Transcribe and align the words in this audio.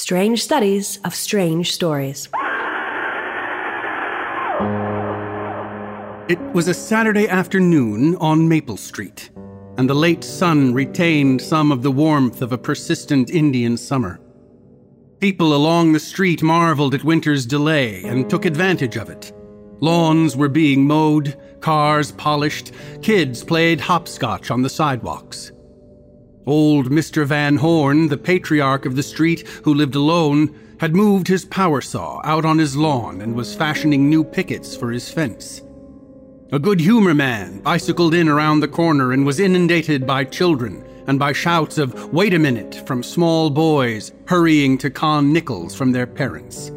Strange 0.00 0.42
Studies 0.42 0.98
of 1.04 1.14
Strange 1.14 1.72
Stories. 1.72 2.30
It 6.26 6.40
was 6.54 6.68
a 6.68 6.74
Saturday 6.74 7.28
afternoon 7.28 8.16
on 8.16 8.48
Maple 8.48 8.78
Street, 8.78 9.28
and 9.76 9.90
the 9.90 9.94
late 9.94 10.24
sun 10.24 10.72
retained 10.72 11.42
some 11.42 11.70
of 11.70 11.82
the 11.82 11.90
warmth 11.90 12.40
of 12.40 12.50
a 12.50 12.56
persistent 12.56 13.28
Indian 13.28 13.76
summer. 13.76 14.18
People 15.18 15.54
along 15.54 15.92
the 15.92 16.00
street 16.00 16.42
marveled 16.42 16.94
at 16.94 17.04
winter's 17.04 17.44
delay 17.44 18.02
and 18.04 18.30
took 18.30 18.46
advantage 18.46 18.96
of 18.96 19.10
it. 19.10 19.34
Lawns 19.80 20.34
were 20.34 20.48
being 20.48 20.86
mowed, 20.86 21.36
cars 21.60 22.10
polished, 22.12 22.72
kids 23.02 23.44
played 23.44 23.82
hopscotch 23.82 24.50
on 24.50 24.62
the 24.62 24.70
sidewalks. 24.70 25.52
Old 26.46 26.90
Mr. 26.90 27.26
Van 27.26 27.56
Horn, 27.56 28.08
the 28.08 28.16
patriarch 28.16 28.86
of 28.86 28.96
the 28.96 29.02
street 29.02 29.46
who 29.64 29.74
lived 29.74 29.94
alone, 29.94 30.54
had 30.80 30.94
moved 30.94 31.28
his 31.28 31.44
power 31.44 31.82
saw 31.82 32.22
out 32.24 32.46
on 32.46 32.58
his 32.58 32.76
lawn 32.76 33.20
and 33.20 33.34
was 33.34 33.54
fashioning 33.54 34.08
new 34.08 34.24
pickets 34.24 34.74
for 34.74 34.90
his 34.90 35.10
fence. 35.10 35.62
A 36.52 36.58
good 36.58 36.80
humor 36.80 37.14
man 37.14 37.60
bicycled 37.60 38.14
in 38.14 38.28
around 38.28 38.60
the 38.60 38.68
corner 38.68 39.12
and 39.12 39.26
was 39.26 39.38
inundated 39.38 40.06
by 40.06 40.24
children 40.24 40.84
and 41.06 41.18
by 41.18 41.32
shouts 41.32 41.76
of, 41.76 42.12
wait 42.12 42.32
a 42.32 42.38
minute, 42.38 42.82
from 42.86 43.02
small 43.02 43.50
boys 43.50 44.12
hurrying 44.26 44.78
to 44.78 44.90
con 44.90 45.32
nickels 45.32 45.74
from 45.74 45.92
their 45.92 46.06
parents. 46.06 46.72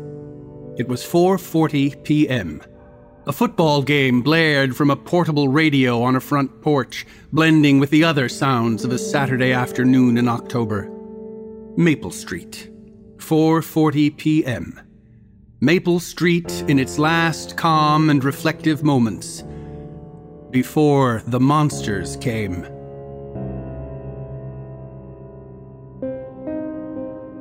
It 0.78 0.88
was 0.88 1.04
4:40 1.04 2.04
p.m. 2.04 2.62
A 3.26 3.32
football 3.32 3.82
game 3.84 4.22
blared 4.22 4.76
from 4.76 4.90
a 4.90 4.98
portable 4.98 5.48
radio 5.48 6.02
on 6.02 6.18
a 6.18 6.20
front 6.20 6.62
porch, 6.62 7.06
blending 7.32 7.80
with 7.80 7.90
the 7.90 8.04
other 8.04 8.28
sounds 8.28 8.84
of 8.84 8.92
a 8.92 8.98
Saturday 8.98 9.54
afternoon 9.54 10.18
in 10.18 10.28
October. 10.28 10.90
Maple 11.78 12.12
Street, 12.12 12.70
4:40 13.18 14.18
p.m. 14.18 14.78
Maple 15.62 16.02
Street 16.02 16.52
in 16.68 16.78
its 16.78 17.00
last 17.00 17.56
calm 17.56 18.10
and 18.10 18.26
reflective 18.26 18.84
moments 18.84 19.46
before 20.52 21.24
the 21.26 21.40
monsters 21.40 22.18
came. 22.18 22.68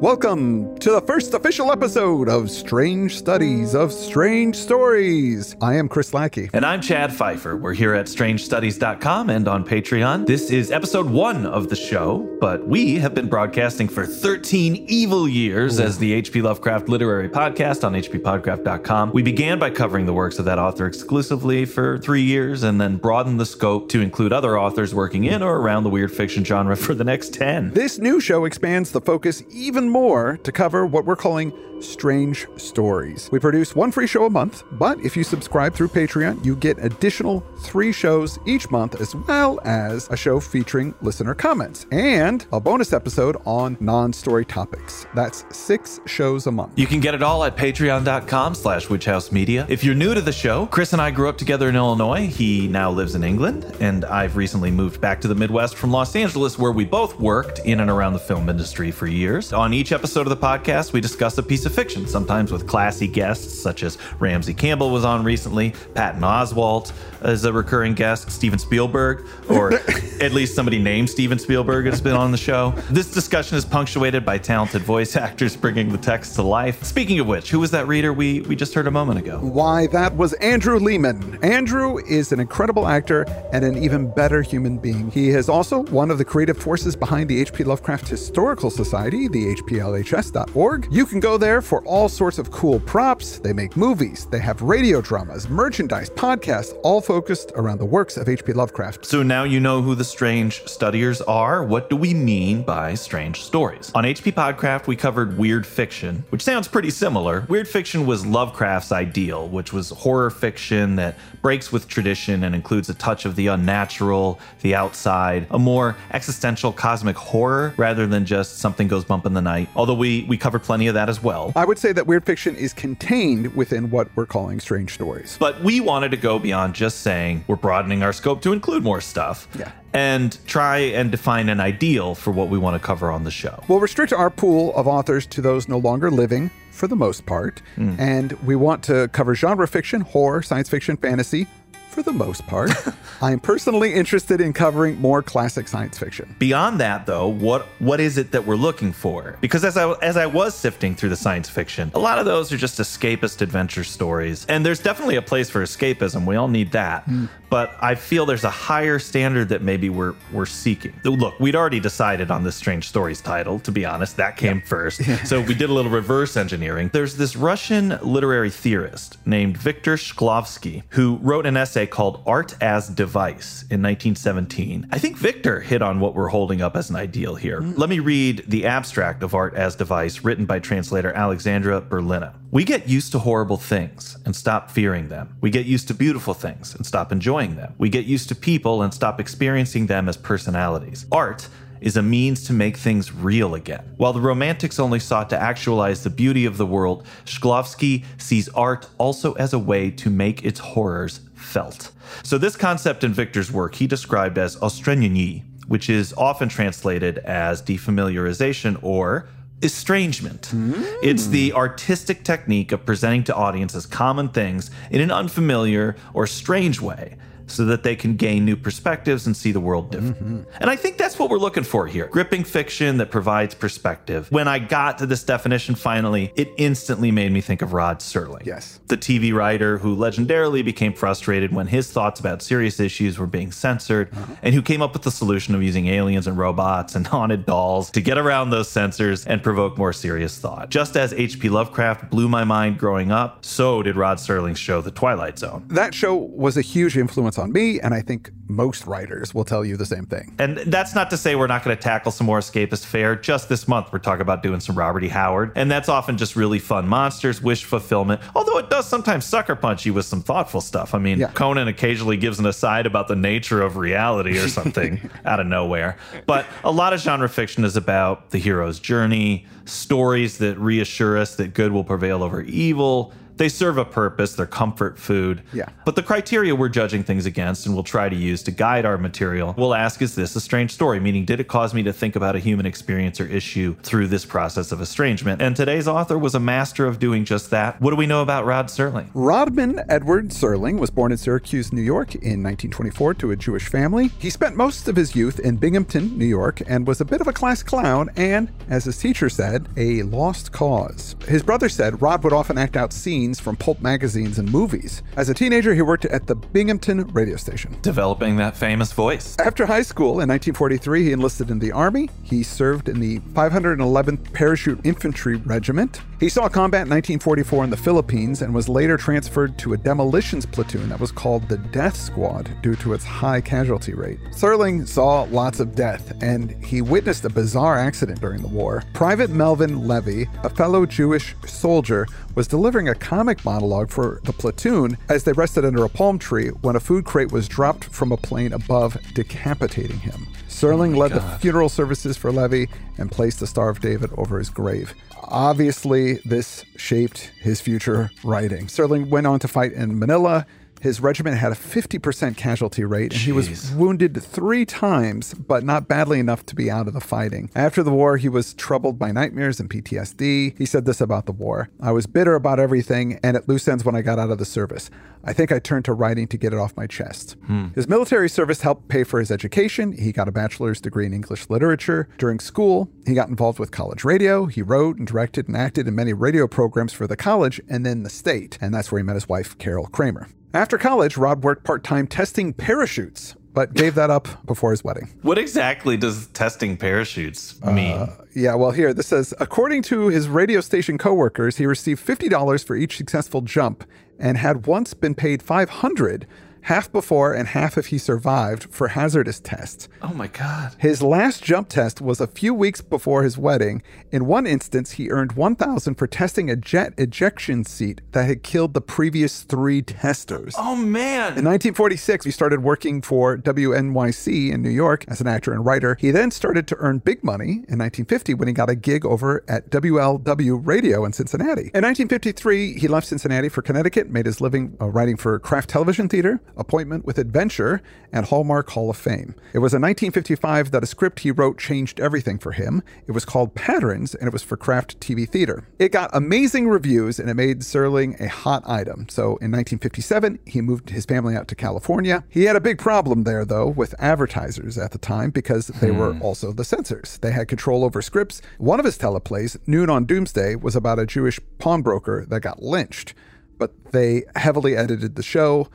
Welcome 0.03 0.77
to 0.79 0.91
the 0.91 1.01
first 1.03 1.33
official 1.33 1.71
episode 1.71 2.29
of 2.29 2.51
Strange 2.51 3.17
Studies 3.17 3.77
of 3.77 3.93
Strange 3.93 4.57
Stories. 4.57 5.55
I 5.63 5.77
am 5.77 5.89
Chris 5.89 6.13
Lackey. 6.13 6.51
And 6.53 6.67
I'm 6.67 6.81
Chad 6.81 7.13
Pfeiffer. 7.13 7.57
We're 7.57 7.73
here 7.73 7.95
at 7.95 8.07
strangestudies.com 8.07 9.31
and 9.31 9.47
on 9.47 9.65
Patreon. 9.65 10.27
This 10.27 10.51
is 10.51 10.73
episode 10.73 11.09
one 11.09 11.47
of 11.47 11.69
the 11.69 11.77
show, 11.77 12.37
but 12.41 12.67
we 12.67 12.97
have 12.97 13.15
been 13.15 13.29
broadcasting 13.29 13.87
for 13.87 14.05
13 14.05 14.87
evil 14.89 15.29
years 15.29 15.79
as 15.79 15.99
the 15.99 16.13
H.P. 16.15 16.43
Lovecraft 16.43 16.89
Literary 16.89 17.29
Podcast 17.29 17.85
on 17.85 17.93
hppodcraft.com. 17.93 19.13
We 19.13 19.23
began 19.23 19.61
by 19.61 19.71
covering 19.71 20.07
the 20.07 20.13
works 20.13 20.41
of 20.41 20.47
that 20.47 20.59
author 20.59 20.89
exclusively 20.89 21.65
for 21.65 21.99
three 21.99 22.23
years 22.23 22.65
and 22.65 22.81
then 22.81 22.97
broadened 22.97 23.39
the 23.39 23.47
scope 23.47 23.89
to 23.91 24.01
include 24.01 24.33
other 24.33 24.59
authors 24.59 24.97
working 24.97 25.23
in 25.27 25.45
or 25.45 25.59
around 25.59 25.85
the 25.85 25.91
weird 25.91 26.11
fiction 26.11 26.43
genre 26.43 26.77
for 26.77 26.93
the 26.93 27.05
next 27.05 27.33
10. 27.35 27.71
This 27.71 28.01
new 28.01 28.19
show 28.19 28.47
expands 28.47 28.91
the 28.91 29.01
focus 29.01 29.45
even 29.53 29.92
more 29.93 30.39
to 30.39 30.51
cover 30.51 30.87
what 30.87 31.05
we're 31.05 31.17
calling 31.17 31.53
strange 31.83 32.47
stories. 32.57 33.29
We 33.33 33.39
produce 33.39 33.75
one 33.75 33.91
free 33.93 34.07
show 34.07 34.25
a 34.25 34.31
month, 34.31 34.63
but 34.73 35.01
if 35.01 35.17
you 35.17 35.25
subscribe 35.25 35.75
through 35.75 35.89
Patreon, 35.89 36.45
you 36.45 36.57
get 36.57 36.79
additional 36.79 37.41
three 37.59 37.93
shows 37.93 38.39
each 38.47 38.71
month, 38.71 39.01
as 39.01 39.15
well 39.15 39.61
as 39.65 40.09
a 40.11 40.17
show 40.17 40.41
featuring 40.41 40.95
listener 41.03 41.35
comments 41.35 41.87
and 41.91 42.47
a 42.53 42.61
bonus 42.61 42.93
episode 42.93 43.37
on 43.45 43.77
non-story 43.81 44.45
topics. 44.45 45.07
That's 45.15 45.45
six 45.51 46.01
shows 46.07 46.47
a 46.47 46.53
month. 46.53 46.79
You 46.79 46.87
can 46.87 47.01
get 47.01 47.15
it 47.15 47.23
all 47.23 47.45
at 47.45 47.57
patreon.com 47.57 48.55
slash 48.55 48.87
witchhousemedia. 48.87 49.69
If 49.69 49.83
you're 49.85 49.95
new 49.95 50.15
to 50.15 50.21
the 50.21 50.33
show, 50.33 50.67
Chris 50.67 50.93
and 50.93 51.03
I 51.03 51.11
grew 51.11 51.29
up 51.29 51.37
together 51.37 51.69
in 51.69 51.77
Illinois. 51.77 52.29
He 52.29 52.69
now 52.69 52.91
lives 52.91 53.15
in 53.15 53.25
England, 53.25 53.77
and 53.81 54.05
I've 54.05 54.37
recently 54.37 54.71
moved 54.71 55.01
back 55.01 55.21
to 55.23 55.29
the 55.29 55.35
Midwest 55.35 55.75
from 55.75 55.91
Los 55.91 56.15
Angeles, 56.15 56.59
where 56.59 56.73
we 56.73 56.85
both 56.85 57.19
worked 57.19 57.59
in 57.61 57.81
and 57.81 57.91
around 57.91 58.13
the 58.13 58.19
film 58.21 58.49
industry 58.49 58.91
for 58.91 59.07
years. 59.07 59.53
On 59.53 59.73
each 59.83 59.91
episode 59.91 60.21
of 60.21 60.31
the 60.31 60.37
podcast, 60.37 60.93
we 60.93 61.01
discuss 61.01 61.37
a 61.39 61.43
piece 61.43 61.67
of 61.67 61.75
fiction, 61.75 62.07
sometimes 62.07 62.53
with 62.53 62.69
classy 62.69 63.09
guests 63.09 63.59
such 63.59 63.83
as 63.83 63.99
Ramsey 64.21 64.55
Campbell 64.55 64.91
was 64.91 65.05
on 65.05 65.25
recently, 65.25 65.75
Patton 65.95 66.21
Oswalt 66.21 66.93
is 67.25 67.45
a 67.45 67.53
recurring 67.53 67.95
guest, 67.95 68.31
Steven 68.31 68.61
Spielberg, 68.61 69.27
or 69.49 69.73
at 70.21 70.33
least 70.33 70.55
somebody 70.55 70.79
named 70.79 71.11
Steven 71.11 71.37
Spielberg 71.37 71.87
has 71.87 72.01
been 72.01 72.15
on 72.15 72.31
the 72.31 72.39
show. 72.39 72.71
This 72.91 73.11
discussion 73.11 73.57
is 73.57 73.65
punctuated 73.65 74.25
by 74.25 74.39
talented 74.39 74.83
voice 74.83 75.17
actors 75.27 75.57
bringing 75.57 75.91
the 75.91 75.99
text 75.99 76.37
to 76.37 76.43
life. 76.43 76.85
Speaking 76.85 77.19
of 77.19 77.27
which, 77.27 77.51
who 77.51 77.59
was 77.59 77.73
that 77.73 77.89
reader 77.89 78.13
we, 78.13 78.43
we 78.43 78.55
just 78.55 78.75
heard 78.75 78.87
a 78.87 78.91
moment 78.91 79.19
ago? 79.19 79.41
Why, 79.41 79.89
that 79.89 80.17
was 80.17 80.33
Andrew 80.35 80.79
Leman. 80.79 81.41
Andrew 81.43 81.99
is 82.07 82.31
an 82.31 82.39
incredible 82.39 82.87
actor 82.87 83.25
and 83.53 83.65
an 83.65 83.83
even 83.83 84.13
better 84.15 84.43
human 84.43 84.79
being. 84.79 85.11
He 85.11 85.31
is 85.31 85.49
also 85.49 85.83
one 85.85 86.13
of 86.13 86.19
the 86.19 86.25
creative 86.25 86.57
forces 86.57 86.95
behind 86.95 87.29
the 87.29 87.41
H.P. 87.41 87.65
Lovecraft 87.65 88.07
Historical 88.07 88.71
Society, 88.71 89.27
the 89.27 89.49
HPLHS.org. 89.73 90.89
You 90.91 91.07
can 91.07 91.21
go 91.21 91.39
there 91.39 91.63
for 91.63 91.85
all 91.85 92.09
sorts 92.09 92.39
of 92.39 92.51
cool 92.51 92.81
props. 92.81 93.39
They 93.39 93.53
make 93.53 93.77
movies, 93.77 94.27
they 94.31 94.39
have 94.39 94.61
radio 94.63 95.01
dramas, 95.01 95.49
merchandise, 95.49 96.11
podcasts, 96.11 96.79
all 96.83 97.01
focused 97.01 97.53
around 97.55 97.79
the 97.79 97.85
works 97.85 98.17
of 98.17 98.29
H.P. 98.29 98.53
Lovecraft. 98.53 99.07
So 99.07 99.23
now 99.23 99.45
you 99.45 99.61
know 99.61 99.83
who 99.83 99.95
the 99.95 100.05
strange 100.05 100.63
studiers 100.67 101.21
are. 101.23 101.65
What 101.65 101.91
do 101.91 101.97
we 101.97 102.15
mean 102.15 102.63
by 102.63 102.95
strange 102.95 103.43
stories? 103.43 103.91
On 103.95 104.05
HP 104.05 104.33
Podcraft, 104.33 104.87
we 104.87 104.97
covered 104.97 105.39
weird 105.39 105.67
fiction, 105.67 106.25
which 106.31 106.43
sounds 106.43 106.69
pretty 106.69 106.91
similar. 106.91 107.47
Weird 107.49 107.69
fiction 107.69 108.07
was 108.07 108.27
Lovecraft's 108.27 108.93
ideal, 108.93 109.49
which 109.49 109.73
was 109.73 109.91
horror 109.91 110.31
fiction 110.31 110.97
that 110.97 111.17
breaks 111.41 111.73
with 111.73 111.89
tradition 111.89 112.45
and 112.45 112.55
includes 112.55 112.89
a 112.89 112.95
touch 112.95 113.25
of 113.25 113.37
the 113.37 113.49
unnatural, 113.49 114.39
the 114.61 114.75
outside, 114.75 115.47
a 115.51 115.59
more 115.59 115.97
existential 116.13 116.73
cosmic 116.73 117.17
horror 117.17 117.75
rather 117.77 118.07
than 118.07 118.25
just 118.25 118.59
something 118.59 118.89
goes 118.89 119.05
bump 119.05 119.27
in 119.27 119.35
the 119.35 119.43
night. 119.43 119.62
Although 119.75 119.95
we 119.95 120.25
we 120.25 120.37
covered 120.37 120.63
plenty 120.63 120.87
of 120.87 120.95
that 120.95 121.09
as 121.09 121.23
well. 121.23 121.53
I 121.57 121.65
would 121.65 121.79
say 121.79 121.93
that 121.93 122.07
weird 122.07 122.25
fiction 122.25 122.57
is 122.57 122.73
contained 122.73 123.55
within 123.55 123.91
what 123.91 124.09
we're 124.15 124.27
calling 124.27 124.61
strange 124.61 124.95
stories. 124.95 125.37
But 125.39 125.63
we 125.63 125.81
wanted 125.81 126.11
to 126.13 126.17
go 126.17 126.39
beyond 126.39 126.75
just 126.75 127.01
saying 127.01 127.45
we're 127.47 127.57
broadening 127.57 128.03
our 128.03 128.13
scope 128.13 128.43
to 128.43 128.53
include 128.53 128.83
more 128.83 129.01
stuff. 129.01 129.49
Yeah. 129.59 129.73
And 129.95 130.39
try 130.47 130.79
and 130.79 131.11
define 131.11 131.51
an 131.51 131.61
ideal 131.61 132.15
for 132.15 132.31
what 132.31 132.49
we 132.49 132.57
want 132.57 132.81
to 132.81 132.87
cover 132.87 133.11
on 133.11 133.25
the 133.25 133.31
show. 133.31 133.63
We'll 133.69 133.81
restrict 133.81 134.15
our 134.15 134.31
pool 134.31 134.75
of 134.75 134.87
authors 134.87 135.27
to 135.27 135.43
those 135.43 135.69
no 135.69 135.77
longer 135.77 136.11
living 136.11 136.51
for 136.71 136.87
the 136.87 136.97
most 136.97 137.27
part. 137.27 137.61
Hmm. 137.75 137.97
And 137.99 138.33
we 138.45 138.57
want 138.57 138.83
to 138.85 139.09
cover 139.09 139.35
genre 139.35 139.69
fiction, 139.69 140.01
horror, 140.01 140.43
science 140.43 140.71
fiction, 140.71 140.97
fantasy 140.97 141.47
for 141.93 142.03
the 142.03 142.13
most 142.13 142.47
part. 142.47 142.71
I 143.23 143.33
am 143.33 143.41
personally 143.41 143.95
interested 143.95 144.41
in 144.41 144.53
covering 144.53 145.01
more 145.01 145.23
classic 145.23 145.69
science 145.69 145.99
fiction. 145.99 146.35
Beyond 146.39 146.81
that, 146.81 147.07
though, 147.07 147.29
what 147.29 147.67
what 147.79 148.01
is 148.01 148.19
it 148.19 148.33
that 148.33 148.47
we're 148.47 148.57
looking 148.57 148.93
for? 148.93 149.39
Because 149.41 149.65
as 149.65 149.77
I 149.77 149.93
as 150.01 150.17
I 150.17 150.27
was 150.27 150.55
sifting 150.55 150.95
through 150.95 151.11
the 151.11 151.17
science 151.17 151.49
fiction, 151.49 151.91
a 151.95 151.99
lot 151.99 152.19
of 152.19 152.25
those 152.25 152.51
are 152.53 152.57
just 152.57 152.81
escapist 152.81 153.43
adventure 153.43 153.85
stories, 153.85 154.47
and 154.47 154.65
there's 154.65 154.81
definitely 154.81 155.17
a 155.17 155.23
place 155.23 155.51
for 155.51 155.63
escapism. 155.63 156.27
We 156.27 156.37
all 156.37 156.49
need 156.49 156.73
that, 156.73 157.05
hmm. 157.05 157.27
but 157.51 157.77
I 157.81 157.95
feel 157.95 158.27
there's 158.27 158.45
a 158.45 158.51
higher 158.51 158.99
standard 158.99 159.51
that 159.51 159.63
maybe 159.63 159.91
we're 159.91 160.15
we're 160.33 160.47
seeking. 160.47 160.95
Look, 161.05 161.39
we'd 161.39 161.57
already 161.57 161.81
decided 161.81 162.31
on 162.31 162.43
this 162.43 162.57
strange 162.57 162.89
stories 162.89 163.21
title. 163.21 163.61
To 163.61 163.71
be 163.71 163.85
honest, 163.85 164.17
that 164.17 164.37
came 164.37 164.63
first, 164.63 165.03
so 165.27 165.41
we 165.41 165.55
did 165.55 165.71
a 165.71 165.73
little 165.73 165.93
reverse 165.93 166.37
engineering. 166.37 166.91
There's 166.93 167.17
this 167.17 167.37
Russian 167.37 167.99
literary 168.03 168.51
theorist 168.51 169.19
named 169.27 169.57
Viktor 169.57 169.97
Shklovsky 169.97 170.83
who 170.91 171.19
wrote 171.23 171.47
an 171.47 171.57
essay 171.57 171.82
called 171.87 172.23
"Art 172.27 172.55
as 172.61 172.89
Device" 172.89 173.63
in 173.71 173.83
1917. 173.83 174.89
I 174.91 174.99
think 174.99 175.17
Victor 175.17 175.61
hit 175.61 175.83
on 175.83 176.01
what 176.01 176.15
we're 176.15 176.29
holding 176.29 176.63
up 176.63 176.77
as 176.77 176.91
an 176.91 176.97
ideal 176.97 177.35
here. 177.35 177.61
Mm. 177.61 177.79
Let 177.79 177.89
me 177.89 177.99
read 177.99 178.45
the 178.49 178.67
abstract 178.67 179.23
of 179.23 179.35
Art 179.35 179.55
as 179.55 179.77
Device 179.77 180.25
written 180.25 180.47
by 180.47 180.59
translator 180.59 181.13
Alexandra 181.13 181.81
Berlina. 181.81 182.35
We 182.51 182.65
get 182.65 182.89
used 182.89 183.13
to 183.13 183.19
horrible 183.19 183.57
things 183.57 184.17
and 184.25 184.37
stop 184.37 184.71
fearing 184.71 185.09
them. 185.09 185.37
We 185.41 185.51
get 185.51 185.67
used 185.67 185.89
to 185.89 185.95
beautiful 185.95 186.35
things 186.35 186.75
and 186.75 186.85
stop 186.85 187.13
enjoying 187.13 187.57
them. 187.57 187.75
We 187.79 187.89
get 187.89 188.05
used 188.05 188.29
to 188.29 188.35
people 188.35 188.83
and 188.83 188.93
stop 188.93 189.21
experiencing 189.21 189.87
them 189.87 190.09
as 190.09 190.17
personalities. 190.17 191.07
Art 191.11 191.49
is 191.83 191.97
a 191.97 192.03
means 192.03 192.45
to 192.45 192.53
make 192.53 192.77
things 192.77 193.13
real 193.13 193.55
again. 193.55 193.85
While 193.97 194.13
the 194.13 194.21
Romantics 194.21 194.79
only 194.79 195.01
sought 195.01 195.29
to 195.31 195.41
actualize 195.41 196.05
the 196.05 196.11
beauty 196.11 196.47
of 196.47 196.57
the 196.57 196.67
world, 196.67 197.07
Shklovsky 197.25 198.05
sees 198.19 198.49
art 198.51 198.89
also 198.99 199.35
as 199.35 199.53
a 199.53 199.59
way 199.59 199.91
to 199.91 200.09
make 200.09 200.45
its 200.45 200.61
horrors 200.61 201.21
felt. 201.35 201.91
So, 202.23 202.39
this 202.39 202.57
concept 202.57 203.05
in 203.05 203.13
Victor's 203.13 203.51
work 203.51 203.75
he 203.75 203.87
described 203.87 204.39
as 204.39 204.57
ostranenie, 204.57 205.43
which 205.67 205.91
is 205.91 206.13
often 206.15 206.49
translated 206.49 207.19
as 207.19 207.63
defamiliarization 207.63 208.79
or 208.83 209.29
estrangement. 209.63 210.47
Hmm. 210.47 210.83
It's 211.03 211.29
the 211.29 211.53
artistic 211.53 212.25
technique 212.25 212.73
of 212.73 212.85
presenting 212.85 213.25
to 213.25 213.35
audiences 213.35 213.87
common 213.87 214.29
things 214.29 214.71
in 214.91 215.01
an 215.01 215.11
unfamiliar 215.11 215.97
or 216.15 216.27
strange 216.27 216.81
way. 216.81 217.17
So 217.53 217.65
that 217.67 217.83
they 217.83 217.97
can 217.97 218.17
gain 218.17 218.45
new 218.45 218.57
perspectives 218.57 219.27
and 219.27 219.37
see 219.37 219.53
the 219.53 219.61
world 219.61 219.91
differently. 219.91 220.43
Mm-hmm. 220.43 220.57
And 220.61 220.71
I 220.71 220.77
think 220.77 220.97
that's 220.97 221.19
what 221.19 221.31
we're 221.31 221.39
looking 221.39 221.65
for 221.65 221.87
here 221.87 222.07
gripping 222.07 222.45
fiction 222.45 222.99
that 222.99 223.11
provides 223.11 223.55
perspective. 223.55 224.31
When 224.31 224.49
I 224.49 224.59
got 224.59 224.99
to 224.99 225.07
this 225.07 225.25
definition 225.25 225.75
finally, 225.75 226.33
it 226.37 226.51
instantly 226.57 227.11
made 227.11 227.33
me 227.33 227.41
think 227.41 227.63
of 227.63 227.73
Rod 227.73 228.01
Serling. 228.01 228.45
Yes. 228.47 228.81
The 228.89 228.97
TV 228.97 229.33
writer 229.33 229.79
who 229.79 229.97
legendarily 229.97 230.65
became 230.65 230.93
frustrated 230.93 231.53
when 231.53 231.67
his 231.67 231.91
thoughts 231.91 232.21
about 232.21 232.43
serious 232.43 232.81
issues 232.81 233.19
were 233.19 233.27
being 233.27 233.53
censored, 233.53 234.13
uh-huh. 234.13 234.35
and 234.43 234.55
who 234.55 234.63
came 234.63 234.83
up 234.83 234.93
with 234.93 235.03
the 235.03 235.11
solution 235.11 235.55
of 235.55 235.63
using 235.63 235.87
aliens 235.87 236.27
and 236.27 236.37
robots 236.39 236.95
and 236.95 237.07
haunted 237.13 237.47
dolls 237.47 237.91
to 237.91 238.01
get 238.01 238.19
around 238.19 238.51
those 238.51 238.69
censors 238.69 239.27
and 239.27 239.43
provoke 239.43 239.79
more 239.79 239.93
serious 239.93 240.39
thought. 240.39 240.71
Just 240.71 240.97
as 240.97 241.13
H.P. 241.13 241.49
Lovecraft 241.49 242.11
blew 242.11 242.29
my 242.29 242.45
mind 242.45 242.79
growing 242.79 243.11
up, 243.11 243.45
so 243.45 243.83
did 243.83 243.97
Rod 243.97 244.19
Serling's 244.19 244.59
show, 244.59 244.81
The 244.81 244.91
Twilight 244.91 245.39
Zone. 245.39 245.65
That 245.69 245.95
show 245.95 246.15
was 246.15 246.57
a 246.57 246.63
huge 246.63 246.97
influence 246.97 247.39
on 247.43 247.53
me, 247.53 247.81
and 247.81 247.93
I 247.93 248.01
think 248.01 248.31
most 248.49 248.87
writers 248.87 249.35
will 249.35 249.45
tell 249.45 249.65
you 249.65 249.77
the 249.77 249.87
same 249.87 250.07
thing. 250.07 250.35
And 250.39 250.59
that's 250.59 250.95
not 250.95 251.11
to 251.11 251.17
say 251.17 251.35
we're 251.35 251.47
not 251.47 251.65
going 251.65 251.77
to 251.77 251.83
tackle 251.83 252.13
some 252.13 252.27
more 252.27 252.39
escapist 252.39 252.85
fare. 252.87 253.17
Just 253.17 253.49
this 253.49 253.67
month, 253.67 253.93
we're 253.93 253.99
talking 253.99 254.21
about 254.23 254.43
doing 254.43 254.61
some 254.61 254.77
Robert 254.77 255.05
E. 255.05 255.09
Howard. 255.09 255.53
And 255.57 255.71
that's 255.71 255.89
often 255.89 256.17
just 256.19 256.37
really 256.37 256.59
fun 256.59 256.87
monsters, 256.87 257.43
wish 257.43 257.65
fulfillment. 257.65 258.21
Although 258.35 258.59
it 258.59 258.71
does 258.71 258.87
sometimes 258.87 259.25
sucker 259.25 259.57
punch 259.57 259.85
you 259.87 259.95
with 259.95 260.07
some 260.07 260.23
thoughtful 260.23 260.61
stuff. 260.61 260.95
I 260.95 260.99
mean, 260.99 261.19
Yeah. 261.19 261.31
Conan 261.33 261.69
occasionally 261.69 262.17
gives 262.17 262.39
an 262.39 262.47
aside 262.47 262.87
about 262.87 263.09
the 263.09 263.17
nature 263.17 263.63
of 263.63 263.77
reality 263.77 264.39
or 264.39 264.49
something 264.49 265.11
out 265.25 265.41
of 265.41 265.47
nowhere. 265.47 265.97
But 266.27 266.47
a 266.65 266.71
lot 266.73 266.93
of 266.93 267.01
genre 267.01 267.29
fiction 267.29 267.65
is 267.65 267.77
about 267.77 268.31
the 268.31 268.39
hero's 268.39 268.79
journey, 268.81 269.47
stories 269.65 270.39
that 270.39 270.59
reassure 270.59 271.17
us 271.19 271.37
that 271.37 271.55
good 271.55 271.73
will 271.73 271.85
prevail 271.85 272.23
over 272.23 272.43
evil. 272.43 273.13
They 273.37 273.49
serve 273.49 273.79
a 273.79 273.85
purpose, 273.85 274.35
they're 274.35 274.47
comfort 274.47 274.99
food. 274.99 275.43
Yeah. 275.53 275.69
But 275.85 275.97
the 275.97 276.03
criteria 276.03 276.55
we're 276.55 276.69
judging 276.69 277.03
things 277.03 277.27
against 277.27 277.67
and 277.67 277.75
we'll 277.75 277.85
try 277.85 278.09
to 278.09 278.17
use 278.17 278.43
to 278.45 278.51
guide 278.51 278.85
our 278.85 278.99
material, 278.99 279.55
we'll 279.57 279.75
ask, 279.75 280.03
is 280.03 280.15
this 280.15 280.37
a 280.37 280.41
strange 280.41 280.73
story? 280.73 281.01
Meaning, 281.01 281.25
did 281.25 281.41
it 281.41 281.49
cause 281.49 281.75
me 281.75 281.83
to 281.85 281.93
think 281.93 282.17
about 282.17 282.37
a 282.37 282.39
human 282.39 282.67
experience 282.67 283.21
or 283.21 283.27
issue 283.27 283.75
through 283.83 284.09
this 284.09 284.25
process 284.25 284.73
of 284.73 284.81
estrangement? 284.81 285.43
And 285.43 285.57
today's 285.57 285.89
author 285.89 286.19
was 286.19 286.35
a 286.35 286.41
master 286.41 286.87
of 286.87 286.99
doing 286.99 287.25
just 287.25 287.51
that. 287.51 287.81
What 287.81 287.91
do 287.91 287.97
we 287.97 288.07
know 288.07 288.23
about 288.23 288.45
Rod 288.45 288.67
Serling? 288.67 289.11
Rodman 289.15 289.81
Edward 289.89 290.29
Serling 290.29 290.79
was 290.79 290.91
born 290.91 291.13
in 291.13 291.19
Syracuse, 291.19 291.73
New 291.73 291.83
York 291.83 292.15
in 292.15 292.43
1924 292.43 293.15
to 293.15 293.31
a 293.31 293.37
Jewish 293.37 293.69
family. 293.69 294.09
He 294.19 294.31
spent 294.31 294.57
most 294.57 294.89
of 294.89 294.97
his 294.97 295.15
youth 295.17 295.41
in 295.41 295.57
Binghamton, 295.57 296.17
New 296.19 296.27
York, 296.27 296.63
and 296.67 296.87
was 296.87 297.01
a 297.01 297.05
bit 297.05 297.21
of 297.21 297.27
a 297.27 297.33
class 297.33 297.63
clown 297.63 298.11
and, 298.17 298.51
as 298.69 298.85
his 298.85 298.99
teacher 298.99 299.29
said, 299.29 299.69
a 299.77 300.03
lost 300.03 300.53
cause. 300.53 301.17
His 301.27 301.43
brother 301.43 301.69
said 301.69 302.03
Rod 302.03 302.23
would 302.25 302.33
often 302.33 302.59
act 302.59 302.77
out 302.77 302.93
scenes 302.93 303.22
from 303.31 303.57
pulp 303.57 303.81
magazines 303.81 304.39
and 304.39 304.51
movies. 304.51 305.03
As 305.17 305.29
a 305.29 305.35
teenager, 305.35 305.75
he 305.75 305.83
worked 305.83 306.05
at 306.05 306.27
the 306.27 306.35
Binghamton 306.35 307.07
radio 307.09 307.37
station. 307.37 307.77
Developing 307.83 308.37
that 308.37 308.57
famous 308.57 308.93
voice. 308.93 309.37
After 309.39 309.67
high 309.67 309.83
school 309.83 310.21
in 310.21 310.29
1943, 310.29 311.05
he 311.05 311.13
enlisted 311.13 311.51
in 311.51 311.59
the 311.59 311.73
Army. 311.73 312.11
He 312.23 312.43
served 312.43 312.89
in 312.89 313.01
the 313.01 313.21
511th 313.35 314.33
Parachute 314.33 314.81
Infantry 314.85 315.37
Regiment. 315.37 316.01
He 316.21 316.29
saw 316.29 316.49
combat 316.49 316.87
in 316.87 316.91
1944 316.91 317.65
in 317.65 317.71
the 317.71 317.77
Philippines 317.77 318.43
and 318.43 318.55
was 318.55 318.69
later 318.69 318.97
transferred 318.97 319.59
to 319.59 319.73
a 319.73 319.77
demolitions 319.77 320.47
platoon 320.47 320.89
that 320.89 321.01
was 321.01 321.11
called 321.11 321.49
the 321.49 321.59
Death 321.59 321.97
Squad 321.97 322.49
due 322.63 322.77
to 322.77 322.93
its 322.93 323.05
high 323.05 323.41
casualty 323.41 323.95
rate. 323.95 324.21
Serling 324.31 324.87
saw 324.87 325.23
lots 325.25 325.59
of 325.59 325.75
death, 325.75 326.13
and 326.23 326.53
he 326.65 326.81
witnessed 326.81 327.25
a 327.25 327.31
bizarre 327.31 327.77
accident 327.77 328.21
during 328.21 328.41
the 328.41 328.49
war. 328.49 328.85
Private 328.95 329.31
Melvin 329.31 329.87
Levy, 329.89 330.29
a 330.45 330.49
fellow 330.49 330.87
Jewish 330.87 331.35
soldier, 331.45 332.07
was 332.35 332.47
delivering 332.47 332.89
a 332.89 332.95
comic 333.13 333.45
monologue 333.45 333.91
for 333.91 334.23
the 334.25 334.33
platoon 334.33 334.97
as 335.11 335.25
they 335.25 335.33
rested 335.33 335.67
under 335.67 335.85
a 335.85 335.89
palm 335.91 336.19
tree 336.19 336.49
when 336.63 336.77
a 336.77 336.81
food 336.81 337.05
crate 337.05 337.31
was 337.31 337.47
dropped 337.47 337.85
from 337.85 338.11
a 338.11 338.17
plane 338.17 338.55
above, 338.55 338.97
decapitating 339.13 339.99
him. 339.99 340.27
Serling 340.49 340.95
oh 340.95 341.01
led 341.01 341.13
the 341.13 341.21
funeral 341.39 341.69
services 341.69 342.17
for 342.17 342.33
Levy 342.33 342.71
and 342.97 343.13
placed 343.13 343.39
the 343.39 343.47
Star 343.47 343.69
of 343.69 343.83
David 343.83 344.11
over 344.17 344.39
his 344.39 344.49
grave. 344.49 344.95
Obviously, 345.25 346.21
this 346.25 346.65
shaped 346.79 347.31
his 347.43 347.61
future 347.61 348.11
writing. 348.25 348.67
Serling 348.67 349.11
went 349.11 349.27
on 349.27 349.39
to 349.41 349.47
fight 349.47 349.75
in 349.75 349.99
Manila. 349.99 350.47
His 350.83 351.01
regiment 351.01 351.39
had 351.39 351.53
a 351.53 351.55
50% 351.55 352.37
casualty 352.37 352.85
rate, 352.85 353.13
and 353.13 353.23
he 353.23 353.31
was 353.31 353.71
wounded 353.71 354.21
three 354.21 354.67
times, 354.67 355.33
but 355.33 355.63
not 355.63 355.87
badly 355.87 356.19
enough 356.19 356.45
to 356.47 356.57
be 356.57 356.73
out 356.73 356.89
of 356.89 356.93
the 356.93 357.01
fighting. 357.01 357.51
After 357.55 357.85
the 357.85 357.93
war, 357.93 358.17
he 358.17 358.29
was 358.29 358.53
troubled 358.53 358.99
by 358.99 359.13
nightmares 359.13 359.61
and 359.61 359.71
PTSD. 359.71 360.59
He 360.59 360.67
said 360.67 360.85
this 360.85 361.01
about 361.01 361.27
the 361.27 361.33
war 361.33 361.71
I 361.81 361.93
was 361.93 362.09
bitter 362.09 362.35
about 362.35 362.59
everything 362.59 363.21
and 363.23 363.37
at 363.37 363.49
loose 363.49 363.69
ends 363.69 363.85
when 363.85 363.95
I 363.95 364.03
got 364.03 364.19
out 364.19 364.31
of 364.31 364.39
the 364.39 364.45
service. 364.45 364.91
I 365.23 365.33
think 365.33 365.53
I 365.53 365.61
turned 365.61 365.85
to 365.85 365.93
writing 365.93 366.27
to 366.27 366.37
get 366.37 366.53
it 366.53 366.59
off 366.59 366.77
my 366.77 366.89
chest. 366.89 367.37
Hmm. 367.47 367.69
His 367.77 367.89
military 367.89 368.29
service 368.29 368.63
helped 368.63 368.89
pay 368.89 369.05
for 369.05 369.21
his 369.21 369.31
education. 369.31 369.93
He 369.93 370.11
got 370.11 370.27
a 370.27 370.33
bachelor's 370.33 370.81
degree 370.81 371.07
in 371.07 371.15
English 371.15 371.49
literature. 371.49 372.09
During 372.19 372.41
school, 372.41 372.91
he 373.07 373.15
got 373.15 373.29
involved 373.29 373.61
with 373.61 373.71
college 373.71 374.03
radio. 374.03 374.47
He 374.47 374.63
wrote 374.63 374.99
and 374.99 375.07
directed 375.07 375.47
and 375.47 375.57
acted 375.57 375.87
in 375.87 375.95
many 375.95 376.13
radio 376.13 376.49
programs 376.49 376.93
for 376.93 377.07
the 377.07 377.17
college 377.17 377.61
and 377.69 377.87
then 377.87 378.03
the 378.03 378.11
state. 378.11 378.59
And 378.61 378.75
that's 378.75 378.91
where 378.91 378.99
he 378.99 379.05
met 379.05 379.15
his 379.15 379.29
wife, 379.29 379.57
Carol 379.59 379.87
Kramer. 379.87 380.27
After 380.55 380.77
college, 380.77 381.17
Rod 381.17 381.45
worked 381.45 381.65
part 381.65 381.83
time 381.83 382.07
testing 382.07 382.53
parachutes, 382.53 383.35
but 383.55 383.73
gave 383.73 383.95
that 383.95 384.11
up 384.11 384.45
before 384.45 384.71
his 384.71 384.85
wedding. 384.85 385.09
What 385.23 385.39
exactly 385.39 385.97
does 385.97 386.27
testing 386.29 386.77
parachutes 386.77 387.59
mean? 387.63 387.97
Uh, 387.97 388.15
yeah, 388.35 388.55
well, 388.55 388.71
here, 388.71 388.93
this 388.93 389.07
says 389.07 389.33
according 389.41 389.81
to 389.85 390.09
his 390.09 390.29
radio 390.29 390.61
station 390.61 390.99
coworkers, 390.99 391.57
he 391.57 391.65
received 391.65 392.07
$50 392.07 392.65
for 392.67 392.77
each 392.77 392.99
successful 392.99 393.41
jump 393.41 393.85
and 394.19 394.37
had 394.37 394.67
once 394.67 394.93
been 394.93 395.15
paid 395.15 395.43
500 395.43 396.27
half 396.63 396.91
before 396.93 397.33
and 397.33 397.49
half 397.49 397.77
if 397.77 397.87
he 397.87 397.99
survived 397.99 398.73
for 398.73 398.89
hazardous 398.89 399.41
tests. 399.41 399.89
oh 400.03 400.13
my 400.15 400.27
God. 400.29 400.75
His 400.79 401.03
last 401.03 401.43
jump 401.43 401.69
test 401.69 402.01
was 402.01 402.21
a 402.21 402.27
few 402.27 402.55
weeks 402.55 402.81
before 402.81 403.23
his 403.23 403.37
wedding. 403.39 403.83
In 404.11 404.27
one 404.27 404.47
instance, 404.47 404.93
he 404.93 405.11
earned 405.11 405.33
1000 405.33 405.95
for 405.97 406.07
testing 406.07 406.51
a 406.51 406.57
jet 406.57 406.95
ejection 406.99 407.65
seat 407.65 408.01
that 408.13 408.25
had 408.27 408.43
killed 408.43 408.75
the 408.75 408.81
previous 408.81 409.43
3 409.43 409.83
testers. 409.83 410.55
Oh 410.57 410.77
man. 410.77 411.37
In 411.39 411.45
1946, 411.45 412.25
he 412.25 412.31
started 412.31 412.63
working 412.63 413.03
for 413.03 413.37
WNYC 413.37 414.53
in 414.53 414.63
New 414.63 414.71
York 414.71 415.05
as 415.09 415.21
an 415.21 415.27
actor 415.27 415.53
and 415.53 415.65
writer. 415.65 415.97
He 416.01 416.11
then 416.11 416.31
started 416.31 416.67
to 416.69 416.77
earn 416.77 416.99
big 416.99 417.25
money 417.25 417.65
in 417.69 417.79
1950 417.79 418.35
when 418.35 418.49
he 418.49 418.55
got 418.55 418.71
a 418.71 418.75
gig 418.75 419.05
over 419.05 419.45
at 419.49 419.71
WLW 419.71 420.61
Radio 420.65 421.05
in 421.05 421.13
Cincinnati. 421.13 421.71
In 421.75 421.83
1953, 421.83 422.79
he 422.79 422.89
left 422.89 423.07
Cincinnati 423.07 423.49
for 423.49 423.63
Connecticut, 423.63 424.09
made 424.11 424.27
his 424.27 424.41
living 424.41 424.77
uh, 424.81 424.89
writing 424.89 425.17
for 425.17 425.39
Kraft 425.39 425.71
Television 425.71 426.09
Theater, 426.09 426.41
Appointment 426.57 427.05
with 427.05 427.19
Adventure, 427.19 427.83
and 428.13 428.27
Hallmark 428.27 428.71
Hall 428.71 428.91
of 428.91 428.97
Fame. 428.97 429.35
It 429.53 429.59
was 429.59 429.73
in 429.73 429.81
1955 429.81 430.71
that 430.71 430.83
a 430.83 430.87
script 430.87 431.21
he 431.21 431.31
wrote 431.31 431.59
changed 431.59 431.99
everything 431.99 432.39
for 432.39 432.53
him. 432.53 432.83
It 433.07 433.13
was 433.13 433.25
called 433.25 433.55
Patterns, 433.55 434.15
and 434.15 434.27
it 434.27 434.33
was 434.33 434.43
for 434.43 434.57
Kraft 434.57 435.01
TV 435.01 435.29
Theater. 435.29 435.67
It 435.79 435.93
got 435.93 436.11
amazing 436.13 436.69
reviews, 436.69 437.19
and 437.19 437.31
it 437.31 437.35
made 437.35 437.61
Serling 437.61 438.21
a 438.21 438.29
hot 438.29 438.63
item. 438.67 439.09
So 439.09 439.23
in 439.23 439.51
1957, 439.51 440.39
he 440.47 440.61
moved 440.61 440.91
his 440.91 441.07
family 441.07 441.35
out 441.35 441.49
to 441.49 441.55
California. 441.55 442.25
He 442.29 442.45
had 442.45 442.57
a 442.57 442.61
big 442.61 442.79
problem 442.79 443.25
there, 443.25 443.45
though, 443.45 443.69
with 443.69 443.95
advertisers 443.99 444.77
at 444.77 444.93
the 444.93 444.99
time 444.99 445.31
because 445.31 445.69
they 445.69 445.91
were 445.91 446.13
hmm. 446.13 446.23
also 446.23 446.53
the 446.53 446.65
censors. 446.65 447.19
They 447.19 447.33
had 447.33 447.49
control 447.49 447.85
over 447.85 448.03
scripts. 448.03 448.43
One 448.59 448.79
of 448.79 448.85
his 448.85 448.99
teleplays, 448.99 449.57
Noon 449.67 449.91
on 449.91 450.05
Doomsday, 450.05 450.57
was 450.57 450.77
about 450.77 450.99
a 450.99 451.07
Jewish 451.07 451.41
pawnbroker 451.59 452.27
that 452.27 452.41
got 452.41 452.63
lynched, 452.63 453.15
but 453.59 453.93
they 453.93 454.25
heavily 454.37 454.77
edited 454.77 455.17
the 455.17 455.23
show 455.23 455.69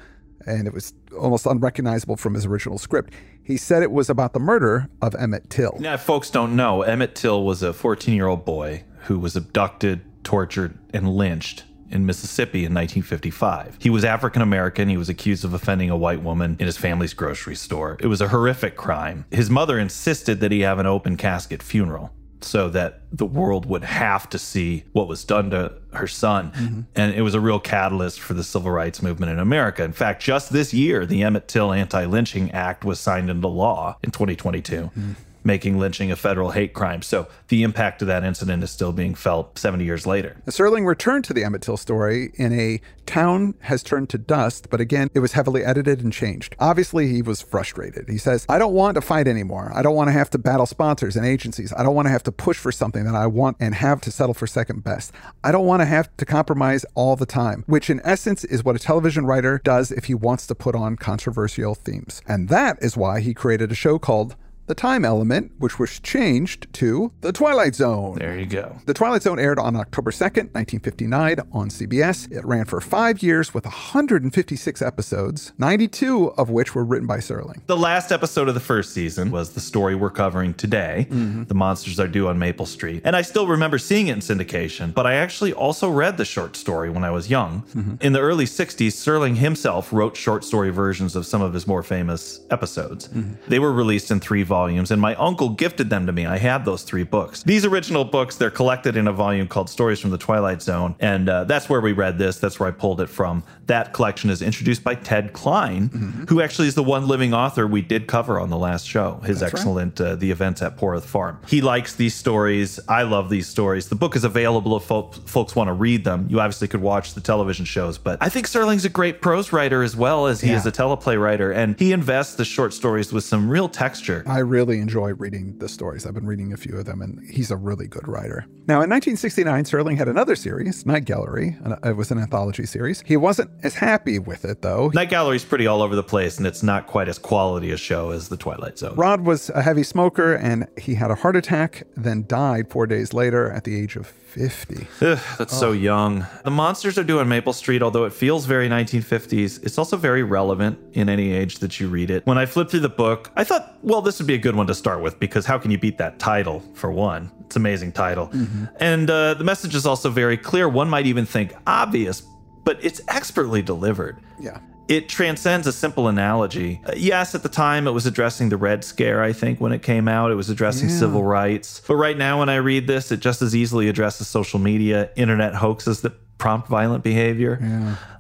and 0.48 0.68
it 0.68 0.74
was 0.74 0.94
almost 1.18 1.46
unrecognizable 1.46 2.16
from 2.16 2.34
his 2.34 2.46
original 2.46 2.77
script. 2.77 3.13
He 3.44 3.58
said 3.58 3.84
it 3.84 3.92
was 3.92 4.10
about 4.10 4.34
the 4.34 4.39
murder 4.39 4.89
of 5.01 5.16
Emmett 5.16 5.50
Till. 5.50 5.77
Now, 5.80 5.98
folks 5.98 6.30
don't 6.30 6.56
know, 6.56 6.82
Emmett 6.82 7.16
Till 7.16 7.44
was 7.44 7.63
a 7.63 7.74
14 7.74 8.16
year 8.16 8.27
old 8.27 8.46
boy 8.46 8.84
who 9.04 9.20
was 9.20 9.36
abducted, 9.36 10.01
tortured, 10.24 10.77
and 10.94 11.10
lynched 11.10 11.63
in 11.89 12.06
Mississippi 12.06 12.60
in 12.60 12.74
1955. 12.74 13.77
He 13.80 13.89
was 13.89 14.04
African 14.04 14.42
American. 14.42 14.89
He 14.89 14.98
was 14.98 15.10
accused 15.10 15.46
of 15.46 15.54
offending 15.54 15.89
a 15.89 15.98
white 15.98 16.22
woman 16.22 16.58
in 16.60 16.66
his 16.66 16.77
family's 16.77 17.13
grocery 17.13 17.56
store. 17.56 17.98
It 18.01 18.08
was 18.08 18.20
a 18.20 18.27
horrific 18.27 18.75
crime. 18.75 19.25
His 19.32 19.50
mother 19.50 19.80
insisted 19.80 20.39
that 20.42 20.51
he 20.51 20.62
have 20.62 20.80
an 20.80 20.86
open 20.86 21.16
casket 21.16 21.63
funeral 21.63 22.12
so 22.41 22.70
that 22.70 23.01
the 23.12 23.25
world 23.25 23.65
would 23.65 23.84
have 23.84 24.29
to 24.29 24.38
see 24.38 24.84
what 24.91 25.08
was 25.08 25.24
done 25.24 25.50
to 25.51 25.74
her 25.94 26.08
son. 26.08 26.51
Mm-hmm. 26.51 26.82
And 26.96 27.13
it 27.13 27.22
was 27.22 27.34
a 27.34 27.39
real 27.39 27.60
catalyst 27.60 28.20
for 28.20 28.34
the 28.34 28.44
civil 28.44 28.72
rights 28.72 29.01
movement 29.01 29.32
in 29.32 29.39
America. 29.39 29.84
In 29.84 29.94
fact, 29.94 30.22
just 30.22 30.51
this 30.51 30.74
year, 30.74 31.06
the 31.06 31.24
Emmett 31.24 31.48
Till 31.48 31.74
Anti 31.74 32.06
Lynching 32.06 32.51
Act 32.51 32.86
was 32.86 33.00
signed 33.00 33.29
into 33.29 33.48
law 33.48 33.98
in 34.03 34.12
2022. 34.12 34.75
Mm-hmm. 34.75 35.12
Making 35.48 35.80
lynching 35.80 36.12
a 36.12 36.16
federal 36.16 36.51
hate 36.51 36.74
crime. 36.74 37.01
So 37.01 37.27
the 37.48 37.63
impact 37.63 38.04
of 38.04 38.08
that 38.10 38.24
incident 38.24 38.62
is 38.63 38.70
still 38.70 38.92
being 38.92 39.16
felt 39.16 39.58
70 39.58 39.84
years 39.84 40.06
later. 40.06 40.38
Serling 40.48 40.86
returned 40.86 41.24
to 41.25 41.34
the 41.34 41.44
Emmett 41.44 41.63
Till 41.63 41.77
story 41.77 42.32
in 42.36 42.54
a 42.54 42.80
town 43.08 43.56
has 43.62 43.82
turned 43.82 44.10
to 44.10 44.18
dust, 44.18 44.70
but 44.70 44.82
again, 44.82 45.10
it 45.16 45.20
was 45.20 45.32
heavily 45.32 45.63
edited 45.63 46.01
and 46.01 46.13
changed. 46.13 46.56
Obviously, 46.60 47.08
he 47.08 47.22
was 47.22 47.42
frustrated. 47.42 48.10
He 48.10 48.18
says, 48.18 48.46
I 48.50 48.60
don't 48.60 48.74
want 48.74 48.96
to 48.96 49.01
fight 49.01 49.27
anymore. 49.27 49.72
I 49.74 49.82
don't 49.82 49.96
want 49.96 50.10
to 50.10 50.12
have 50.12 50.30
to 50.32 50.38
battle 50.38 50.66
sponsors 50.66 51.16
and 51.16 51.25
agencies. 51.25 51.74
I 51.75 51.84
don't 51.84 51.96
want 51.96 52.08
to 52.08 52.12
have 52.12 52.24
to 52.24 52.32
push 52.32 52.58
for 52.58 52.72
something 52.72 53.06
that 53.06 53.16
I 53.16 53.25
want 53.25 53.58
and 53.60 53.74
have 53.74 54.01
to 54.01 54.12
settle 54.12 54.34
for 54.34 54.46
second 54.46 54.84
best. 54.84 55.13
I 55.44 55.51
don't 55.51 55.66
want 55.66 55.82
to 55.82 55.86
have 55.86 56.16
to 56.18 56.25
compromise 56.25 56.86
all 56.94 57.16
the 57.16 57.25
time, 57.25 57.63
which 57.68 57.89
in 57.89 58.01
essence 58.04 58.44
is 58.44 58.63
what 58.63 58.75
a 58.75 58.80
television 58.80 59.25
writer 59.25 59.62
does 59.63 59.92
if 59.92 60.06
he 60.06 60.13
wants 60.13 60.46
to 60.48 60.56
put 60.56 60.75
on 60.75 60.98
controversial 60.98 61.74
themes. 61.74 62.22
And 62.27 62.50
that 62.50 62.77
is 62.82 62.98
why 62.98 63.22
he 63.22 63.34
created 63.34 63.72
a 63.72 63.75
show 63.75 63.98
called 63.98 64.36
the 64.68 64.76
time 64.76 65.06
element, 65.06 65.52
which 65.58 65.80
was 65.80 66.00
changed 66.00 66.72
to 66.74 67.12
The 67.22 67.32
Twilight 67.32 67.74
Zone. 67.74 68.20
There 68.20 68.38
you 68.38 68.46
go. 68.46 68.78
The 68.86 68.94
Twilight 68.94 69.24
Zone 69.24 69.40
aired 69.40 69.60
on 69.60 69.78
October 69.78 70.12
2nd, 70.12 70.54
1959, 70.54 71.40
on 71.54 71.70
CBS. 71.70 72.30
It 72.32 72.46
ran 72.46 72.66
for 72.66 72.82
five 72.82 73.24
years 73.24 73.54
with 73.54 73.64
156 73.64 74.82
episodes, 74.82 75.54
92 75.58 76.32
of 76.32 76.50
which 76.50 76.76
were 76.76 76.84
written 76.84 77.08
by 77.08 77.18
Serling. 77.20 77.66
The 77.68 77.78
last 77.78 78.12
episode 78.12 78.50
of 78.50 78.54
the 78.54 78.60
first 78.60 78.94
season 78.94 79.32
was 79.32 79.52
the 79.52 79.62
story 79.62 79.96
we're 79.96 80.10
covering 80.10 80.54
today 80.54 81.08
mm-hmm. 81.10 81.46
The 81.46 81.56
Monsters 81.56 82.00
Are 82.00 82.08
Due 82.08 82.28
on 82.28 82.38
Maple 82.38 82.66
Street. 82.66 83.02
And 83.06 83.16
I 83.16 83.22
still 83.22 83.48
remember 83.48 83.78
seeing 83.78 84.08
it 84.08 84.14
in 84.14 84.20
syndication, 84.20 84.94
but 84.94 85.08
I 85.08 85.14
actually 85.14 85.54
also 85.54 85.90
read 85.90 86.18
the 86.18 86.26
short 86.26 86.58
story 86.58 86.90
when 86.90 87.06
I 87.06 87.12
was 87.12 87.30
young. 87.30 87.62
Mm-hmm. 87.62 87.96
In 88.02 88.12
the 88.12 88.20
early 88.20 88.46
60s, 88.46 88.88
Serling 88.88 89.38
himself 89.38 89.94
wrote 89.94 90.18
short 90.18 90.44
story 90.44 90.72
versions 90.72 91.16
of 91.16 91.26
some 91.26 91.42
of 91.42 91.54
his 91.54 91.68
more 91.68 91.84
famous 91.84 92.42
episodes. 92.52 93.08
Mm-hmm. 93.08 93.50
They 93.50 93.60
were 93.60 93.72
released 93.72 94.12
in 94.12 94.20
three 94.20 94.44
volumes 94.44 94.57
volumes, 94.58 94.90
and 94.92 95.00
my 95.00 95.14
uncle 95.16 95.50
gifted 95.50 95.88
them 95.90 96.06
to 96.08 96.12
me. 96.12 96.26
I 96.26 96.38
had 96.38 96.66
those 96.66 96.82
three 96.84 97.04
books. 97.04 97.44
These 97.44 97.64
original 97.66 98.04
books, 98.18 98.38
they're 98.38 98.50
collected 98.62 98.96
in 98.98 99.08
a 99.08 99.14
volume 99.14 99.48
called 99.48 99.70
Stories 99.70 100.00
from 100.00 100.10
the 100.12 100.18
Twilight 100.18 100.62
Zone, 100.64 100.96
and 101.00 101.30
uh, 101.30 101.44
that's 101.44 101.70
where 101.70 101.80
we 101.82 101.92
read 101.94 102.18
this. 102.18 102.40
That's 102.40 102.60
where 102.60 102.68
I 102.70 102.72
pulled 102.72 103.00
it 103.02 103.10
from. 103.20 103.44
That 103.68 103.94
collection 103.94 104.30
is 104.30 104.42
introduced 104.42 104.84
by 104.84 104.96
Ted 104.96 105.34
Klein, 105.34 106.26
who 106.30 106.42
actually 106.42 106.68
is 106.68 106.76
the 106.76 106.84
one 106.98 107.08
living 107.08 107.34
author 107.34 107.68
we 107.68 107.82
did 107.82 108.08
cover 108.08 108.40
on 108.40 108.50
the 108.50 108.58
last 108.58 108.88
show. 108.88 109.20
His 109.26 109.40
That's 109.40 109.54
right. 109.54 109.60
excellent 109.60 110.02
uh, 110.02 110.16
The 110.16 110.32
Events 110.32 110.62
at 110.62 110.78
Poroth 110.78 111.04
Farm. 111.06 111.40
He 111.48 111.62
likes 111.62 111.96
these 111.96 112.16
stories. 112.16 112.80
I 112.88 113.04
love 113.04 113.30
these 113.30 113.48
stories. 113.48 113.90
The 113.90 113.96
book 114.04 114.16
is 114.16 114.24
available 114.24 114.76
if 114.78 114.84
fol- 114.84 115.12
folks 115.26 115.56
want 115.56 115.68
to 115.68 115.74
read 115.74 116.04
them. 116.04 116.26
You 116.30 116.40
obviously 116.40 116.68
could 116.68 116.82
watch 116.82 117.14
the 117.14 117.22
television 117.22 117.66
shows, 117.66 117.98
but 117.98 118.18
I 118.22 118.30
think 118.30 118.48
Serling's 118.48 118.86
a 118.86 118.90
great 118.90 119.22
prose 119.22 119.52
writer 119.54 119.84
as 119.84 119.96
well 119.96 120.26
as 120.28 120.42
he 120.42 120.50
Yeah. 120.50 120.58
is 120.58 120.66
a 120.66 120.72
teleplay 120.72 121.22
writer, 121.22 121.52
and 121.52 121.78
he 121.80 121.92
invests 121.92 122.36
the 122.36 122.46
short 122.46 122.74
stories 122.74 123.12
with 123.14 123.24
some 123.24 123.50
real 123.50 123.68
texture. 123.70 124.24
I 124.28 124.40
really 124.48 124.80
enjoy 124.80 125.13
reading 125.13 125.58
the 125.60 125.70
stories. 125.70 126.06
I've 126.06 126.13
been 126.13 126.25
reading 126.25 126.54
a 126.54 126.58
few 126.58 126.77
of 126.77 126.86
them, 126.86 127.01
and 127.01 127.20
he's 127.30 127.51
a 127.51 127.56
really 127.56 127.88
good 127.88 128.08
writer. 128.08 128.46
Now, 128.68 128.82
in 128.82 128.89
1969, 128.89 129.63
Serling 129.66 129.98
had 129.98 130.08
another 130.08 130.36
series, 130.36 130.86
Night 130.86 131.06
Gallery. 131.06 131.58
and 131.63 131.74
uh, 131.74 131.77
It 131.89 131.96
was 131.96 132.12
an 132.12 132.18
anthology 132.20 132.66
series. 132.66 133.01
He 133.06 133.18
wasn't 133.18 133.50
as 133.63 133.75
happy 133.75 134.20
with 134.20 134.46
it, 134.46 134.62
though. 134.62 134.89
Night 134.94 135.10
Gallery's 135.10 135.46
pretty 135.46 135.68
all 135.68 135.82
over 135.82 135.96
the 135.96 136.04
place, 136.04 136.38
and 136.38 136.46
it's 136.48 136.63
not 136.63 136.88
quite 136.88 137.08
as 137.08 137.18
quality 137.20 137.72
a 137.72 137.77
show 137.77 138.12
as 138.12 138.30
The 138.30 138.38
Twilight 138.38 138.77
Zone. 138.77 138.96
Rod 138.96 139.22
was 139.22 139.50
a 139.51 139.62
heavy 139.62 139.84
smoker, 139.84 140.34
and 140.34 140.68
he 140.77 140.96
had 140.96 141.12
a 141.12 141.16
heart 141.16 141.36
attack, 141.36 141.84
then 141.96 142.25
died 142.27 142.70
four 142.70 142.88
days 142.88 143.13
later 143.13 143.51
at 143.51 143.63
the 143.63 143.80
age 143.80 143.96
of 143.96 144.08
50. 144.08 144.88
Ugh, 145.01 145.18
that's 145.38 145.58
so 145.58 145.72
young. 145.72 146.25
The 146.44 146.51
monsters 146.51 146.98
are 146.98 147.04
due 147.04 147.20
on 147.20 147.27
Maple 147.30 147.54
Street, 147.54 147.82
although 147.82 148.04
it 148.06 148.13
feels 148.13 148.46
very 148.46 148.70
1950s. 148.70 149.63
It's 149.66 149.77
also 149.77 149.98
very 149.98 150.22
relevant 150.22 150.77
in 150.94 151.10
any 151.10 151.32
age 151.32 151.60
that 151.60 151.80
you 151.80 151.88
read 151.88 152.12
it. 152.12 152.25
When 152.25 152.38
I 152.38 152.46
flipped 152.46 152.72
through 152.72 152.82
the 152.82 152.89
book, 152.89 153.32
I 153.36 153.44
thought, 153.44 153.77
well, 153.82 154.01
this 154.01 154.20
would 154.20 154.27
be 154.27 154.36
a 154.38 154.41
good 154.41 154.56
one 154.56 154.67
to 154.67 154.75
start 154.75 155.01
with 155.01 155.20
because 155.20 155.46
how 155.46 155.58
can 155.58 155.72
you 155.72 155.77
beat 155.77 155.98
that 155.98 156.20
title 156.20 156.63
for 156.74 156.91
one? 156.91 157.32
It's 157.46 157.56
an 157.56 157.62
amazing 157.62 157.91
title. 157.91 158.32
And 158.79 159.10
uh, 159.10 159.34
the 159.34 159.44
message 159.44 159.75
is 159.75 159.86
also 159.86 160.10
very 160.10 160.38
clear. 160.38 160.70
One 160.70 160.89
might 160.89 161.06
even 161.06 161.25
think 161.25 161.53
obvious, 161.65 162.22
but 162.63 162.84
it's 162.84 163.01
expertly 163.08 163.62
delivered. 163.62 164.20
Yeah. 164.39 164.60
It 164.88 165.10
transcends 165.10 165.67
a 165.67 165.74
simple 165.74 166.08
analogy. 166.08 166.79
Uh, 166.86 166.94
yes, 166.96 167.36
at 167.36 167.44
the 167.44 167.50
time 167.50 167.88
it 167.88 167.91
was 167.91 168.06
addressing 168.06 168.48
the 168.48 168.56
Red 168.56 168.86
Scare, 168.86 169.22
I 169.22 169.34
think, 169.34 169.60
when 169.60 169.74
it 169.74 169.82
came 169.84 170.08
out. 170.08 170.32
It 170.32 170.36
was 170.36 170.50
addressing 170.50 170.88
civil 170.89 171.24
rights. 171.24 171.82
But 171.86 171.96
right 171.96 172.17
now, 172.17 172.39
when 172.39 172.48
I 172.48 172.56
read 172.56 172.88
this, 172.88 173.12
it 173.12 173.20
just 173.20 173.41
as 173.41 173.53
easily 173.53 173.89
addresses 173.89 174.27
social 174.29 174.60
media, 174.60 175.10
internet 175.17 175.56
hoaxes 175.56 176.01
that 176.01 176.13
prompt 176.38 176.70
violent 176.70 177.03
behavior. 177.03 177.60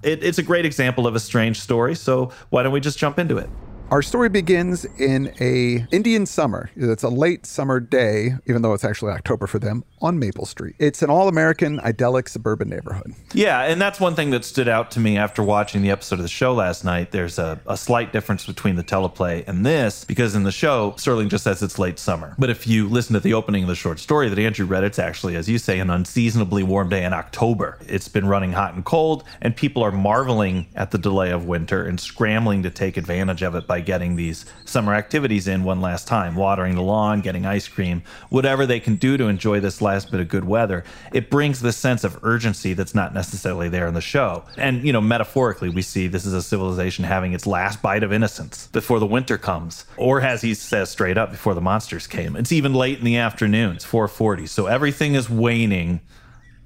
It, 0.03 0.23
it's 0.23 0.39
a 0.39 0.43
great 0.43 0.65
example 0.65 1.07
of 1.07 1.15
a 1.15 1.19
strange 1.19 1.59
story. 1.61 1.95
So 1.95 2.31
why 2.49 2.63
don't 2.63 2.73
we 2.73 2.81
just 2.81 2.97
jump 2.97 3.17
into 3.19 3.37
it? 3.37 3.49
Our 3.89 4.01
story 4.01 4.27
begins 4.27 4.83
in 4.83 5.33
a 5.39 5.87
Indian 5.91 6.25
summer. 6.25 6.69
It's 6.75 7.03
a 7.03 7.09
late 7.09 7.45
summer 7.45 7.79
day, 7.79 8.33
even 8.45 8.61
though 8.61 8.73
it's 8.73 8.83
actually 8.83 9.13
October 9.13 9.47
for 9.47 9.59
them, 9.59 9.85
on 10.01 10.19
Maple 10.19 10.45
Street. 10.45 10.75
It's 10.77 11.01
an 11.01 11.09
all-American, 11.09 11.79
idyllic 11.79 12.27
suburban 12.27 12.67
neighborhood. 12.67 13.13
Yeah, 13.33 13.61
and 13.61 13.79
that's 13.81 13.97
one 13.97 14.13
thing 14.13 14.31
that 14.31 14.43
stood 14.43 14.67
out 14.67 14.91
to 14.91 14.99
me 14.99 15.17
after 15.17 15.41
watching 15.41 15.81
the 15.81 15.89
episode 15.89 16.15
of 16.15 16.23
the 16.23 16.27
show 16.27 16.53
last 16.53 16.83
night. 16.83 17.11
There's 17.11 17.39
a, 17.39 17.61
a 17.65 17.77
slight 17.77 18.11
difference 18.11 18.45
between 18.45 18.75
the 18.75 18.83
teleplay 18.83 19.47
and 19.47 19.65
this, 19.65 20.03
because 20.03 20.35
in 20.35 20.43
the 20.43 20.51
show, 20.51 20.91
Serling 20.97 21.29
just 21.29 21.45
says 21.45 21.63
it's 21.63 21.79
late 21.79 21.97
summer. 21.97 22.35
But 22.37 22.49
if 22.49 22.67
you 22.67 22.89
listen 22.89 23.13
to 23.13 23.21
the 23.21 23.33
opening 23.33 23.63
of 23.63 23.69
the 23.69 23.75
short 23.75 23.99
story 23.99 24.27
that 24.27 24.37
Andrew 24.37 24.65
read, 24.65 24.83
it's 24.83 24.99
actually, 24.99 25.37
as 25.37 25.47
you 25.47 25.57
say, 25.57 25.79
an 25.79 25.89
unseasonably 25.89 26.61
warm 26.61 26.89
day 26.89 27.05
in 27.05 27.13
October. 27.13 27.79
It's 27.87 28.09
been 28.09 28.27
running 28.27 28.51
hot 28.51 28.73
and 28.73 28.83
cold, 28.83 29.23
and 29.41 29.55
people 29.55 29.81
are 29.81 29.93
marveling 29.93 30.67
at 30.75 30.91
the 30.91 30.97
delay 30.97 31.31
of 31.31 31.45
winter 31.45 31.85
and 31.85 31.97
scrambling 31.97 32.63
to 32.63 32.69
take 32.69 32.97
advantage 32.97 33.41
of 33.41 33.55
it 33.55 33.65
by 33.65 33.76
getting 33.81 34.15
these 34.15 34.45
summer 34.65 34.93
activities 34.93 35.47
in 35.47 35.63
one 35.63 35.81
last 35.81 36.07
time 36.07 36.35
watering 36.35 36.75
the 36.75 36.81
lawn, 36.81 37.21
getting 37.21 37.45
ice 37.45 37.67
cream, 37.67 38.03
whatever 38.29 38.65
they 38.65 38.79
can 38.79 38.95
do 38.95 39.17
to 39.17 39.25
enjoy 39.25 39.59
this 39.59 39.81
last 39.81 40.11
bit 40.11 40.19
of 40.19 40.27
good 40.27 40.45
weather. 40.45 40.83
It 41.13 41.29
brings 41.29 41.61
this 41.61 41.77
sense 41.77 42.03
of 42.03 42.19
urgency 42.23 42.73
that's 42.73 42.95
not 42.95 43.13
necessarily 43.13 43.69
there 43.69 43.87
in 43.87 43.93
the 43.93 44.01
show. 44.01 44.43
And, 44.57 44.85
you 44.85 44.93
know, 44.93 45.01
metaphorically, 45.01 45.69
we 45.69 45.81
see 45.81 46.07
this 46.07 46.25
is 46.25 46.33
a 46.33 46.41
civilization 46.41 47.05
having 47.05 47.33
its 47.33 47.47
last 47.47 47.81
bite 47.81 48.03
of 48.03 48.13
innocence 48.13 48.67
before 48.67 48.99
the 48.99 49.05
winter 49.05 49.37
comes, 49.37 49.85
or 49.97 50.21
as 50.21 50.41
he 50.41 50.53
says 50.53 50.89
straight 50.89 51.17
up, 51.17 51.31
before 51.31 51.53
the 51.53 51.61
monsters 51.61 52.07
came. 52.07 52.35
It's 52.35 52.51
even 52.51 52.73
late 52.73 52.99
in 52.99 53.05
the 53.05 53.17
afternoon. 53.17 53.75
It's 53.75 53.85
4:40, 53.85 54.47
so 54.47 54.67
everything 54.67 55.15
is 55.15 55.29
waning. 55.29 56.01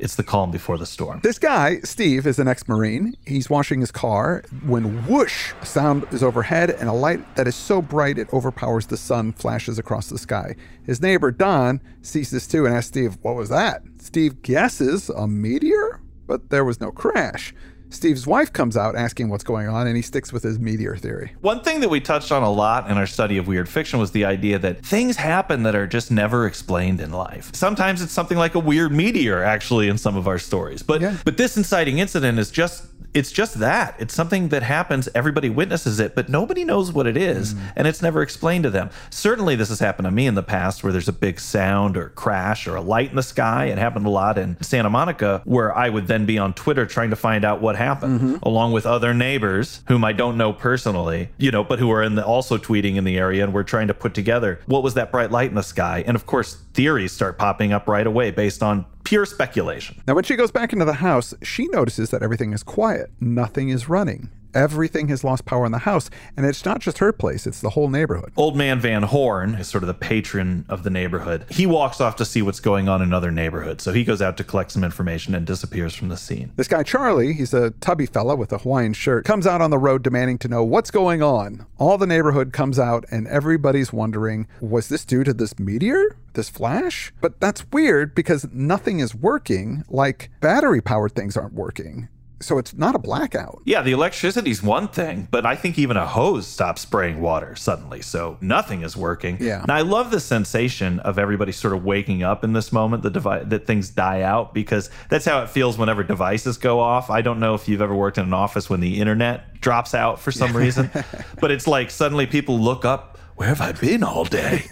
It's 0.01 0.15
the 0.15 0.23
calm 0.23 0.49
before 0.49 0.79
the 0.79 0.87
storm. 0.87 1.19
This 1.21 1.37
guy, 1.37 1.79
Steve, 1.81 2.25
is 2.25 2.39
an 2.39 2.47
ex 2.47 2.67
Marine. 2.67 3.15
He's 3.23 3.51
washing 3.51 3.81
his 3.81 3.91
car 3.91 4.43
when 4.65 5.05
whoosh, 5.05 5.53
a 5.61 5.65
sound 5.65 6.07
is 6.11 6.23
overhead 6.23 6.71
and 6.71 6.89
a 6.89 6.93
light 6.93 7.35
that 7.35 7.47
is 7.47 7.55
so 7.55 7.83
bright 7.83 8.17
it 8.17 8.33
overpowers 8.33 8.87
the 8.87 8.97
sun 8.97 9.31
flashes 9.31 9.77
across 9.77 10.09
the 10.09 10.17
sky. 10.17 10.55
His 10.83 11.03
neighbor, 11.03 11.29
Don, 11.29 11.81
sees 12.01 12.31
this 12.31 12.47
too 12.47 12.65
and 12.65 12.73
asks 12.73 12.87
Steve, 12.87 13.19
What 13.21 13.35
was 13.35 13.49
that? 13.49 13.83
Steve 13.99 14.41
guesses 14.41 15.09
a 15.09 15.27
meteor, 15.27 16.01
but 16.25 16.49
there 16.49 16.65
was 16.65 16.81
no 16.81 16.91
crash. 16.91 17.53
Steve's 17.91 18.25
wife 18.25 18.51
comes 18.53 18.77
out 18.77 18.95
asking 18.95 19.29
what's 19.29 19.43
going 19.43 19.67
on, 19.67 19.87
and 19.87 19.95
he 19.95 20.01
sticks 20.01 20.31
with 20.31 20.43
his 20.43 20.57
meteor 20.59 20.95
theory. 20.95 21.33
One 21.41 21.61
thing 21.61 21.81
that 21.81 21.89
we 21.89 21.99
touched 21.99 22.31
on 22.31 22.41
a 22.41 22.51
lot 22.51 22.89
in 22.89 22.97
our 22.97 23.05
study 23.05 23.37
of 23.37 23.47
weird 23.47 23.67
fiction 23.67 23.99
was 23.99 24.11
the 24.11 24.25
idea 24.25 24.57
that 24.59 24.85
things 24.85 25.17
happen 25.17 25.63
that 25.63 25.75
are 25.75 25.87
just 25.87 26.09
never 26.11 26.45
explained 26.47 27.01
in 27.01 27.11
life. 27.11 27.51
Sometimes 27.53 28.01
it's 28.01 28.13
something 28.13 28.37
like 28.37 28.55
a 28.55 28.59
weird 28.59 28.91
meteor 28.91 29.43
actually 29.43 29.89
in 29.89 29.97
some 29.97 30.15
of 30.15 30.27
our 30.27 30.39
stories. 30.39 30.83
But 30.83 31.01
Yeah. 31.01 31.17
but 31.25 31.37
this 31.37 31.57
inciting 31.57 31.99
incident 31.99 32.39
is 32.39 32.49
just 32.49 32.85
it's 33.13 33.31
just 33.31 33.59
that. 33.59 33.95
It's 33.99 34.13
something 34.13 34.49
that 34.49 34.63
happens, 34.63 35.09
everybody 35.13 35.49
witnesses 35.49 35.99
it, 35.99 36.15
but 36.15 36.29
nobody 36.29 36.63
knows 36.63 36.93
what 36.93 37.07
it 37.07 37.17
is, 37.17 37.53
mm. 37.53 37.59
and 37.75 37.87
it's 37.87 38.01
never 38.01 38.21
explained 38.21 38.63
to 38.63 38.69
them. 38.69 38.89
Certainly 39.09 39.57
this 39.57 39.69
has 39.69 39.79
happened 39.79 40.05
to 40.05 40.11
me 40.11 40.27
in 40.27 40.35
the 40.35 40.43
past 40.43 40.83
where 40.83 40.93
there's 40.93 41.09
a 41.09 41.13
big 41.13 41.39
sound 41.39 41.97
or 41.97 42.09
crash 42.09 42.67
or 42.67 42.75
a 42.75 42.81
light 42.81 43.09
in 43.09 43.15
the 43.15 43.23
sky. 43.23 43.65
It 43.65 43.77
happened 43.77 44.05
a 44.05 44.09
lot 44.09 44.37
in 44.37 44.61
Santa 44.61 44.89
Monica 44.89 45.41
where 45.43 45.75
I 45.75 45.89
would 45.89 46.07
then 46.07 46.25
be 46.25 46.37
on 46.37 46.53
Twitter 46.53 46.85
trying 46.85 47.09
to 47.09 47.15
find 47.15 47.43
out 47.43 47.61
what 47.61 47.75
happened 47.81 48.19
mm-hmm. 48.19 48.35
along 48.43 48.71
with 48.71 48.85
other 48.85 49.13
neighbors 49.13 49.81
whom 49.87 50.03
I 50.03 50.13
don't 50.13 50.37
know 50.37 50.53
personally, 50.53 51.29
you 51.37 51.51
know, 51.51 51.63
but 51.63 51.79
who 51.79 51.91
are 51.91 52.03
in 52.03 52.15
the 52.15 52.25
also 52.25 52.57
tweeting 52.57 52.95
in 52.95 53.03
the 53.03 53.17
area 53.17 53.43
and 53.43 53.53
we're 53.53 53.63
trying 53.63 53.87
to 53.87 53.93
put 53.93 54.13
together 54.13 54.59
what 54.65 54.83
was 54.83 54.93
that 54.93 55.11
bright 55.11 55.31
light 55.31 55.49
in 55.49 55.55
the 55.55 55.63
sky. 55.63 56.03
And 56.05 56.15
of 56.15 56.25
course, 56.25 56.55
theories 56.73 57.11
start 57.11 57.37
popping 57.37 57.73
up 57.73 57.87
right 57.87 58.07
away 58.07 58.31
based 58.31 58.61
on 58.63 58.85
pure 59.03 59.25
speculation. 59.25 60.01
Now, 60.07 60.15
when 60.15 60.23
she 60.23 60.35
goes 60.35 60.51
back 60.51 60.73
into 60.73 60.85
the 60.85 60.93
house, 60.93 61.33
she 61.41 61.67
notices 61.67 62.11
that 62.11 62.23
everything 62.23 62.53
is 62.53 62.63
quiet. 62.63 63.11
Nothing 63.19 63.69
is 63.69 63.89
running. 63.89 64.29
Everything 64.53 65.07
has 65.09 65.23
lost 65.23 65.45
power 65.45 65.65
in 65.65 65.71
the 65.71 65.79
house. 65.79 66.09
And 66.35 66.45
it's 66.45 66.65
not 66.65 66.79
just 66.79 66.97
her 66.99 67.11
place, 67.11 67.47
it's 67.47 67.61
the 67.61 67.71
whole 67.71 67.89
neighborhood. 67.89 68.31
Old 68.35 68.55
man 68.55 68.79
Van 68.79 69.03
Horn 69.03 69.55
is 69.55 69.67
sort 69.67 69.83
of 69.83 69.87
the 69.87 69.93
patron 69.93 70.65
of 70.69 70.83
the 70.83 70.89
neighborhood. 70.89 71.45
He 71.49 71.65
walks 71.65 72.01
off 72.01 72.15
to 72.17 72.25
see 72.25 72.41
what's 72.41 72.59
going 72.59 72.89
on 72.89 73.01
in 73.01 73.13
other 73.13 73.31
neighborhoods. 73.31 73.83
So 73.83 73.93
he 73.93 74.03
goes 74.03 74.21
out 74.21 74.37
to 74.37 74.43
collect 74.43 74.71
some 74.71 74.83
information 74.83 75.35
and 75.35 75.45
disappears 75.45 75.95
from 75.95 76.09
the 76.09 76.17
scene. 76.17 76.51
This 76.55 76.67
guy, 76.67 76.83
Charlie, 76.83 77.33
he's 77.33 77.53
a 77.53 77.71
tubby 77.71 78.05
fella 78.05 78.35
with 78.35 78.51
a 78.51 78.59
Hawaiian 78.59 78.93
shirt, 78.93 79.25
comes 79.25 79.47
out 79.47 79.61
on 79.61 79.69
the 79.69 79.77
road 79.77 80.03
demanding 80.03 80.37
to 80.39 80.47
know 80.47 80.63
what's 80.63 80.91
going 80.91 81.21
on. 81.21 81.65
All 81.77 81.97
the 81.97 82.07
neighborhood 82.07 82.53
comes 82.53 82.77
out, 82.79 83.05
and 83.11 83.27
everybody's 83.27 83.91
wondering 83.93 84.47
was 84.59 84.89
this 84.89 85.05
due 85.05 85.23
to 85.23 85.33
this 85.33 85.57
meteor? 85.59 86.15
This 86.33 86.49
flash? 86.49 87.11
But 87.21 87.39
that's 87.39 87.65
weird 87.71 88.15
because 88.15 88.47
nothing 88.51 88.99
is 88.99 89.13
working, 89.13 89.83
like 89.89 90.29
battery 90.39 90.81
powered 90.81 91.13
things 91.13 91.35
aren't 91.35 91.53
working. 91.53 92.07
So 92.41 92.57
it's 92.57 92.73
not 92.73 92.95
a 92.95 92.99
blackout. 92.99 93.61
Yeah, 93.65 93.81
the 93.81 93.91
electricity's 93.91 94.61
one 94.61 94.87
thing, 94.87 95.27
but 95.31 95.45
I 95.45 95.55
think 95.55 95.77
even 95.79 95.97
a 95.97 96.05
hose 96.05 96.47
stops 96.47 96.81
spraying 96.81 97.21
water 97.21 97.55
suddenly. 97.55 98.01
So 98.01 98.37
nothing 98.41 98.81
is 98.81 98.97
working. 98.97 99.37
Yeah. 99.39 99.61
And 99.61 99.71
I 99.71 99.81
love 99.81 100.11
the 100.11 100.19
sensation 100.19 100.99
of 100.99 101.17
everybody 101.17 101.51
sort 101.51 101.73
of 101.73 101.83
waking 101.83 102.23
up 102.23 102.43
in 102.43 102.53
this 102.53 102.71
moment, 102.71 103.03
the 103.03 103.09
device 103.09 103.43
that 103.47 103.65
things 103.65 103.89
die 103.89 104.21
out, 104.21 104.53
because 104.53 104.89
that's 105.09 105.25
how 105.25 105.43
it 105.43 105.49
feels 105.49 105.77
whenever 105.77 106.03
devices 106.03 106.57
go 106.57 106.79
off. 106.79 107.09
I 107.09 107.21
don't 107.21 107.39
know 107.39 107.53
if 107.53 107.67
you've 107.67 107.81
ever 107.81 107.95
worked 107.95 108.17
in 108.17 108.25
an 108.25 108.33
office 108.33 108.69
when 108.69 108.79
the 108.79 108.99
internet 108.99 109.59
drops 109.61 109.93
out 109.93 110.19
for 110.19 110.31
some 110.31 110.55
reason, 110.57 110.89
but 111.39 111.51
it's 111.51 111.67
like 111.67 111.91
suddenly 111.91 112.25
people 112.25 112.59
look 112.59 112.83
up. 112.83 113.10
Where 113.41 113.47
have 113.49 113.59
I 113.61 113.71
been 113.71 114.03
all 114.03 114.23
day? 114.25 114.65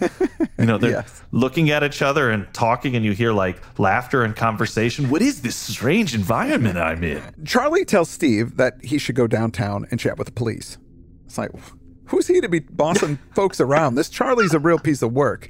You 0.58 0.66
know, 0.66 0.76
they're 0.78 0.90
Yes. 0.90 1.22
looking 1.32 1.70
at 1.70 1.82
each 1.82 2.02
other 2.02 2.30
and 2.30 2.46
talking, 2.52 2.94
and 2.94 3.02
you 3.04 3.12
hear 3.12 3.32
like 3.32 3.60
laughter 3.80 4.22
and 4.22 4.36
conversation. 4.36 5.08
What 5.10 5.22
is 5.22 5.40
this 5.42 5.56
strange 5.56 6.14
environment 6.14 6.76
I'm 6.78 7.02
in? 7.02 7.22
Charlie 7.46 7.84
tells 7.86 8.10
Steve 8.10 8.58
that 8.58 8.74
he 8.84 8.98
should 8.98 9.14
go 9.16 9.26
downtown 9.26 9.86
and 9.90 9.98
chat 9.98 10.18
with 10.18 10.26
the 10.26 10.32
police. 10.32 10.76
It's 11.24 11.38
like, 11.38 11.50
who's 12.04 12.26
he 12.26 12.40
to 12.42 12.48
be 12.48 12.58
bossing 12.60 13.18
folks 13.34 13.58
around? 13.60 13.94
This 13.94 14.10
Charlie's 14.10 14.52
a 14.52 14.58
real 14.60 14.78
piece 14.78 15.00
of 15.02 15.12
work. 15.14 15.48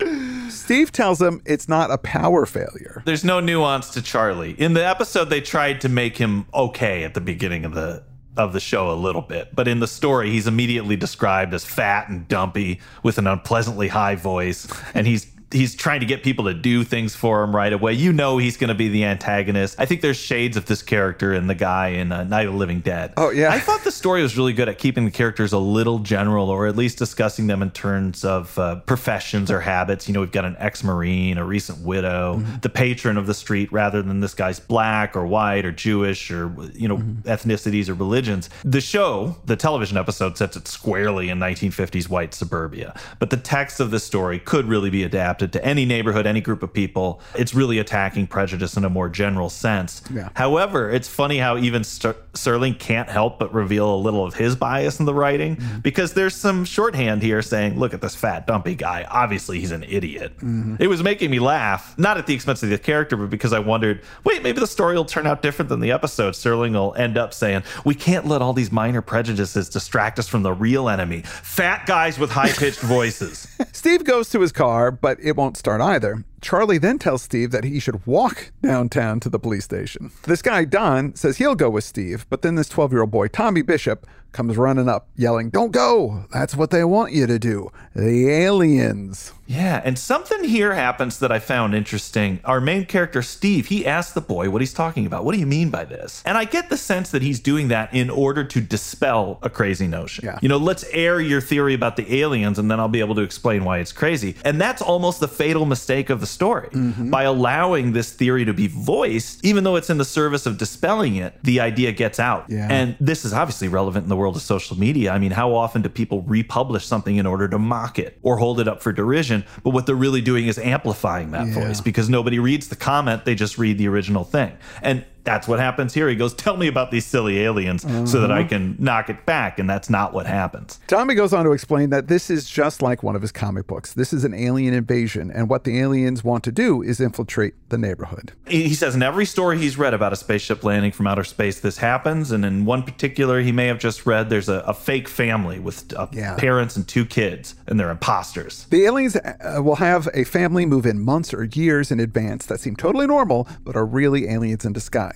Steve 0.49 0.93
tells 0.93 1.21
him 1.21 1.43
it's 1.45 1.69
not 1.69 1.91
a 1.91 1.99
power 1.99 2.47
failure. 2.47 3.03
There's 3.05 3.25
no 3.25 3.41
nuance 3.41 3.91
to 3.91 4.03
Charlie. 4.03 4.53
In 4.59 4.75
the 4.75 4.87
episode, 4.87 5.25
they 5.29 5.41
tried 5.41 5.81
to 5.81 5.89
make 5.89 6.17
him 6.19 6.47
okay 6.55 7.03
at 7.03 7.15
the 7.15 7.21
beginning 7.21 7.65
of 7.65 7.75
the 7.75 8.05
of 8.37 8.53
the 8.53 8.61
show 8.61 8.91
a 8.91 8.95
little 8.95 9.23
bit, 9.23 9.55
but 9.55 9.67
in 9.67 9.81
the 9.81 9.87
story, 9.87 10.31
he's 10.31 10.47
immediately 10.47 10.97
described 10.97 11.53
as 11.53 11.65
fat 11.65 12.09
and 12.09 12.29
dumpy 12.29 12.81
with 13.03 13.19
an 13.19 13.27
unpleasantly 13.27 13.89
high 13.89 14.15
voice, 14.15 14.69
and 14.95 15.07
he's 15.07 15.27
he's 15.53 15.75
trying 15.75 16.01
to 16.01 16.07
get 16.07 16.23
people 16.23 16.45
to 16.45 16.55
do 16.55 16.85
things 16.85 17.15
for 17.15 17.43
him 17.43 17.55
right 17.55 17.73
away. 17.73 17.93
You 17.93 18.13
know 18.13 18.39
he's 18.39 18.57
going 18.57 18.69
to 18.69 18.75
be 18.75 18.89
the 18.89 19.05
antagonist. 19.05 19.75
I 19.81 19.85
think 19.87 20.01
there's 20.01 20.17
shades 20.17 20.57
of 20.57 20.67
this 20.67 20.81
character 20.83 21.35
in 21.35 21.47
the 21.49 21.55
guy 21.55 21.89
in 21.89 22.13
uh, 22.13 22.25
Night 22.25 22.47
of 22.47 22.53
the 22.53 22.59
Living 22.59 22.81
Dead. 22.81 23.13
Oh, 23.17 23.31
yeah. 23.31 23.51
I 23.51 23.59
thought 23.59 23.83
the 23.83 23.91
story 23.91 24.23
was 24.23 24.37
really 24.37 24.53
good 24.53 24.69
at 24.69 24.79
keeping 24.79 25.05
the 25.05 25.11
characters 25.11 25.53
a 25.53 25.59
little 25.59 25.99
general, 25.99 26.51
or 26.51 26.67
at 26.69 26.77
least 26.77 26.99
discussing 26.99 27.47
them 27.49 27.63
in 27.63 27.71
terms 27.73 28.25
of 28.25 28.57
uh, 28.59 28.77
professions 28.81 29.51
or 29.51 29.61
habits. 29.61 30.07
You 30.07 30.15
know, 30.15 30.21
we've 30.21 30.31
got 30.31 30.45
an 30.45 30.57
ex-marine, 30.59 31.37
a 31.39 31.45
recent 31.45 31.79
widow, 31.81 32.37
Mm-hmm. 32.37 32.61
the 32.61 32.69
patron 32.69 33.17
of 33.17 33.27
the 33.27 33.35
street, 33.35 33.73
rather 33.73 34.03
than 34.03 34.21
this 34.21 34.35
guy's 34.35 34.61
black 34.61 35.17
or 35.17 35.27
white 35.27 35.65
or 35.65 35.73
Jewish 35.73 36.31
or 36.31 36.53
you 36.75 36.87
know 36.87 36.99
Mm-hmm. 36.99 37.29
ethnicities 37.29 37.89
or 37.89 37.95
religions. 37.95 38.51
The 38.65 38.81
show, 38.81 39.37
the 39.47 39.57
television 39.57 39.97
episode, 39.97 40.37
sets 40.37 40.57
it 40.57 40.69
squarely 40.69 41.29
in 41.29 41.39
1950s 41.39 42.09
white 42.09 42.35
suburbia, 42.35 42.95
but 43.19 43.31
the 43.31 43.37
text 43.37 43.81
of 43.81 43.91
the 43.91 43.99
story 43.99 44.39
could 44.39 44.67
really 44.67 44.91
be 44.91 45.03
adapted 45.03 45.40
to 45.47 45.65
any 45.65 45.85
neighborhood, 45.85 46.27
any 46.27 46.41
group 46.41 46.63
of 46.63 46.73
people. 46.73 47.21
It's 47.35 47.55
really 47.55 47.79
attacking 47.79 48.27
prejudice 48.27 48.77
in 48.77 48.85
a 48.85 48.91
more 48.91 49.09
general 49.09 49.51
sense. 49.51 50.03
Yeah. 50.13 50.31
However, 50.35 50.91
it's 50.91 51.09
funny 51.09 51.39
how 51.39 51.57
even 51.57 51.85
Ster- 51.85 52.17
Serling 52.35 52.79
can't 52.79 53.09
help 53.09 53.39
but 53.39 53.53
reveal 53.53 53.95
a 53.95 53.97
little 53.97 54.25
of 54.25 54.35
his 54.35 54.55
bias 54.57 55.01
in 55.01 55.07
the 55.07 55.15
writing 55.15 55.41
Mm-hmm. 55.41 55.79
because 55.81 56.13
there's 56.15 56.35
some 56.35 56.65
shorthand 56.65 57.23
here 57.23 57.41
saying, 57.43 57.79
look 57.79 57.95
at 57.95 58.01
this 58.01 58.15
fat, 58.15 58.47
dumpy 58.47 58.75
guy. 58.75 59.07
Obviously, 59.11 59.59
he's 59.61 59.71
an 59.73 59.83
idiot. 59.85 60.37
Mm-hmm. 60.39 60.77
It 60.79 60.87
was 60.89 61.03
making 61.03 61.31
me 61.31 61.39
laugh, 61.39 61.97
not 61.99 62.19
at 62.19 62.27
the 62.27 62.35
expense 62.35 62.63
of 62.63 62.69
the 62.69 62.79
character, 62.79 63.17
but 63.17 63.31
because 63.31 63.53
I 63.53 63.59
wondered, 63.59 64.03
wait, 64.25 64.43
maybe 64.43 64.61
the 64.61 64.67
story 64.67 64.95
will 64.97 65.05
turn 65.05 65.27
out 65.27 65.43
different 65.43 65.69
than 65.69 65.81
the 65.81 65.91
episode. 65.93 66.35
Serling 66.35 66.73
will 66.73 66.95
end 66.95 67.17
up 67.19 67.33
saying, 67.35 67.63
we 67.85 67.95
can't 67.95 68.27
let 68.27 68.43
all 68.43 68.53
these 68.53 68.71
minor 68.73 69.03
prejudices 69.03 69.69
distract 69.69 70.19
us 70.19 70.29
from 70.29 70.43
the 70.43 70.53
real 70.53 70.89
enemy 70.89 71.23
fat 71.23 71.87
guys 71.87 72.19
with 72.19 72.31
high 72.31 72.53
pitched 72.53 72.81
voices. 72.81 73.49
Steve 73.73 74.05
goes 74.05 74.29
to 74.31 74.41
his 74.41 74.53
car, 74.53 74.91
but 74.91 75.19
it 75.21 75.37
won't 75.37 75.57
start 75.57 75.81
either. 75.81 76.25
Charlie 76.41 76.79
then 76.79 76.99
tells 76.99 77.23
Steve 77.23 77.51
that 77.51 77.65
he 77.65 77.79
should 77.79 78.07
walk 78.07 78.53
downtown 78.63 79.21
to 79.21 79.29
the 79.29 79.39
police 79.39 79.65
station. 79.65 80.11
This 80.25 80.43
guy, 80.43 80.65
Don, 80.65 81.15
says 81.15 81.37
he'll 81.37 81.55
go 81.55 81.69
with 81.69 81.85
Steve, 81.85 82.27
but 82.31 82.43
then 82.43 82.55
this 82.55 82.69
12 82.69 82.93
year 82.93 83.03
old 83.03 83.11
boy, 83.11 83.29
Tommy 83.29 83.63
Bishop, 83.63 84.07
comes 84.33 84.57
running 84.57 84.89
up, 84.89 85.09
yelling, 85.17 85.51
Don't 85.51 85.73
go! 85.73 86.25
That's 86.33 86.57
what 86.57 86.71
they 86.71 86.85
want 86.85 87.13
you 87.13 87.27
to 87.27 87.39
do. 87.39 87.71
The 87.95 88.29
aliens. 88.31 89.33
Yeah, 89.51 89.83
and 89.85 89.99
something 89.99 90.45
here 90.45 90.75
happens 90.75 91.19
that 91.19 91.33
I 91.33 91.41
found 91.41 91.75
interesting. 91.75 92.39
Our 92.45 92.61
main 92.61 92.87
character, 92.87 93.21
Steve, 93.21 93.67
he 93.67 93.85
asks 93.85 94.13
the 94.13 94.21
boy 94.21 94.49
what 94.49 94.63
he's 94.63 94.73
talking 94.73 95.07
about. 95.07 95.25
What 95.25 95.35
do 95.35 95.41
you 95.41 95.47
mean 95.47 95.71
by 95.71 95.85
this? 95.85 96.23
And 96.25 96.39
I 96.39 96.45
get 96.45 96.71
the 96.71 96.77
sense 96.77 97.11
that 97.11 97.21
he's 97.21 97.41
doing 97.41 97.67
that 97.67 97.93
in 97.93 98.11
order 98.11 98.45
to 98.45 98.61
dispel 98.61 99.41
a 99.43 99.51
crazy 99.51 99.89
notion. 99.89 100.25
Yeah. 100.25 100.39
You 100.41 100.49
know, 100.49 100.57
let's 100.57 100.85
air 100.93 101.21
your 101.21 101.41
theory 101.41 101.75
about 101.75 101.97
the 101.97 102.21
aliens 102.21 102.61
and 102.61 102.71
then 102.71 102.79
I'll 102.79 102.87
be 102.87 103.01
able 103.01 103.17
to 103.17 103.23
explain 103.23 103.65
why 103.65 103.79
it's 103.79 103.91
crazy. 103.91 104.37
And 104.45 104.61
that's 104.61 104.81
almost 104.81 105.19
the 105.19 105.27
fatal 105.27 105.67
mistake 105.67 106.11
of 106.11 106.21
the 106.21 106.29
story. 106.29 106.69
Mm-hmm. 106.69 107.11
By 107.11 107.25
allowing 107.25 107.91
this 107.91 108.13
theory 108.13 108.45
to 108.45 108.53
be 108.53 108.69
voiced, 108.69 109.45
even 109.45 109.65
though 109.65 109.75
it's 109.75 109.91
in 109.91 109.99
the 109.99 110.05
service 110.05 110.47
of 110.47 110.59
dispelling 110.59 111.17
it, 111.17 111.35
the 111.43 111.59
idea 111.59 111.91
gets 111.91 112.21
out. 112.21 112.45
Yeah. 112.49 112.69
And 112.71 112.97
this 113.01 113.25
is 113.25 113.33
obviously 113.33 113.67
relevant 113.67 114.05
in 114.05 114.09
the 114.09 114.17
world 114.21 114.37
of 114.37 114.43
social 114.43 114.79
media. 114.79 115.13
I 115.13 115.19
mean, 115.19 115.33
how 115.33 115.55
often 115.55 115.83
do 115.83 115.89
people 115.89 116.23
republish 116.23 116.85
something 116.87 117.17
in 117.17 117.27
order 117.27 117.49
to 117.49 117.59
mock 117.59 117.99
it 117.99 118.19
or 118.23 118.37
hold 118.37 118.61
it 118.61 118.69
up 118.69 118.83
for 118.83 118.93
derision? 118.93 119.45
But 119.65 119.71
what 119.71 119.87
they're 119.87 119.95
really 119.95 120.21
doing 120.21 120.47
is 120.47 120.59
amplifying 120.59 121.31
that 121.33 121.47
Yeah. 121.49 121.55
voice 121.55 121.81
because 121.81 122.09
nobody 122.09 122.39
reads 122.39 122.69
the 122.69 122.77
comment, 122.77 123.25
they 123.25 123.35
just 123.35 123.59
read 123.59 123.79
the 123.79 123.89
original 123.89 124.25
thing. 124.25 124.53
And 124.83 125.05
that's 125.25 125.47
what 125.49 125.59
happens 125.61 125.95
here. 125.95 126.09
He 126.09 126.17
goes, 126.17 126.35
Tell 126.35 126.57
me 126.57 126.67
about 126.69 126.91
these 126.91 127.05
silly 127.07 127.41
aliens 127.41 127.83
so 128.11 128.21
that 128.21 128.31
I 128.31 128.45
can 128.45 128.77
knock 128.79 129.11
it 129.11 129.27
back. 129.27 129.59
And 129.59 129.69
that's 129.69 129.91
not 129.91 130.13
what 130.13 130.27
happens. 130.27 130.81
Tommy 130.87 131.15
goes 131.15 131.33
on 131.33 131.45
to 131.45 131.53
explain 131.53 131.91
that 131.91 132.09
this 132.09 132.31
is 132.31 132.49
just 132.49 132.83
like 132.83 133.03
one 133.03 133.17
of 133.17 133.23
his 133.23 133.33
comic 133.33 133.67
books. 133.67 133.93
This 133.95 134.13
is 134.13 134.25
an 134.25 134.35
alien 134.35 134.75
invasion, 134.75 135.31
and 135.31 135.49
what 135.49 135.65
the 135.65 135.79
aliens 135.81 136.23
want 136.25 136.45
to 136.45 136.53
do 136.53 136.83
is 136.83 137.01
infiltrate 137.01 137.55
the 137.71 137.79
neighborhood. 137.79 138.33
He 138.47 138.69
he 138.69 138.75
says 138.75 138.95
in 138.95 139.03
every 139.03 139.25
story 139.27 139.59
he's 139.59 139.77
read 139.79 139.95
about 139.95 140.13
a 140.13 140.17
spaceship 140.17 140.65
landing 140.65 140.93
from 140.93 141.07
outer 141.07 141.25
space, 141.25 141.61
this 141.61 141.79
happens. 141.79 142.31
And 142.31 142.45
in 142.45 142.65
one 142.65 142.83
particular, 142.83 143.41
he 143.41 143.53
may 143.53 143.67
have 143.67 143.79
just 143.79 144.07
read 144.07 144.31
there's 144.31 144.49
a, 144.49 144.61
a 144.67 144.75
fake 144.75 145.09
family 145.09 145.59
with 145.59 145.93
uh, 145.95 146.07
Yeah. 146.13 146.37
parents 146.37 146.77
and 146.77 146.87
two 146.87 147.05
kids, 147.05 147.55
and 147.67 147.79
they're 147.79 147.91
imposters. 147.91 148.67
The 148.71 148.85
aliens 148.85 149.17
uh, 149.17 149.61
will 149.63 149.77
have 149.77 150.09
a 150.15 150.25
family 150.25 150.67
move 150.67 150.87
in 150.87 151.01
months 151.01 151.33
or 151.35 151.45
years 151.45 151.91
in 151.91 152.01
advance 152.01 152.47
that 152.47 152.61
seem 152.61 152.77
totally 152.77 153.07
normal, 153.07 153.49
but 153.65 153.77
are 153.77 153.87
really 153.87 154.29
aliens 154.29 154.65
in 154.65 154.73
disguise. 154.73 155.10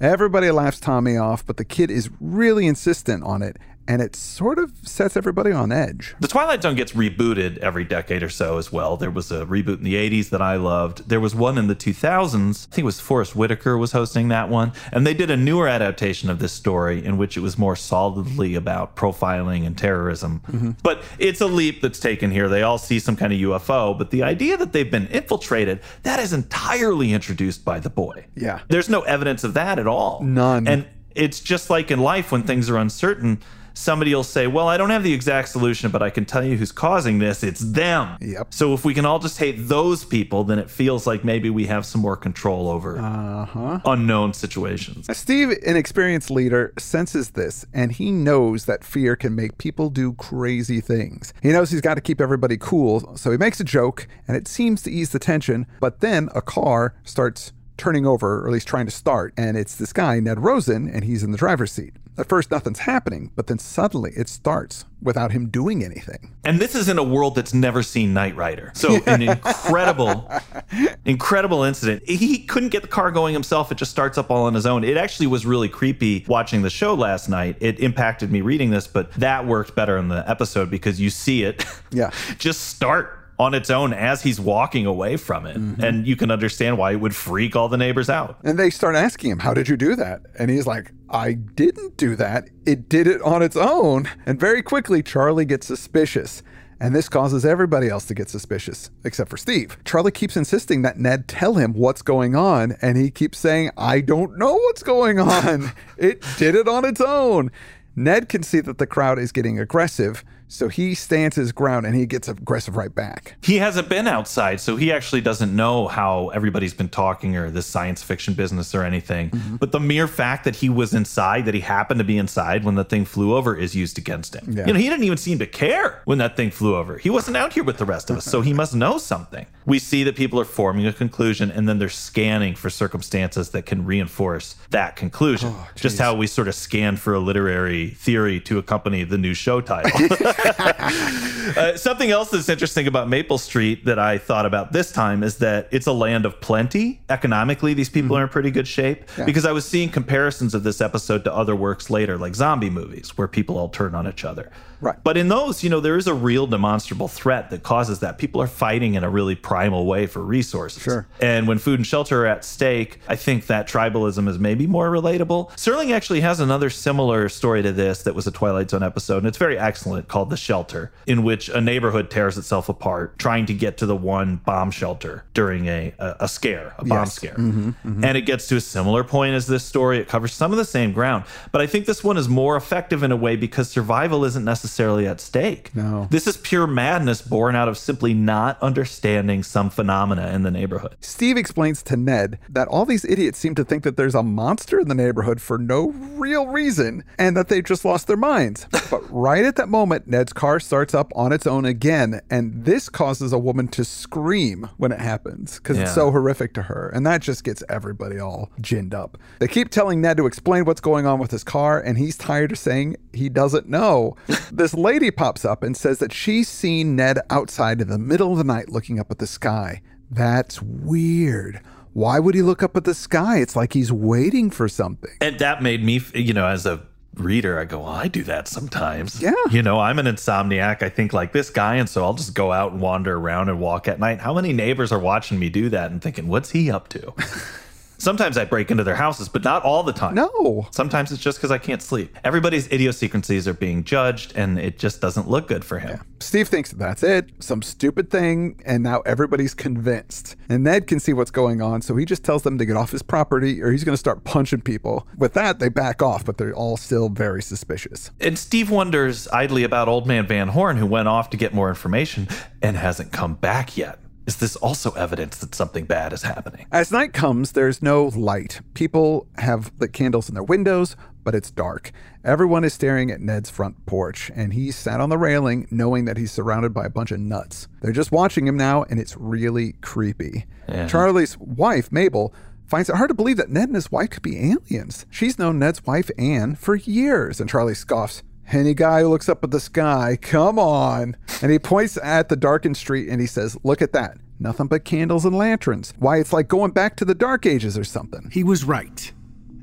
Everybody 0.00 0.50
laughs 0.50 0.78
Tommy 0.78 1.16
off, 1.16 1.44
but 1.44 1.56
the 1.56 1.64
kid 1.64 1.90
is 1.90 2.08
really 2.20 2.66
insistent 2.66 3.24
on 3.24 3.42
it, 3.42 3.56
and 3.88 4.02
it 4.02 4.14
sort 4.14 4.58
of 4.58 4.70
sets 4.82 5.16
everybody 5.16 5.50
on 5.50 5.72
edge. 5.72 6.14
The 6.20 6.28
Twilight 6.28 6.62
Zone 6.62 6.74
gets 6.74 6.92
rebooted 6.92 7.56
every 7.58 7.84
decade 7.84 8.22
or 8.22 8.28
so 8.28 8.58
as 8.58 8.70
well. 8.70 8.98
There 8.98 9.10
was 9.10 9.32
a 9.32 9.46
reboot 9.46 9.78
in 9.78 9.84
the 9.84 9.94
80s 9.94 10.28
that 10.28 10.42
I 10.42 10.56
loved. 10.56 11.08
There 11.08 11.20
was 11.20 11.34
one 11.34 11.56
in 11.56 11.68
the 11.68 11.74
2000s. 11.74 12.66
I 12.66 12.74
think 12.74 12.82
it 12.82 12.84
was 12.84 13.00
Forest 13.00 13.34
Whitaker 13.34 13.78
was 13.78 13.92
hosting 13.92 14.28
that 14.28 14.50
one. 14.50 14.72
And 14.92 15.06
they 15.06 15.14
did 15.14 15.30
a 15.30 15.38
newer 15.38 15.66
adaptation 15.66 16.28
of 16.28 16.38
this 16.38 16.52
story 16.52 17.02
in 17.02 17.16
which 17.16 17.38
it 17.38 17.40
was 17.40 17.56
more 17.56 17.74
solidly 17.74 18.54
about 18.54 18.94
profiling 18.94 19.66
and 19.66 19.76
terrorism. 19.76 20.42
Mm-hmm. 20.48 20.70
But 20.82 21.02
it's 21.18 21.40
a 21.40 21.46
leap 21.46 21.80
that's 21.80 21.98
taken 21.98 22.30
here. 22.30 22.50
They 22.50 22.62
all 22.62 22.78
see 22.78 22.98
some 22.98 23.16
kind 23.16 23.32
of 23.32 23.38
UFO, 23.38 23.96
but 23.96 24.10
the 24.10 24.22
idea 24.22 24.58
that 24.58 24.74
they've 24.74 24.90
been 24.90 25.06
infiltrated, 25.06 25.80
that 26.02 26.20
is 26.20 26.34
entirely 26.34 27.14
introduced 27.14 27.64
by 27.64 27.80
the 27.80 27.90
boy. 27.90 28.26
Yeah. 28.36 28.60
There's 28.68 28.90
no 28.90 29.00
evidence 29.02 29.44
of 29.44 29.54
that 29.54 29.78
at 29.78 29.86
all. 29.86 30.22
None. 30.22 30.68
And 30.68 30.86
it's 31.14 31.40
just 31.40 31.70
like 31.70 31.90
in 31.90 32.00
life 32.00 32.30
when 32.30 32.42
things 32.42 32.68
are 32.68 32.76
uncertain, 32.76 33.40
somebody 33.78 34.14
will 34.14 34.24
say, 34.24 34.46
Well, 34.46 34.68
I 34.68 34.76
don't 34.76 34.90
have 34.90 35.02
the 35.02 35.12
exact 35.12 35.48
solution, 35.48 35.90
but 35.90 36.02
I 36.02 36.10
can 36.10 36.24
tell 36.24 36.44
you 36.44 36.56
who's 36.56 36.72
causing 36.72 37.18
this. 37.18 37.42
It's 37.42 37.60
them. 37.60 38.18
Yep. 38.20 38.52
So 38.52 38.74
if 38.74 38.84
we 38.84 38.92
can 38.94 39.06
all 39.06 39.18
just 39.18 39.38
hate 39.38 39.56
those 39.68 40.04
people, 40.04 40.44
then 40.44 40.58
it 40.58 40.68
feels 40.70 41.06
like 41.06 41.24
maybe 41.24 41.48
we 41.50 41.66
have 41.66 41.86
some 41.86 42.00
more 42.00 42.16
control 42.16 42.68
over 42.68 42.98
Uh-huh. 42.98 43.78
unknown 43.84 44.32
situations. 44.34 45.06
Steve, 45.16 45.50
an 45.66 45.76
experienced 45.76 46.30
leader, 46.30 46.72
senses 46.78 47.30
this, 47.30 47.64
and 47.72 47.92
he 47.92 48.10
knows 48.10 48.64
that 48.64 48.84
fear 48.84 49.14
can 49.16 49.34
make 49.34 49.58
people 49.58 49.90
do 49.90 50.12
crazy 50.14 50.80
things. 50.80 51.32
He 51.42 51.50
knows 51.50 51.70
he's 51.70 51.80
got 51.80 51.94
to 51.94 52.00
keep 52.00 52.20
everybody 52.20 52.56
cool, 52.58 53.16
so 53.16 53.30
he 53.30 53.36
makes 53.36 53.60
a 53.60 53.64
joke, 53.64 54.08
and 54.26 54.36
it 54.36 54.48
seems 54.48 54.82
to 54.82 54.90
ease 54.90 55.10
the 55.10 55.18
tension, 55.18 55.66
but 55.80 56.00
then 56.00 56.28
a 56.34 56.42
car 56.42 56.94
starts 57.04 57.52
turning 57.76 58.04
over, 58.06 58.40
or 58.42 58.46
at 58.48 58.52
least 58.52 58.66
trying 58.66 58.86
to 58.86 58.90
start, 58.92 59.32
and 59.36 59.56
it's 59.56 59.76
this 59.76 59.92
guy, 59.92 60.18
Ned 60.18 60.40
Rosen, 60.40 60.88
and 60.88 61.04
he's 61.04 61.22
in 61.22 61.30
the 61.30 61.38
driver's 61.38 61.70
seat. 61.70 61.94
At 62.18 62.28
first, 62.28 62.50
nothing's 62.50 62.80
happening, 62.80 63.30
but 63.36 63.46
then 63.46 63.60
suddenly 63.60 64.10
it 64.16 64.28
starts 64.28 64.84
without 65.00 65.30
him 65.30 65.48
doing 65.48 65.84
anything. 65.84 66.34
And 66.44 66.58
this 66.58 66.74
is 66.74 66.88
in 66.88 66.98
a 66.98 67.02
world 67.04 67.36
that's 67.36 67.54
never 67.54 67.84
seen 67.84 68.12
Knight 68.12 68.34
Rider. 68.34 68.72
So 68.74 69.00
an 69.06 69.22
incredible, 69.22 70.28
incredible 71.04 71.62
incident. 71.62 72.02
He 72.08 72.38
couldn't 72.38 72.70
get 72.70 72.82
the 72.82 72.88
car 72.88 73.12
going 73.12 73.34
himself. 73.34 73.70
It 73.70 73.76
just 73.78 73.92
starts 73.92 74.18
up 74.18 74.32
all 74.32 74.46
on 74.46 74.54
his 74.54 74.66
own. 74.66 74.82
It 74.82 74.96
actually 74.96 75.28
was 75.28 75.46
really 75.46 75.68
creepy 75.68 76.24
watching 76.26 76.62
the 76.62 76.70
show 76.70 76.94
last 76.94 77.28
night. 77.28 77.56
It 77.60 77.78
impacted 77.78 78.32
me 78.32 78.40
reading 78.40 78.70
this, 78.70 78.88
but 78.88 79.12
that 79.12 79.46
worked 79.46 79.76
better 79.76 79.96
in 79.96 80.08
the 80.08 80.28
episode 80.28 80.70
because 80.70 81.00
you 81.00 81.10
see 81.10 81.44
it 81.44 81.64
Yeah. 81.92 82.10
just 82.38 82.62
start 82.62 83.17
on 83.38 83.54
its 83.54 83.70
own 83.70 83.92
as 83.92 84.22
he's 84.22 84.40
walking 84.40 84.84
away 84.84 85.16
from 85.16 85.46
it. 85.46 85.56
Mm-hmm. 85.56 85.82
And 85.82 86.06
you 86.06 86.16
can 86.16 86.30
understand 86.30 86.76
why 86.76 86.92
it 86.92 86.96
would 86.96 87.14
freak 87.14 87.54
all 87.54 87.68
the 87.68 87.76
neighbors 87.76 88.10
out. 88.10 88.38
And 88.42 88.58
they 88.58 88.70
start 88.70 88.96
asking 88.96 89.30
him, 89.30 89.38
How 89.38 89.54
did 89.54 89.68
you 89.68 89.76
do 89.76 89.94
that? 89.96 90.22
And 90.38 90.50
he's 90.50 90.66
like, 90.66 90.92
I 91.08 91.34
didn't 91.34 91.96
do 91.96 92.16
that. 92.16 92.48
It 92.66 92.88
did 92.88 93.06
it 93.06 93.22
on 93.22 93.42
its 93.42 93.56
own. 93.56 94.08
And 94.26 94.38
very 94.38 94.62
quickly, 94.62 95.02
Charlie 95.02 95.44
gets 95.44 95.66
suspicious. 95.66 96.42
And 96.80 96.94
this 96.94 97.08
causes 97.08 97.44
everybody 97.44 97.88
else 97.88 98.04
to 98.04 98.14
get 98.14 98.28
suspicious, 98.28 98.90
except 99.02 99.30
for 99.30 99.36
Steve. 99.36 99.76
Charlie 99.84 100.12
keeps 100.12 100.36
insisting 100.36 100.82
that 100.82 100.96
Ned 100.96 101.26
tell 101.26 101.54
him 101.54 101.72
what's 101.72 102.02
going 102.02 102.36
on, 102.36 102.76
and 102.80 102.96
he 102.96 103.10
keeps 103.10 103.36
saying, 103.38 103.72
I 103.76 104.00
don't 104.00 104.38
know 104.38 104.54
what's 104.54 104.84
going 104.84 105.18
on. 105.18 105.72
it 105.96 106.24
did 106.36 106.54
it 106.54 106.68
on 106.68 106.84
its 106.84 107.00
own. 107.00 107.50
Ned 107.96 108.28
can 108.28 108.44
see 108.44 108.60
that 108.60 108.78
the 108.78 108.86
crowd 108.86 109.18
is 109.18 109.32
getting 109.32 109.58
aggressive, 109.58 110.24
so 110.48 110.68
he 110.68 110.94
stands 110.94 111.36
his 111.36 111.52
ground 111.52 111.86
and 111.86 111.94
he 111.94 112.06
gets 112.06 112.26
aggressive 112.26 112.76
right 112.76 112.94
back. 112.94 113.36
He 113.42 113.56
hasn't 113.56 113.88
been 113.88 114.08
outside, 114.08 114.60
so 114.60 114.76
he 114.76 114.90
actually 114.90 115.20
doesn't 115.20 115.54
know 115.54 115.88
how 115.88 116.28
everybody's 116.28 116.74
been 116.74 116.88
talking 116.88 117.36
or 117.36 117.50
this 117.50 117.66
science 117.66 118.02
fiction 118.02 118.34
business 118.34 118.74
or 118.74 118.82
anything. 118.82 119.30
Mm-hmm. 119.30 119.56
But 119.56 119.72
the 119.72 119.80
mere 119.80 120.08
fact 120.08 120.44
that 120.44 120.56
he 120.56 120.68
was 120.70 120.94
inside, 120.94 121.44
that 121.44 121.54
he 121.54 121.60
happened 121.60 121.98
to 121.98 122.04
be 122.04 122.16
inside 122.16 122.64
when 122.64 122.74
the 122.74 122.84
thing 122.84 123.04
flew 123.04 123.36
over, 123.36 123.54
is 123.54 123.76
used 123.76 123.98
against 123.98 124.34
him. 124.34 124.52
Yeah. 124.52 124.66
You 124.66 124.72
know, 124.72 124.78
he 124.78 124.88
didn't 124.88 125.04
even 125.04 125.18
seem 125.18 125.38
to 125.38 125.46
care 125.46 126.00
when 126.06 126.18
that 126.18 126.36
thing 126.36 126.50
flew 126.50 126.76
over. 126.76 126.96
He 126.96 127.10
wasn't 127.10 127.36
out 127.36 127.52
here 127.52 127.64
with 127.64 127.76
the 127.76 127.84
rest 127.84 128.08
of 128.08 128.16
us, 128.16 128.24
so 128.24 128.40
he 128.40 128.52
must 128.54 128.74
know 128.74 128.96
something. 128.98 129.46
We 129.68 129.78
see 129.78 130.02
that 130.04 130.16
people 130.16 130.40
are 130.40 130.46
forming 130.46 130.86
a 130.86 130.94
conclusion 130.94 131.50
and 131.50 131.68
then 131.68 131.78
they're 131.78 131.90
scanning 131.90 132.54
for 132.54 132.70
circumstances 132.70 133.50
that 133.50 133.66
can 133.66 133.84
reinforce 133.84 134.56
that 134.70 134.96
conclusion. 134.96 135.50
Oh, 135.54 135.68
Just 135.74 135.98
how 135.98 136.14
we 136.14 136.26
sort 136.26 136.48
of 136.48 136.54
scan 136.54 136.96
for 136.96 137.12
a 137.12 137.18
literary 137.18 137.90
theory 137.90 138.40
to 138.40 138.56
accompany 138.56 139.04
the 139.04 139.18
new 139.18 139.34
show 139.34 139.60
title. 139.60 139.90
Uh, 141.56 141.74
something 141.78 142.10
else 142.10 142.28
that's 142.28 142.50
interesting 142.50 142.86
about 142.86 143.08
Maple 143.08 143.38
Street 143.38 143.86
that 143.86 143.98
I 143.98 144.18
thought 144.18 144.44
about 144.44 144.72
this 144.72 144.92
time 144.92 145.22
is 145.22 145.38
that 145.38 145.66
it's 145.70 145.86
a 145.86 145.92
land 145.92 146.26
of 146.26 146.38
plenty. 146.42 147.00
Economically, 147.08 147.72
these 147.72 147.88
people 147.88 148.18
are 148.18 148.24
in 148.24 148.28
pretty 148.28 148.50
good 148.50 148.68
shape 148.68 149.04
because 149.24 149.46
I 149.46 149.52
was 149.52 149.64
seeing 149.64 149.88
comparisons 149.88 150.54
of 150.54 150.62
this 150.62 150.82
episode 150.82 151.24
to 151.24 151.32
other 151.34 151.56
works 151.56 151.88
later, 151.88 152.18
like 152.18 152.34
zombie 152.34 152.68
movies, 152.68 153.16
where 153.16 153.26
people 153.26 153.56
all 153.56 153.70
turn 153.70 153.94
on 153.94 154.06
each 154.06 154.26
other. 154.26 154.50
Right. 154.80 154.96
But 155.02 155.16
in 155.16 155.28
those, 155.28 155.62
you 155.64 155.70
know, 155.70 155.80
there 155.80 155.96
is 155.96 156.06
a 156.06 156.14
real 156.14 156.46
demonstrable 156.46 157.08
threat 157.08 157.50
that 157.50 157.62
causes 157.62 158.00
that. 158.00 158.18
People 158.18 158.40
are 158.40 158.46
fighting 158.46 158.94
in 158.94 159.04
a 159.04 159.10
really 159.10 159.34
primal 159.34 159.86
way 159.86 160.06
for 160.06 160.20
resources. 160.20 160.82
Sure. 160.82 161.06
And 161.20 161.48
when 161.48 161.58
food 161.58 161.80
and 161.80 161.86
shelter 161.86 162.22
are 162.24 162.26
at 162.26 162.44
stake, 162.44 163.00
I 163.08 163.16
think 163.16 163.46
that 163.46 163.68
tribalism 163.68 164.28
is 164.28 164.38
maybe 164.38 164.66
more 164.66 164.88
relatable. 164.90 165.50
Serling 165.56 165.90
actually 165.92 166.20
has 166.20 166.38
another 166.40 166.70
similar 166.70 167.28
story 167.28 167.62
to 167.62 167.72
this 167.72 168.02
that 168.04 168.14
was 168.14 168.26
a 168.26 168.30
Twilight 168.30 168.70
Zone 168.70 168.82
episode, 168.82 169.18
and 169.18 169.26
it's 169.26 169.38
very 169.38 169.58
excellent 169.58 170.08
called 170.08 170.30
The 170.30 170.36
Shelter, 170.36 170.92
in 171.06 171.22
which 171.24 171.48
a 171.48 171.60
neighborhood 171.60 172.10
tears 172.10 172.38
itself 172.38 172.68
apart 172.68 173.18
trying 173.18 173.46
to 173.46 173.54
get 173.54 173.78
to 173.78 173.86
the 173.86 173.96
one 173.96 174.36
bomb 174.36 174.70
shelter 174.70 175.24
during 175.34 175.66
a, 175.66 175.92
a, 175.98 176.16
a 176.20 176.28
scare, 176.28 176.74
a 176.78 176.84
bomb 176.84 176.98
Yes. 176.98 177.14
scare. 177.14 177.34
Mm-hmm, 177.34 177.68
mm-hmm. 177.70 178.04
And 178.04 178.16
it 178.16 178.22
gets 178.22 178.46
to 178.48 178.56
a 178.56 178.60
similar 178.60 179.02
point 179.04 179.34
as 179.34 179.46
this 179.46 179.64
story. 179.64 179.98
It 179.98 180.08
covers 180.08 180.32
some 180.32 180.52
of 180.52 180.58
the 180.58 180.64
same 180.64 180.92
ground, 180.92 181.24
but 181.52 181.60
I 181.60 181.66
think 181.66 181.86
this 181.86 182.04
one 182.04 182.16
is 182.16 182.28
more 182.28 182.56
effective 182.56 183.02
in 183.02 183.10
a 183.12 183.16
way 183.16 183.34
because 183.36 183.68
survival 183.70 184.24
isn't 184.24 184.44
necessarily 184.44 184.67
at 184.78 185.20
stake. 185.20 185.74
No. 185.74 186.06
This 186.10 186.26
is 186.26 186.36
pure 186.36 186.66
madness 186.66 187.22
born 187.22 187.56
out 187.56 187.68
of 187.68 187.76
simply 187.78 188.14
not 188.14 188.60
understanding 188.62 189.42
some 189.42 189.70
phenomena 189.70 190.30
in 190.32 190.42
the 190.42 190.50
neighborhood. 190.50 190.96
Steve 191.00 191.36
explains 191.36 191.82
to 191.84 191.96
Ned 191.96 192.38
that 192.48 192.68
all 192.68 192.84
these 192.84 193.04
idiots 193.04 193.38
seem 193.38 193.54
to 193.56 193.64
think 193.64 193.82
that 193.82 193.96
there's 193.96 194.14
a 194.14 194.22
monster 194.22 194.78
in 194.78 194.88
the 194.88 194.94
neighborhood 194.94 195.40
for 195.40 195.58
no 195.58 195.88
real 195.90 196.46
reason 196.46 197.04
and 197.18 197.36
that 197.36 197.48
they've 197.48 197.64
just 197.64 197.84
lost 197.84 198.06
their 198.06 198.16
minds. 198.16 198.66
But 198.88 199.02
right 199.10 199.44
at 199.44 199.56
that 199.56 199.68
moment, 199.68 200.06
Ned's 200.06 200.32
car 200.32 200.58
starts 200.58 200.94
up 200.94 201.12
on 201.14 201.30
its 201.30 201.46
own 201.46 201.66
again, 201.66 202.22
and 202.30 202.64
this 202.64 202.88
causes 202.88 203.34
a 203.34 203.38
woman 203.38 203.68
to 203.68 203.84
scream 203.84 204.66
when 204.78 204.92
it 204.92 205.00
happens 205.00 205.58
because 205.58 205.76
it's 205.78 205.94
so 205.94 206.10
horrific 206.10 206.54
to 206.54 206.62
her. 206.62 206.88
And 206.88 207.06
that 207.06 207.20
just 207.20 207.44
gets 207.44 207.62
everybody 207.68 208.18
all 208.18 208.50
ginned 208.62 208.94
up. 208.94 209.18
They 209.40 209.46
keep 209.48 209.68
telling 209.68 210.00
Ned 210.00 210.16
to 210.16 210.26
explain 210.26 210.64
what's 210.64 210.80
going 210.80 211.04
on 211.04 211.18
with 211.18 211.30
his 211.32 211.44
car, 211.44 211.78
and 211.78 211.98
he's 211.98 212.16
tired 212.16 212.52
of 212.52 212.58
saying 212.58 212.96
he 213.12 213.28
doesn't 213.28 213.68
know. 213.68 214.16
this 214.58 214.74
lady 214.74 215.10
pops 215.10 215.44
up 215.44 215.62
and 215.62 215.76
says 215.76 215.98
that 215.98 216.12
she's 216.12 216.48
seen 216.48 216.96
Ned 216.96 217.18
outside 217.30 217.80
in 217.80 217.88
the 217.88 217.98
middle 217.98 218.32
of 218.32 218.38
the 218.38 218.44
night 218.44 218.68
looking 218.68 218.98
up 219.00 219.10
at 219.10 219.18
the 219.18 219.26
sky. 219.26 219.80
That's 220.10 220.60
weird. 220.60 221.60
Why 221.92 222.18
would 222.18 222.34
he 222.34 222.42
look 222.42 222.62
up 222.62 222.76
at 222.76 222.84
the 222.84 222.94
sky? 222.94 223.38
It's 223.38 223.56
like 223.56 223.72
he's 223.72 223.90
waiting 223.90 224.50
for 224.50 224.68
something. 224.68 225.10
And 225.20 225.38
that 225.38 225.62
made 225.62 225.82
me, 225.82 226.02
you 226.14 226.32
know, 226.32 226.46
as 226.46 226.66
a 226.66 226.82
reader, 227.14 227.58
I 227.58 227.64
go, 227.64 227.80
well, 227.80 227.88
I 227.88 228.08
do 228.08 228.22
that 228.24 228.48
sometimes. 228.48 229.20
Yeah. 229.20 229.32
You 229.50 229.62
know, 229.62 229.80
I'm 229.80 229.98
an 229.98 230.06
insomniac. 230.06 230.82
I 230.82 230.88
think 230.88 231.12
like 231.12 231.32
this 231.32 231.50
guy. 231.50 231.76
And 231.76 231.88
so 231.88 232.04
I'll 232.04 232.14
just 232.14 232.34
go 232.34 232.52
out 232.52 232.72
and 232.72 232.80
wander 232.80 233.16
around 233.16 233.48
and 233.48 233.60
walk 233.60 233.88
at 233.88 233.98
night. 233.98 234.20
How 234.20 234.34
many 234.34 234.52
neighbors 234.52 234.92
are 234.92 234.98
watching 234.98 235.38
me 235.38 235.48
do 235.48 235.68
that 235.70 235.90
and 235.90 236.02
thinking, 236.02 236.28
what's 236.28 236.50
he 236.50 236.70
up 236.70 236.88
to? 236.90 237.14
Sometimes 238.00 238.38
I 238.38 238.44
break 238.44 238.70
into 238.70 238.84
their 238.84 238.94
houses, 238.94 239.28
but 239.28 239.42
not 239.42 239.64
all 239.64 239.82
the 239.82 239.92
time. 239.92 240.14
No. 240.14 240.68
Sometimes 240.70 241.10
it's 241.10 241.20
just 241.20 241.38
because 241.38 241.50
I 241.50 241.58
can't 241.58 241.82
sleep. 241.82 242.16
Everybody's 242.22 242.70
idiosyncrasies 242.72 243.48
are 243.48 243.54
being 243.54 243.82
judged, 243.82 244.36
and 244.36 244.58
it 244.58 244.78
just 244.78 245.00
doesn't 245.00 245.28
look 245.28 245.48
good 245.48 245.64
for 245.64 245.80
him. 245.80 246.00
Steve 246.20 246.48
thinks 246.48 246.70
that's 246.70 247.02
it, 247.02 247.30
some 247.40 247.60
stupid 247.60 248.08
thing, 248.08 248.60
and 248.64 248.84
now 248.84 249.00
everybody's 249.00 249.52
convinced. 249.52 250.36
And 250.48 250.62
Ned 250.62 250.86
can 250.86 251.00
see 251.00 251.12
what's 251.12 251.32
going 251.32 251.60
on, 251.60 251.82
so 251.82 251.96
he 251.96 252.04
just 252.04 252.22
tells 252.22 252.42
them 252.42 252.56
to 252.58 252.64
get 252.64 252.76
off 252.76 252.92
his 252.92 253.02
property 253.02 253.60
or 253.62 253.72
he's 253.72 253.84
going 253.84 253.94
to 253.94 253.98
start 253.98 254.22
punching 254.24 254.60
people. 254.60 255.06
With 255.16 255.34
that, 255.34 255.58
they 255.58 255.68
back 255.68 256.00
off, 256.00 256.24
but 256.24 256.38
they're 256.38 256.54
all 256.54 256.76
still 256.76 257.08
very 257.08 257.42
suspicious. 257.42 258.12
And 258.20 258.38
Steve 258.38 258.70
wonders 258.70 259.26
idly 259.28 259.64
about 259.64 259.88
Old 259.88 260.06
Man 260.06 260.26
Van 260.26 260.48
Horn, 260.48 260.76
who 260.76 260.86
went 260.86 261.08
off 261.08 261.30
to 261.30 261.36
get 261.36 261.52
more 261.52 261.68
information 261.68 262.28
and 262.62 262.76
hasn't 262.76 263.12
come 263.12 263.34
back 263.34 263.76
yet. 263.76 263.98
Is 264.28 264.36
this 264.36 264.56
also 264.56 264.90
evidence 264.90 265.38
that 265.38 265.54
something 265.54 265.86
bad 265.86 266.12
is 266.12 266.20
happening? 266.22 266.66
As 266.70 266.92
night 266.92 267.14
comes, 267.14 267.52
there's 267.52 267.80
no 267.80 268.08
light. 268.14 268.60
People 268.74 269.26
have 269.38 269.72
lit 269.80 269.94
candles 269.94 270.28
in 270.28 270.34
their 270.34 270.44
windows, 270.44 270.96
but 271.24 271.34
it's 271.34 271.50
dark. 271.50 271.92
Everyone 272.22 272.62
is 272.62 272.74
staring 272.74 273.10
at 273.10 273.22
Ned's 273.22 273.48
front 273.48 273.86
porch, 273.86 274.30
and 274.34 274.52
he's 274.52 274.76
sat 274.76 275.00
on 275.00 275.08
the 275.08 275.16
railing 275.16 275.66
knowing 275.70 276.04
that 276.04 276.18
he's 276.18 276.30
surrounded 276.30 276.74
by 276.74 276.84
a 276.84 276.90
bunch 276.90 277.10
of 277.10 277.20
nuts. 277.20 277.68
They're 277.80 277.90
just 277.90 278.12
watching 278.12 278.46
him 278.46 278.58
now, 278.58 278.82
and 278.90 279.00
it's 279.00 279.16
really 279.16 279.72
creepy. 279.80 280.44
Charlie's 280.88 281.38
wife, 281.38 281.90
Mabel, 281.90 282.34
finds 282.66 282.90
it 282.90 282.96
hard 282.96 283.08
to 283.08 283.14
believe 283.14 283.38
that 283.38 283.48
Ned 283.48 283.70
and 283.70 283.76
his 283.76 283.90
wife 283.90 284.10
could 284.10 284.22
be 284.22 284.50
aliens. 284.52 285.06
She's 285.08 285.38
known 285.38 285.58
Ned's 285.58 285.86
wife, 285.86 286.10
Anne, 286.18 286.54
for 286.54 286.74
years, 286.76 287.40
and 287.40 287.48
Charlie 287.48 287.74
scoffs. 287.74 288.22
Any 288.50 288.72
guy 288.72 289.02
who 289.02 289.08
looks 289.08 289.28
up 289.28 289.44
at 289.44 289.50
the 289.50 289.60
sky, 289.60 290.18
come 290.20 290.58
on. 290.58 291.16
And 291.42 291.52
he 291.52 291.58
points 291.58 291.98
at 292.02 292.28
the 292.28 292.36
darkened 292.36 292.78
street 292.78 293.08
and 293.08 293.20
he 293.20 293.26
says, 293.26 293.58
Look 293.62 293.82
at 293.82 293.92
that. 293.92 294.16
Nothing 294.40 294.68
but 294.68 294.84
candles 294.84 295.24
and 295.24 295.36
lanterns. 295.36 295.92
Why, 295.98 296.18
it's 296.18 296.32
like 296.32 296.48
going 296.48 296.70
back 296.70 296.96
to 296.96 297.04
the 297.04 297.14
Dark 297.14 297.44
Ages 297.44 297.76
or 297.76 297.84
something. 297.84 298.30
He 298.32 298.44
was 298.44 298.64
right. 298.64 299.12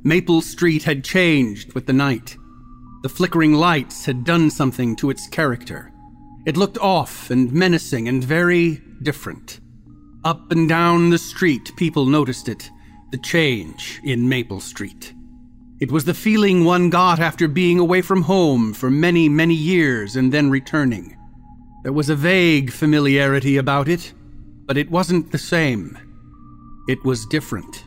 Maple 0.03 0.41
Street 0.41 0.83
had 0.83 1.03
changed 1.03 1.73
with 1.73 1.87
the 1.87 1.93
night. 1.93 2.37
The 3.01 3.09
flickering 3.09 3.53
lights 3.53 4.05
had 4.05 4.23
done 4.23 4.51
something 4.51 4.95
to 4.97 5.09
its 5.09 5.27
character. 5.29 5.91
It 6.45 6.57
looked 6.57 6.77
off 6.77 7.31
and 7.31 7.51
menacing 7.51 8.07
and 8.07 8.23
very 8.23 8.81
different. 9.01 9.59
Up 10.23 10.51
and 10.51 10.69
down 10.69 11.09
the 11.09 11.17
street, 11.17 11.71
people 11.75 12.05
noticed 12.05 12.49
it 12.49 12.69
the 13.11 13.17
change 13.17 13.99
in 14.03 14.27
Maple 14.29 14.59
Street. 14.59 15.14
It 15.81 15.91
was 15.91 16.05
the 16.05 16.13
feeling 16.13 16.63
one 16.63 16.89
got 16.89 17.19
after 17.19 17.49
being 17.49 17.79
away 17.79 18.01
from 18.01 18.21
home 18.21 18.73
for 18.73 18.89
many, 18.89 19.27
many 19.27 19.55
years 19.55 20.15
and 20.15 20.31
then 20.31 20.49
returning. 20.49 21.17
There 21.83 21.91
was 21.91 22.09
a 22.09 22.15
vague 22.15 22.71
familiarity 22.71 23.57
about 23.57 23.89
it, 23.89 24.13
but 24.65 24.77
it 24.77 24.89
wasn't 24.89 25.33
the 25.33 25.37
same. 25.37 25.97
It 26.87 27.03
was 27.03 27.25
different. 27.25 27.83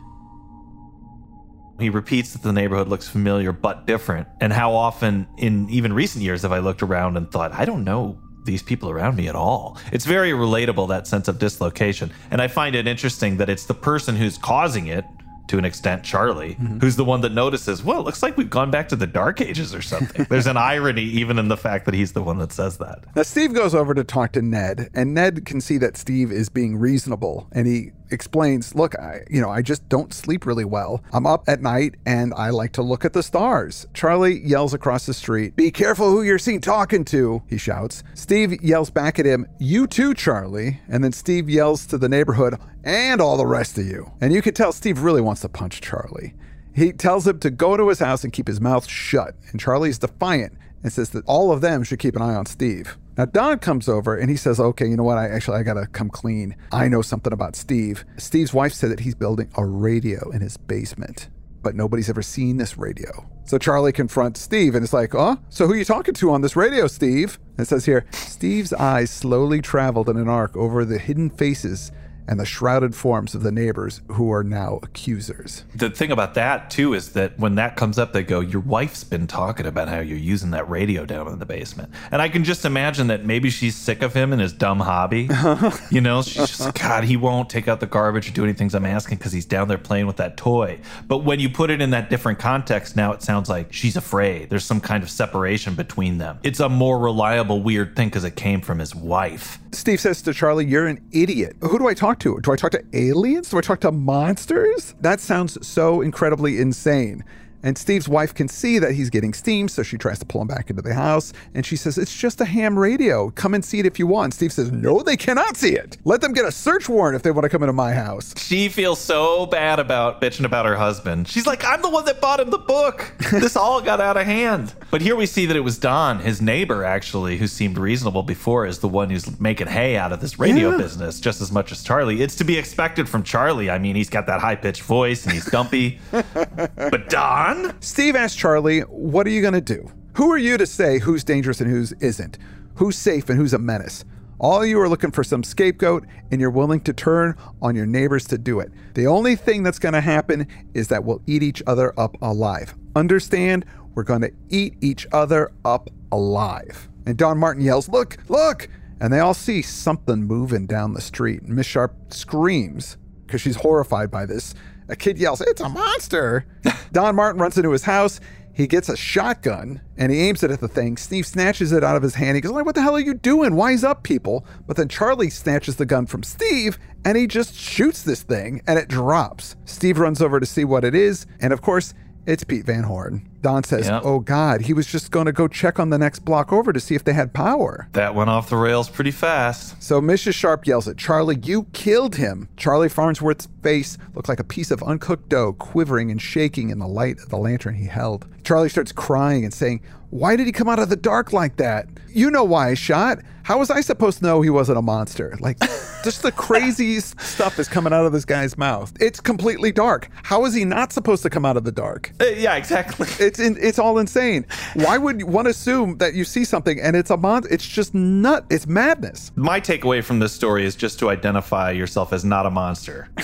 He 1.80 1.88
repeats 1.88 2.34
that 2.34 2.42
the 2.42 2.52
neighborhood 2.52 2.88
looks 2.88 3.08
familiar 3.08 3.52
but 3.52 3.86
different. 3.86 4.28
And 4.40 4.52
how 4.52 4.72
often 4.72 5.26
in 5.38 5.70
even 5.70 5.92
recent 5.92 6.22
years 6.22 6.42
have 6.42 6.52
I 6.52 6.58
looked 6.58 6.82
around 6.82 7.16
and 7.16 7.30
thought, 7.30 7.52
I 7.52 7.64
don't 7.64 7.84
know 7.84 8.18
these 8.44 8.62
people 8.62 8.90
around 8.90 9.16
me 9.16 9.28
at 9.28 9.34
all. 9.34 9.78
It's 9.92 10.04
very 10.04 10.32
relatable, 10.32 10.88
that 10.88 11.06
sense 11.06 11.26
of 11.28 11.38
dislocation. 11.38 12.10
And 12.30 12.42
I 12.42 12.48
find 12.48 12.74
it 12.74 12.86
interesting 12.86 13.38
that 13.38 13.48
it's 13.48 13.64
the 13.64 13.74
person 13.74 14.16
who's 14.16 14.36
causing 14.36 14.88
it, 14.88 15.04
to 15.48 15.58
an 15.58 15.64
extent, 15.64 16.04
Charlie, 16.04 16.54
mm-hmm. 16.54 16.78
who's 16.78 16.96
the 16.96 17.04
one 17.04 17.20
that 17.22 17.32
notices, 17.32 17.82
well, 17.82 18.00
it 18.00 18.04
looks 18.04 18.22
like 18.22 18.36
we've 18.36 18.50
gone 18.50 18.70
back 18.70 18.88
to 18.90 18.96
the 18.96 19.06
dark 19.06 19.40
ages 19.40 19.74
or 19.74 19.82
something. 19.82 20.26
There's 20.28 20.46
an 20.46 20.56
irony 20.56 21.02
even 21.02 21.38
in 21.38 21.48
the 21.48 21.56
fact 21.56 21.84
that 21.86 21.94
he's 21.94 22.12
the 22.12 22.22
one 22.22 22.38
that 22.38 22.52
says 22.52 22.78
that. 22.78 23.04
Now, 23.16 23.22
Steve 23.22 23.52
goes 23.54 23.74
over 23.74 23.94
to 23.94 24.04
talk 24.04 24.32
to 24.32 24.42
Ned, 24.42 24.90
and 24.94 25.14
Ned 25.14 25.44
can 25.44 25.60
see 25.60 25.78
that 25.78 25.96
Steve 25.96 26.30
is 26.30 26.48
being 26.48 26.76
reasonable, 26.76 27.48
and 27.52 27.66
he 27.66 27.92
explains, 28.10 28.74
"Look, 28.74 28.98
I, 28.98 29.22
you 29.30 29.40
know, 29.40 29.50
I 29.50 29.62
just 29.62 29.88
don't 29.88 30.12
sleep 30.12 30.46
really 30.46 30.64
well. 30.64 31.02
I'm 31.12 31.26
up 31.26 31.44
at 31.48 31.62
night, 31.62 31.96
and 32.06 32.32
I 32.34 32.50
like 32.50 32.72
to 32.72 32.82
look 32.82 33.04
at 33.04 33.12
the 33.12 33.22
stars." 33.22 33.86
Charlie 33.94 34.40
yells 34.40 34.74
across 34.74 35.06
the 35.06 35.14
street, 35.14 35.56
"Be 35.56 35.70
careful 35.70 36.10
who 36.10 36.22
you're 36.22 36.38
seen 36.38 36.60
talking 36.60 37.04
to!" 37.06 37.42
He 37.46 37.56
shouts. 37.58 38.02
Steve 38.14 38.62
yells 38.62 38.90
back 38.90 39.18
at 39.18 39.26
him, 39.26 39.46
"You 39.58 39.86
too, 39.86 40.14
Charlie!" 40.14 40.80
And 40.88 41.02
then 41.02 41.12
Steve 41.12 41.48
yells 41.48 41.86
to 41.86 41.98
the 41.98 42.08
neighborhood, 42.08 42.56
"And 42.84 43.20
all 43.20 43.36
the 43.36 43.46
rest 43.46 43.78
of 43.78 43.86
you!" 43.86 44.12
And 44.20 44.32
you 44.32 44.42
can 44.42 44.54
tell 44.54 44.72
Steve 44.72 45.02
really 45.02 45.20
wants 45.20 45.42
to 45.42 45.48
punch 45.48 45.80
Charlie. 45.80 46.34
He 46.72 46.92
tells 46.92 47.26
him 47.26 47.40
to 47.40 47.50
go 47.50 47.76
to 47.76 47.88
his 47.88 47.98
house 47.98 48.22
and 48.22 48.32
keep 48.32 48.46
his 48.46 48.60
mouth 48.60 48.86
shut, 48.86 49.34
and 49.50 49.58
Charlie's 49.58 49.98
defiant 49.98 50.52
and 50.82 50.92
says 50.92 51.10
that 51.10 51.24
all 51.26 51.52
of 51.52 51.60
them 51.60 51.82
should 51.82 51.98
keep 51.98 52.16
an 52.16 52.22
eye 52.22 52.34
on 52.34 52.46
Steve. 52.46 52.96
Now 53.16 53.24
Don 53.24 53.58
comes 53.58 53.88
over 53.88 54.16
and 54.16 54.30
he 54.30 54.36
says, 54.36 54.60
"Okay, 54.60 54.86
you 54.86 54.96
know 54.96 55.04
what? 55.04 55.18
I 55.18 55.28
actually 55.28 55.58
I 55.58 55.62
got 55.62 55.74
to 55.74 55.86
come 55.86 56.08
clean. 56.08 56.56
I 56.72 56.88
know 56.88 57.02
something 57.02 57.32
about 57.32 57.56
Steve. 57.56 58.04
Steve's 58.16 58.54
wife 58.54 58.72
said 58.72 58.90
that 58.90 59.00
he's 59.00 59.14
building 59.14 59.50
a 59.56 59.64
radio 59.64 60.30
in 60.30 60.40
his 60.40 60.56
basement." 60.56 61.28
but 61.62 61.74
nobody's 61.74 62.08
ever 62.08 62.22
seen 62.22 62.56
this 62.56 62.78
radio. 62.78 63.28
So 63.44 63.58
Charlie 63.58 63.92
confronts 63.92 64.40
Steve 64.40 64.74
and 64.74 64.84
it's 64.84 64.92
like, 64.92 65.14
oh, 65.14 65.38
so 65.48 65.66
who 65.66 65.72
are 65.72 65.76
you 65.76 65.84
talking 65.84 66.14
to 66.14 66.30
on 66.30 66.40
this 66.40 66.56
radio, 66.56 66.86
Steve? 66.86 67.38
And 67.56 67.66
it 67.66 67.68
says 67.68 67.84
here, 67.84 68.06
Steve's 68.12 68.72
eyes 68.72 69.10
slowly 69.10 69.60
traveled 69.60 70.08
in 70.08 70.16
an 70.16 70.28
arc 70.28 70.56
over 70.56 70.84
the 70.84 70.98
hidden 70.98 71.30
faces 71.30 71.90
and 72.28 72.38
the 72.38 72.46
shrouded 72.46 72.94
forms 72.94 73.34
of 73.34 73.42
the 73.42 73.50
neighbors 73.50 74.00
who 74.12 74.30
are 74.32 74.44
now 74.44 74.78
accusers. 74.82 75.64
The 75.74 75.90
thing 75.90 76.12
about 76.12 76.34
that 76.34 76.70
too 76.70 76.94
is 76.94 77.10
that 77.14 77.36
when 77.38 77.56
that 77.56 77.74
comes 77.74 77.98
up, 77.98 78.12
they 78.12 78.22
go, 78.22 78.38
"Your 78.38 78.60
wife's 78.60 79.02
been 79.02 79.26
talking 79.26 79.66
about 79.66 79.88
how 79.88 79.98
you're 79.98 80.16
using 80.16 80.50
that 80.52 80.68
radio 80.70 81.04
down 81.04 81.26
in 81.26 81.40
the 81.40 81.46
basement," 81.46 81.90
and 82.12 82.22
I 82.22 82.28
can 82.28 82.44
just 82.44 82.64
imagine 82.64 83.08
that 83.08 83.24
maybe 83.24 83.50
she's 83.50 83.74
sick 83.74 84.02
of 84.02 84.14
him 84.14 84.32
and 84.32 84.40
his 84.40 84.52
dumb 84.52 84.78
hobby. 84.78 85.28
you 85.90 86.00
know, 86.00 86.22
she's 86.22 86.46
just 86.46 86.60
like, 86.60 86.78
God, 86.78 87.04
he 87.04 87.16
won't 87.16 87.50
take 87.50 87.66
out 87.66 87.80
the 87.80 87.86
garbage 87.86 88.28
or 88.28 88.32
do 88.32 88.44
anything 88.44 88.68
I'm 88.74 88.84
asking 88.84 89.18
because 89.18 89.32
he's 89.32 89.46
down 89.46 89.68
there 89.68 89.78
playing 89.78 90.06
with 90.06 90.16
that 90.16 90.36
toy. 90.36 90.78
But 91.06 91.18
when 91.18 91.40
you 91.40 91.48
put 91.48 91.70
it 91.70 91.80
in 91.80 91.90
that 91.90 92.10
different 92.10 92.38
context, 92.38 92.96
now 92.96 93.12
it 93.12 93.22
sounds 93.22 93.48
like 93.48 93.72
she's 93.72 93.96
afraid. 93.96 94.50
There's 94.50 94.64
some 94.64 94.80
kind 94.80 95.02
of 95.02 95.10
separation 95.10 95.74
between 95.74 96.18
them. 96.18 96.38
It's 96.42 96.60
a 96.60 96.68
more 96.68 96.98
reliable, 96.98 97.62
weird 97.62 97.96
thing 97.96 98.08
because 98.08 98.24
it 98.24 98.36
came 98.36 98.60
from 98.60 98.78
his 98.78 98.94
wife. 98.94 99.58
Steve 99.72 100.00
says 100.00 100.22
to 100.22 100.34
Charlie, 100.34 100.66
You're 100.66 100.86
an 100.86 101.00
idiot. 101.12 101.56
Who 101.60 101.78
do 101.78 101.88
I 101.88 101.94
talk 101.94 102.17
to? 102.20 102.38
Do 102.40 102.52
I 102.52 102.56
talk 102.56 102.72
to 102.72 102.84
aliens? 102.92 103.50
Do 103.50 103.58
I 103.58 103.60
talk 103.60 103.80
to 103.80 103.92
monsters? 103.92 104.94
That 105.00 105.20
sounds 105.20 105.66
so 105.66 106.00
incredibly 106.00 106.58
insane. 106.58 107.24
And 107.62 107.76
Steve's 107.76 108.08
wife 108.08 108.32
can 108.34 108.46
see 108.48 108.78
that 108.78 108.92
he's 108.92 109.10
getting 109.10 109.32
steam, 109.34 109.68
so 109.68 109.82
she 109.82 109.98
tries 109.98 110.18
to 110.20 110.24
pull 110.24 110.40
him 110.42 110.46
back 110.48 110.70
into 110.70 110.80
the 110.82 110.94
house. 110.94 111.32
And 111.54 111.66
she 111.66 111.74
says, 111.76 111.98
It's 111.98 112.16
just 112.16 112.40
a 112.40 112.44
ham 112.44 112.78
radio. 112.78 113.30
Come 113.30 113.52
and 113.54 113.64
see 113.64 113.80
it 113.80 113.86
if 113.86 113.98
you 113.98 114.06
want. 114.06 114.34
Steve 114.34 114.52
says, 114.52 114.70
No, 114.70 115.02
they 115.02 115.16
cannot 115.16 115.56
see 115.56 115.74
it. 115.74 115.96
Let 116.04 116.20
them 116.20 116.32
get 116.32 116.44
a 116.44 116.52
search 116.52 116.88
warrant 116.88 117.16
if 117.16 117.22
they 117.22 117.30
want 117.32 117.44
to 117.44 117.48
come 117.48 117.62
into 117.64 117.72
my 117.72 117.92
house. 117.94 118.32
She 118.38 118.68
feels 118.68 119.00
so 119.00 119.46
bad 119.46 119.80
about 119.80 120.20
bitching 120.22 120.44
about 120.44 120.66
her 120.66 120.76
husband. 120.76 121.26
She's 121.26 121.46
like, 121.46 121.64
I'm 121.64 121.82
the 121.82 121.90
one 121.90 122.04
that 122.04 122.20
bought 122.20 122.38
him 122.40 122.50
the 122.50 122.58
book. 122.58 123.12
This 123.30 123.56
all 123.56 123.80
got 123.80 124.00
out 124.00 124.16
of 124.16 124.24
hand. 124.26 124.72
But 124.90 125.00
here 125.02 125.14
we 125.16 125.26
see 125.26 125.46
that 125.46 125.56
it 125.56 125.60
was 125.60 125.78
Don, 125.78 126.18
his 126.20 126.40
neighbor, 126.40 126.82
actually, 126.84 127.36
who 127.38 127.46
seemed 127.46 127.76
reasonable 127.78 128.22
before, 128.22 128.66
is 128.66 128.78
the 128.78 128.88
one 128.88 129.10
who's 129.10 129.38
making 129.40 129.66
hay 129.68 129.96
out 129.96 130.12
of 130.12 130.20
this 130.20 130.38
radio 130.38 130.70
Yeah. 130.70 130.76
business 130.78 131.20
just 131.20 131.40
as 131.40 131.52
much 131.52 131.70
as 131.72 131.82
Charlie. 131.82 132.22
It's 132.22 132.34
to 132.36 132.44
be 132.44 132.56
expected 132.58 133.08
from 133.08 133.22
Charlie. 133.22 133.68
I 133.70 133.78
mean, 133.78 133.96
he's 133.96 134.08
got 134.10 134.26
that 134.26 134.40
high 134.40 134.54
pitched 134.56 134.82
voice 134.82 135.24
and 135.24 135.32
he's 135.32 135.44
dumpy. 135.46 135.98
but 136.10 137.08
Don? 137.10 137.47
Steve 137.80 138.16
asks 138.16 138.36
Charlie, 138.36 138.80
What 138.80 139.26
are 139.26 139.30
you 139.30 139.40
going 139.40 139.54
to 139.54 139.60
do? 139.60 139.90
Who 140.14 140.30
are 140.32 140.38
you 140.38 140.58
to 140.58 140.66
say 140.66 140.98
who's 140.98 141.24
dangerous 141.24 141.60
and 141.60 141.70
who's 141.70 141.92
isn't? 141.94 142.38
Who's 142.74 142.98
safe 142.98 143.28
and 143.28 143.38
who's 143.38 143.54
a 143.54 143.58
menace? 143.58 144.04
All 144.38 144.64
you 144.66 144.80
are 144.80 144.88
looking 144.88 145.10
for 145.10 145.24
some 145.24 145.42
scapegoat, 145.42 146.06
and 146.30 146.40
you're 146.40 146.50
willing 146.50 146.80
to 146.82 146.92
turn 146.92 147.36
on 147.60 147.74
your 147.74 147.86
neighbors 147.86 148.26
to 148.28 148.38
do 148.38 148.60
it. 148.60 148.70
The 148.94 149.06
only 149.06 149.34
thing 149.34 149.62
that's 149.62 149.78
going 149.78 149.94
to 149.94 150.00
happen 150.00 150.46
is 150.74 150.88
that 150.88 151.04
we'll 151.04 151.22
eat 151.26 151.42
each 151.42 151.62
other 151.66 151.98
up 151.98 152.16
alive. 152.22 152.74
Understand? 152.94 153.64
We're 153.94 154.04
going 154.04 154.20
to 154.20 154.32
eat 154.48 154.74
each 154.80 155.06
other 155.10 155.50
up 155.64 155.90
alive. 156.12 156.88
And 157.06 157.16
Don 157.16 157.38
Martin 157.38 157.64
yells, 157.64 157.88
Look, 157.88 158.18
look! 158.28 158.68
And 159.00 159.12
they 159.12 159.20
all 159.20 159.34
see 159.34 159.62
something 159.62 160.24
moving 160.24 160.66
down 160.66 160.92
the 160.92 161.00
street. 161.00 161.44
Miss 161.44 161.66
Sharp 161.66 161.94
screams 162.12 162.96
because 163.26 163.40
she's 163.40 163.56
horrified 163.56 164.10
by 164.10 164.26
this. 164.26 164.54
A 164.88 164.96
kid 164.96 165.18
yells, 165.18 165.40
It's 165.40 165.60
a 165.60 165.68
monster! 165.68 166.46
Don 166.92 167.14
Martin 167.14 167.40
runs 167.40 167.56
into 167.56 167.70
his 167.70 167.84
house. 167.84 168.20
He 168.52 168.66
gets 168.66 168.88
a 168.88 168.96
shotgun 168.96 169.82
and 169.96 170.10
he 170.10 170.20
aims 170.20 170.42
it 170.42 170.50
at 170.50 170.58
the 170.58 170.66
thing. 170.66 170.96
Steve 170.96 171.26
snatches 171.26 171.70
it 171.70 171.84
out 171.84 171.94
of 171.96 172.02
his 172.02 172.16
hand. 172.16 172.34
He 172.34 172.40
goes, 172.40 172.50
What 172.50 172.74
the 172.74 172.82
hell 172.82 172.96
are 172.96 173.00
you 173.00 173.14
doing? 173.14 173.54
Wise 173.54 173.84
up, 173.84 174.02
people. 174.02 174.44
But 174.66 174.76
then 174.76 174.88
Charlie 174.88 175.30
snatches 175.30 175.76
the 175.76 175.86
gun 175.86 176.06
from 176.06 176.24
Steve 176.24 176.76
and 177.04 177.16
he 177.16 177.28
just 177.28 177.54
shoots 177.54 178.02
this 178.02 178.22
thing 178.24 178.62
and 178.66 178.76
it 178.76 178.88
drops. 178.88 179.54
Steve 179.64 179.98
runs 179.98 180.20
over 180.20 180.40
to 180.40 180.46
see 180.46 180.64
what 180.64 180.84
it 180.84 180.94
is. 180.94 181.24
And 181.38 181.52
of 181.52 181.62
course, 181.62 181.94
it's 182.26 182.42
Pete 182.42 182.64
Van 182.66 182.82
Horn. 182.82 183.28
Don 183.40 183.64
says, 183.64 183.86
Yep. 183.86 184.02
Oh 184.04 184.20
God, 184.20 184.62
he 184.62 184.72
was 184.72 184.86
just 184.86 185.10
going 185.10 185.26
to 185.26 185.32
go 185.32 185.48
check 185.48 185.78
on 185.78 185.90
the 185.90 185.98
next 185.98 186.20
block 186.20 186.52
over 186.52 186.72
to 186.72 186.80
see 186.80 186.94
if 186.94 187.04
they 187.04 187.12
had 187.12 187.32
power. 187.32 187.88
That 187.92 188.14
went 188.14 188.30
off 188.30 188.50
the 188.50 188.56
rails 188.56 188.88
pretty 188.88 189.10
fast. 189.10 189.80
So 189.82 190.00
Mrs. 190.00 190.34
Sharp 190.34 190.66
yells 190.66 190.88
at 190.88 190.96
Charlie, 190.96 191.38
You 191.42 191.64
killed 191.72 192.16
him. 192.16 192.48
Charlie 192.56 192.88
Farnsworth's 192.88 193.48
face 193.62 193.98
looked 194.14 194.28
like 194.28 194.40
a 194.40 194.44
piece 194.44 194.70
of 194.70 194.82
uncooked 194.82 195.28
dough 195.28 195.52
quivering 195.52 196.10
and 196.10 196.20
shaking 196.20 196.70
in 196.70 196.78
the 196.78 196.88
light 196.88 197.18
of 197.20 197.28
the 197.28 197.36
lantern 197.38 197.74
he 197.74 197.86
held. 197.86 198.26
Charlie 198.44 198.68
starts 198.68 198.92
crying 198.92 199.44
and 199.44 199.52
saying, 199.52 199.82
Why 200.10 200.36
did 200.36 200.46
he 200.46 200.52
come 200.52 200.68
out 200.68 200.78
of 200.78 200.88
the 200.88 200.96
dark 200.96 201.32
like 201.32 201.56
that? 201.56 201.86
You 202.08 202.30
know 202.30 202.44
why 202.44 202.70
I 202.70 202.74
shot. 202.74 203.18
How 203.42 203.58
was 203.58 203.70
I 203.70 203.80
supposed 203.80 204.18
to 204.18 204.24
know 204.24 204.42
he 204.42 204.50
wasn't 204.50 204.76
a 204.78 204.82
monster? 204.82 205.36
Like, 205.40 205.58
just 206.04 206.22
the 206.22 206.32
craziest 206.32 207.18
stuff 207.20 207.58
is 207.58 207.66
coming 207.68 207.92
out 207.94 208.04
of 208.04 208.12
this 208.12 208.24
guy's 208.26 208.58
mouth. 208.58 208.92
It's 209.00 209.20
completely 209.20 209.72
dark. 209.72 210.08
How 210.22 210.44
is 210.44 210.52
he 210.54 210.64
not 210.66 210.92
supposed 210.92 211.22
to 211.22 211.30
come 211.30 211.46
out 211.46 211.56
of 211.56 211.64
the 211.64 211.72
dark? 211.72 212.12
Uh, 212.20 212.26
yeah, 212.26 212.56
exactly. 212.56 213.06
It's 213.28 213.38
in, 213.38 213.58
it's 213.60 213.78
all 213.78 213.98
insane. 213.98 214.46
Why 214.72 214.96
would 214.96 215.22
one 215.22 215.46
assume 215.46 215.98
that 215.98 216.14
you 216.14 216.24
see 216.24 216.44
something 216.44 216.80
and 216.80 216.96
it's 216.96 217.10
a 217.10 217.16
mon? 217.18 217.42
It's 217.50 217.66
just 217.66 217.94
nut. 217.94 218.46
It's 218.48 218.66
madness. 218.66 219.32
My 219.36 219.60
takeaway 219.60 220.02
from 220.02 220.18
this 220.18 220.32
story 220.32 220.64
is 220.64 220.74
just 220.74 220.98
to 221.00 221.10
identify 221.10 221.70
yourself 221.72 222.14
as 222.14 222.24
not 222.24 222.46
a 222.46 222.50
monster 222.50 223.08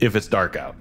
if 0.00 0.16
it's 0.16 0.28
dark 0.28 0.56
out. 0.56 0.76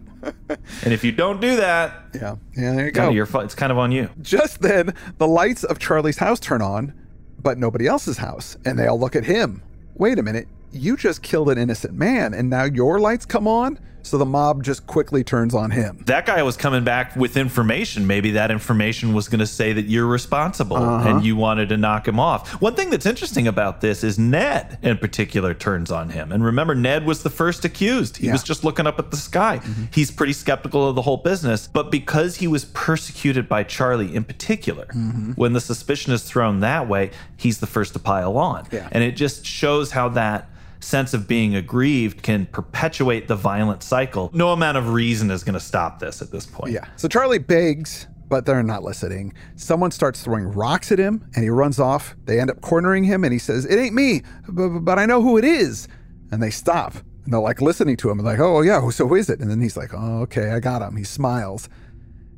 And 0.84 0.94
if 0.94 1.04
you 1.04 1.12
don't 1.12 1.42
do 1.42 1.58
that, 1.58 1.92
Yeah, 2.16 2.36
yeah. 2.56 2.74
There 2.76 2.86
you 2.86 2.92
go. 2.92 3.10
your 3.10 3.28
it's 3.44 3.54
kind 3.56 3.72
of 3.72 3.78
on 3.78 3.92
you. 3.92 4.10
Just 4.22 4.62
then, 4.62 4.94
the 5.18 5.28
lights 5.28 5.64
of 5.66 5.78
Charlie's 5.78 6.18
house 6.18 6.40
turn 6.40 6.62
on, 6.62 6.94
but 7.42 7.58
nobody 7.58 7.86
else's 7.86 8.18
house, 8.18 8.58
and 8.66 8.80
they 8.80 8.88
all 8.88 9.00
look 9.00 9.16
at 9.16 9.26
him. 9.26 9.62
Wait 9.96 10.18
a 10.20 10.24
minute, 10.24 10.48
you 10.72 10.96
just 10.98 11.22
killed 11.22 11.50
an 11.50 11.58
innocent 11.58 11.94
man, 11.94 12.34
and 12.34 12.50
now 12.50 12.64
your 12.64 13.00
lights 13.00 13.26
come 13.26 13.48
on? 13.48 13.80
So 14.08 14.18
the 14.18 14.26
mob 14.26 14.64
just 14.64 14.88
quickly 14.88 15.24
turns 15.24 15.54
on 15.54 15.72
him. 15.72 16.02
That 16.06 16.26
guy 16.26 16.42
was 16.44 16.58
coming 16.58 16.84
back 16.84 17.16
with 17.16 17.38
information. 17.38 18.08
Maybe 18.08 18.32
that 18.32 18.52
information 18.52 19.14
was 19.14 19.28
going 19.28 19.40
to 19.40 19.48
say 19.48 19.74
that 19.74 19.84
you're 19.84 20.08
responsible 20.08 20.78
uh-huh. 20.78 21.10
and 21.10 21.26
you 21.26 21.36
wanted 21.36 21.70
to 21.70 21.78
knock 21.78 22.08
him 22.08 22.20
off. 22.20 22.62
One 22.62 22.76
thing 22.76 22.90
that's 22.90 23.06
interesting 23.06 23.48
about 23.48 23.82
this 23.82 24.04
is 24.04 24.18
Ned, 24.18 24.80
in 24.82 24.98
particular, 24.98 25.54
turns 25.54 25.92
on 25.92 26.10
him. 26.10 26.32
And 26.32 26.44
remember, 26.44 26.74
Ned 26.76 27.06
was 27.06 27.24
the 27.24 27.30
first 27.30 27.66
accused. 27.66 28.18
He 28.18 28.28
Yeah. 28.28 28.34
was 28.34 28.44
just 28.44 28.64
looking 28.64 28.88
up 28.88 29.00
at 29.00 29.12
the 29.12 29.18
sky. 29.18 29.60
Mm-hmm. 29.64 29.84
He's 29.92 30.12
pretty 30.12 30.34
skeptical 30.34 30.88
of 30.88 30.96
the 30.96 31.02
whole 31.02 31.18
business. 31.18 31.68
But 31.68 31.92
because 31.92 32.38
he 32.38 32.48
was 32.48 32.66
persecuted 32.66 33.50
by 33.50 33.64
Charlie 33.64 34.16
in 34.16 34.24
particular, 34.24 34.86
mm-hmm. 34.86 35.34
when 35.34 35.54
the 35.54 35.62
suspicion 35.62 36.14
is 36.14 36.24
thrown 36.24 36.62
that 36.62 36.88
way, 36.88 37.12
he's 37.36 37.60
the 37.60 37.68
first 37.68 37.94
to 37.94 38.00
pile 38.00 38.38
on. 38.38 38.68
Yeah. 38.72 38.88
And 38.92 39.04
it 39.04 39.12
just 39.18 39.46
shows 39.46 39.92
how 39.92 40.10
that 40.10 40.50
sense 40.88 41.14
of 41.14 41.28
being 41.28 41.56
aggrieved 41.56 42.24
can 42.24 42.46
perpetuate 42.46 43.28
the 43.28 43.36
violent 43.36 43.84
cycle. 43.84 44.32
No 44.34 44.54
amount 44.54 44.78
of 44.78 44.94
reason 44.94 45.30
is 45.30 45.44
going 45.44 45.54
to 45.54 45.60
stop 45.60 46.00
this 46.00 46.22
at 46.22 46.32
this 46.32 46.46
point. 46.46 46.72
Yeah. 46.72 46.86
So 46.96 47.08
Charlie 47.10 47.40
begs, 47.40 48.08
but 48.30 48.46
they're 48.46 48.64
not 48.64 48.84
listening. 48.84 49.34
Someone 49.56 49.92
starts 49.92 50.24
throwing 50.24 50.46
rocks 50.46 50.92
at 50.92 51.00
him, 51.00 51.30
and 51.36 51.44
he 51.44 51.50
runs 51.50 51.80
off. 51.80 52.16
They 52.26 52.40
end 52.40 52.50
up 52.50 52.62
cornering 52.62 53.04
him, 53.04 53.24
and 53.26 53.34
he 53.34 53.40
says, 53.40 53.66
It 53.66 53.78
ain't 53.78 53.94
me, 53.94 54.24
but, 54.48 54.98
I 54.98 55.06
know 55.06 55.22
who 55.22 55.38
it 55.38 55.44
is. 55.44 55.88
And 56.32 56.42
they 56.42 56.50
stop. 56.50 56.96
And 57.26 57.34
they're 57.34 57.42
like 57.42 57.62
listening 57.62 57.98
to 57.98 58.10
him, 58.10 58.20
and 58.20 58.26
like, 58.26 58.40
Oh, 58.40 58.62
yeah, 58.62 58.90
so 58.90 59.08
who 59.08 59.16
is 59.16 59.30
it? 59.30 59.40
And 59.40 59.52
then 59.52 59.62
he's 59.62 59.76
like, 59.78 59.94
Oh, 59.94 60.22
okay, 60.22 60.52
I 60.52 60.60
got 60.60 60.82
him. 60.82 60.96
He 60.96 61.04
smiles. 61.04 61.68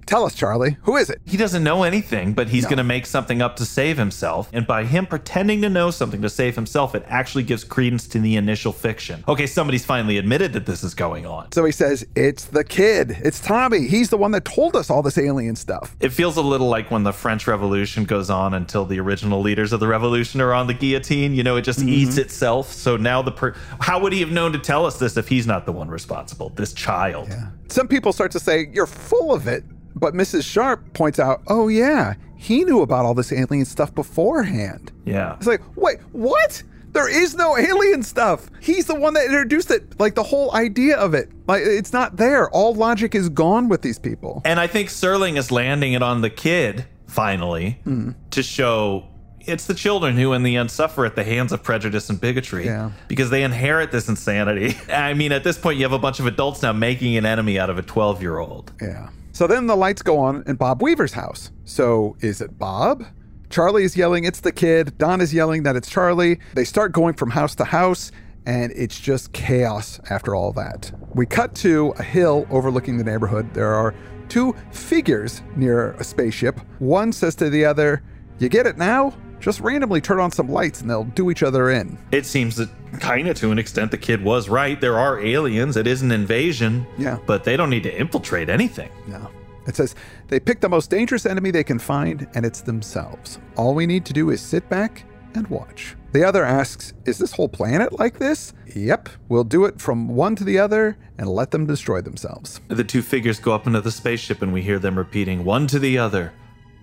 Tell 0.10 0.26
us, 0.26 0.34
Charlie, 0.34 0.76
who 0.82 0.98
is 0.98 1.12
it? 1.12 1.22
He 1.28 1.38
doesn't 1.38 1.64
know 1.64 1.84
anything, 1.84 2.34
but 2.34 2.50
he's 2.50 2.66
going 2.66 2.80
to 2.80 2.84
make 2.84 3.06
something 3.06 3.44
up 3.44 3.58
to 3.58 3.66
save 3.66 3.96
himself. 3.96 4.50
And 4.52 4.66
by 4.66 4.84
him 4.84 5.06
pretending 5.06 5.62
to 5.62 5.70
know 5.70 5.92
something 5.92 6.24
to 6.24 6.30
save 6.32 6.56
himself, 6.56 6.96
it 6.96 7.04
actually 7.08 7.44
gives 7.44 7.64
credence 7.64 8.08
to 8.08 8.20
the 8.20 8.36
initial 8.36 8.72
fiction. 8.72 9.24
Okay, 9.28 9.46
somebody's 9.46 9.86
finally 9.86 10.18
admitted 10.18 10.52
that 10.54 10.66
this 10.66 10.84
is 10.84 10.96
going 10.96 11.28
on. 11.28 11.52
So 11.52 11.64
he 11.64 11.72
says, 11.72 12.08
It's 12.16 12.46
the 12.46 12.64
kid. 12.64 13.18
It's 13.24 13.40
Tommy. 13.40 13.88
He's 13.88 14.10
the 14.10 14.18
one 14.18 14.32
that 14.32 14.46
told 14.46 14.76
us 14.76 14.90
all 14.90 15.04
this 15.04 15.20
alien 15.20 15.56
stuff. 15.56 15.96
It 16.00 16.10
feels 16.10 16.38
a 16.38 16.42
little 16.42 16.70
like 16.70 16.90
when 16.90 17.04
the 17.04 17.14
French 17.14 17.46
Revolution 17.46 18.04
goes 18.04 18.32
on 18.32 18.56
until 18.56 18.86
the 18.86 19.00
original 19.00 19.42
leaders 19.42 19.74
of 19.74 19.80
the 19.80 19.88
revolution 19.88 20.42
are 20.42 20.56
on 20.56 20.66
the 20.66 20.74
guillotine. 20.74 21.36
You 21.36 21.44
know, 21.44 21.56
it 21.56 21.62
just 21.62 21.82
mm-hmm. 21.82 21.90
eats 21.90 22.18
itself. 22.18 22.72
So 22.72 22.98
now 22.98 23.22
the 23.22 23.32
per- 23.32 23.56
how 23.80 24.00
would 24.00 24.14
he 24.14 24.22
have 24.22 24.32
known 24.32 24.54
to 24.54 24.60
tell 24.60 24.88
us 24.88 24.98
this 24.98 25.18
if 25.18 25.28
he's 25.28 25.46
not 25.46 25.68
the 25.68 25.72
one 25.72 25.88
responsible? 25.88 26.50
This 26.50 26.74
child. 26.74 27.28
Yeah. 27.30 27.50
Some 27.68 27.88
people 27.88 28.12
start 28.12 28.32
to 28.32 28.40
say, 28.40 28.70
You're 28.74 28.88
full 28.88 29.36
of 29.36 29.48
it. 29.48 29.64
But 29.96 30.14
Mrs. 30.14 30.50
Sharp 30.50 30.94
points 30.94 31.20
out, 31.20 31.42
Oh, 31.48 31.68
yeah, 31.68 32.16
he 32.36 32.64
knew 32.64 32.82
about 32.82 33.06
all 33.06 33.14
this 33.14 33.32
alien 33.32 33.66
stuff 33.66 33.94
beforehand. 33.94 34.92
Yeah. 35.06 35.36
It's 35.36 35.48
like, 35.48 35.62
wait, 35.76 36.00
what? 36.12 36.64
There 36.94 37.10
is 37.10 37.36
no 37.36 37.58
alien 37.58 38.02
stuff. 38.02 38.50
He's 38.62 38.86
the 38.88 38.96
one 38.96 39.14
that 39.14 39.26
introduced 39.26 39.70
it. 39.72 40.00
Like 40.00 40.16
the 40.16 40.24
whole 40.24 40.54
idea 40.56 40.98
of 40.98 41.14
it. 41.14 41.30
Like 41.48 41.62
it's 41.64 41.94
not 41.94 42.18
there. 42.18 42.50
All 42.50 42.74
logic 42.74 43.14
is 43.14 43.30
gone 43.30 43.68
with 43.70 43.82
these 43.82 44.00
people. 44.00 44.42
And 44.46 44.60
I 44.60 44.68
think 44.68 44.90
Serling 44.90 45.38
is 45.38 45.52
landing 45.52 45.94
it 45.94 46.02
on 46.02 46.22
the 46.22 46.30
kid 46.30 46.86
finally 47.08 47.80
hmm. 47.84 48.12
to 48.32 48.42
show 48.42 49.06
it's 49.42 49.66
the 49.66 49.74
children 49.74 50.16
who, 50.16 50.34
in 50.34 50.44
the 50.44 50.56
end, 50.58 50.70
suffer 50.72 51.06
at 51.06 51.16
the 51.16 51.24
hands 51.24 51.52
of 51.52 51.64
prejudice 51.64 52.10
and 52.10 52.20
bigotry 52.20 52.66
Yeah. 52.66 52.92
because 53.08 53.30
they 53.30 53.44
inherit 53.44 53.92
this 53.92 54.08
insanity. 54.08 54.78
I 54.90 55.14
mean, 55.14 55.32
at 55.32 55.44
this 55.44 55.58
point, 55.58 55.78
you 55.78 55.84
have 55.84 55.94
a 55.94 56.00
bunch 56.00 56.20
of 56.20 56.26
adults 56.26 56.62
now 56.62 56.72
making 56.72 57.18
an 57.18 57.26
enemy 57.26 57.60
out 57.60 57.70
of 57.70 57.78
a 57.78 57.82
12 57.82 58.22
year 58.22 58.38
old. 58.38 58.72
Yeah. 58.82 59.10
So 59.40 59.48
then 59.48 59.68
the 59.68 59.78
lights 59.78 60.02
go 60.02 60.18
on 60.20 60.44
in 60.48 60.58
Bob 60.58 60.82
Weaver's 60.82 61.14
house. 61.14 61.50
So 61.64 62.18
is 62.20 62.42
it 62.42 62.60
Bob? 62.60 63.06
Charlie 63.50 63.86
is 63.86 63.96
yelling, 63.96 64.26
it's 64.26 64.42
the 64.42 64.52
kid. 64.52 64.98
Don 64.98 65.22
is 65.22 65.34
yelling 65.34 65.64
that 65.64 65.78
it's 65.78 65.90
Charlie. 65.90 66.42
They 66.56 66.66
start 66.66 66.92
going 66.92 67.14
from 67.14 67.30
house 67.30 67.56
to 67.56 67.64
house. 67.64 68.12
and 68.46 68.74
it's 68.76 69.00
just 69.00 69.32
chaos 69.32 70.02
after 70.10 70.36
all 70.36 70.52
that. 70.52 70.92
We 71.16 71.26
cut 71.26 71.56
to 71.56 71.94
a 71.98 72.04
hill 72.04 72.48
overlooking 72.50 72.98
the 72.98 73.06
neighborhood. 73.06 73.54
There 73.54 73.74
are 73.74 73.96
two 74.28 74.58
figures 74.72 75.42
near 75.56 75.92
a 75.92 76.04
spaceship. 76.04 76.60
One 76.80 77.14
says 77.14 77.34
to 77.36 77.50
the 77.50 77.64
other, 77.64 78.04
You 78.40 78.50
get 78.50 78.68
it 78.68 78.78
now? 78.78 79.14
Just 79.40 79.60
randomly 79.62 80.02
turn 80.02 80.20
on 80.20 80.32
some 80.32 80.50
lights 80.50 80.82
and 80.82 80.90
they'll 80.90 81.06
do 81.06 81.32
each 81.32 81.44
other 81.44 81.70
in. 81.70 81.98
It 82.12 82.26
seems 82.26 82.56
that 82.58 82.70
kind 83.00 83.28
of 83.28 83.38
to 83.38 83.52
an 83.52 83.60
extent 83.60 83.92
the 83.92 83.98
kid 83.98 84.24
was 84.24 84.50
right. 84.50 84.80
There 84.80 84.98
are 84.98 85.20
aliens. 85.20 85.78
It 85.78 85.88
is 85.88 86.02
an 86.02 86.12
invasion. 86.12 86.86
Yeah. 86.98 87.18
But 87.26 87.44
they 87.44 87.56
don't 87.56 87.70
need 87.70 87.84
to 87.84 87.98
infiltrate 87.98 88.50
anything. 88.50 88.92
No. 89.08 89.30
It 89.68 89.76
says 89.76 89.96
they 90.28 90.40
pick 90.40 90.62
the 90.62 90.70
most 90.70 90.90
dangerous 90.90 91.26
enemy 91.26 91.52
they 91.52 91.64
can 91.64 91.80
find, 91.80 92.28
and 92.34 92.46
it's 92.46 92.62
themselves. 92.62 93.40
All 93.56 93.76
we 93.76 93.86
need 93.86 94.06
to 94.06 94.14
do 94.14 94.32
is 94.32 94.42
sit 94.42 94.68
back 94.68 95.04
and 95.36 95.48
watch. 95.48 95.96
The 96.12 96.24
other 96.24 96.44
asks, 96.44 96.94
Is 97.06 97.20
this 97.20 97.34
whole 97.34 97.50
planet 97.50 98.00
like 98.00 98.18
this? 98.18 98.54
Yep, 98.76 99.10
we'll 99.28 99.44
do 99.44 99.66
it 99.66 99.80
from 99.80 100.08
one 100.10 100.36
to 100.38 100.44
the 100.44 100.58
other 100.58 100.98
and 101.20 101.30
let 101.30 101.52
them 101.52 101.68
destroy 101.68 102.02
themselves. 102.02 102.62
The 102.68 102.84
two 102.84 103.04
figures 103.04 103.40
go 103.40 103.54
up 103.54 103.68
into 103.68 103.82
the 103.82 103.92
spaceship 103.92 104.42
and 104.42 104.52
we 104.52 104.64
hear 104.64 104.80
them 104.80 104.98
repeating 104.98 105.46
one 105.46 105.68
to 105.68 105.78
the 105.78 106.00
other, 106.00 106.34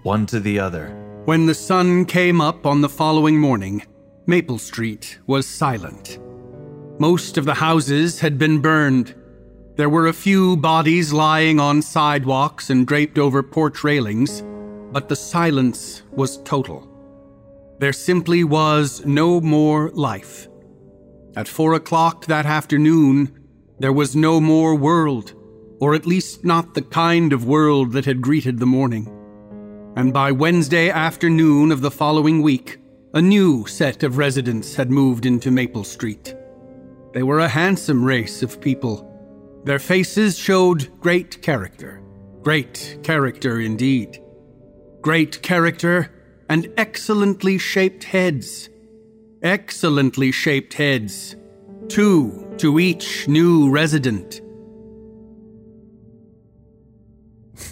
one 0.04 0.26
to 0.26 0.38
the 0.38 0.60
other. 0.60 1.05
When 1.26 1.46
the 1.46 1.54
sun 1.54 2.04
came 2.04 2.40
up 2.40 2.66
on 2.66 2.82
the 2.82 2.88
following 2.88 3.40
morning, 3.40 3.82
Maple 4.28 4.58
Street 4.58 5.18
was 5.26 5.44
silent. 5.44 6.20
Most 7.00 7.36
of 7.36 7.44
the 7.44 7.54
houses 7.54 8.20
had 8.20 8.38
been 8.38 8.60
burned. 8.60 9.12
There 9.74 9.88
were 9.88 10.06
a 10.06 10.12
few 10.12 10.56
bodies 10.56 11.12
lying 11.12 11.58
on 11.58 11.82
sidewalks 11.82 12.70
and 12.70 12.86
draped 12.86 13.18
over 13.18 13.42
porch 13.42 13.82
railings, 13.82 14.44
but 14.92 15.08
the 15.08 15.16
silence 15.16 16.04
was 16.12 16.40
total. 16.44 16.88
There 17.80 17.92
simply 17.92 18.44
was 18.44 19.04
no 19.04 19.40
more 19.40 19.90
life. 19.94 20.46
At 21.34 21.48
four 21.48 21.74
o'clock 21.74 22.26
that 22.26 22.46
afternoon, 22.46 23.36
there 23.80 23.92
was 23.92 24.14
no 24.14 24.40
more 24.40 24.76
world, 24.76 25.34
or 25.80 25.96
at 25.96 26.06
least 26.06 26.44
not 26.44 26.74
the 26.74 26.82
kind 26.82 27.32
of 27.32 27.44
world 27.44 27.94
that 27.94 28.04
had 28.04 28.22
greeted 28.22 28.60
the 28.60 28.64
morning. 28.66 29.12
And 29.96 30.12
by 30.12 30.30
Wednesday 30.30 30.90
afternoon 30.90 31.72
of 31.72 31.80
the 31.80 31.90
following 31.90 32.42
week, 32.42 32.78
a 33.14 33.22
new 33.22 33.66
set 33.66 34.02
of 34.02 34.18
residents 34.18 34.74
had 34.74 34.90
moved 34.90 35.24
into 35.24 35.50
Maple 35.50 35.84
Street. 35.84 36.36
They 37.14 37.22
were 37.22 37.38
a 37.38 37.48
handsome 37.48 38.04
race 38.04 38.42
of 38.42 38.60
people. 38.60 39.10
Their 39.64 39.78
faces 39.78 40.36
showed 40.36 40.90
great 41.00 41.40
character. 41.40 42.02
Great 42.42 42.98
character 43.02 43.58
indeed. 43.58 44.22
Great 45.00 45.40
character 45.40 46.12
and 46.50 46.70
excellently 46.76 47.56
shaped 47.56 48.04
heads. 48.04 48.68
Excellently 49.42 50.30
shaped 50.30 50.74
heads. 50.74 51.36
Two 51.88 52.54
to 52.58 52.78
each 52.78 53.26
new 53.28 53.70
resident. 53.70 54.42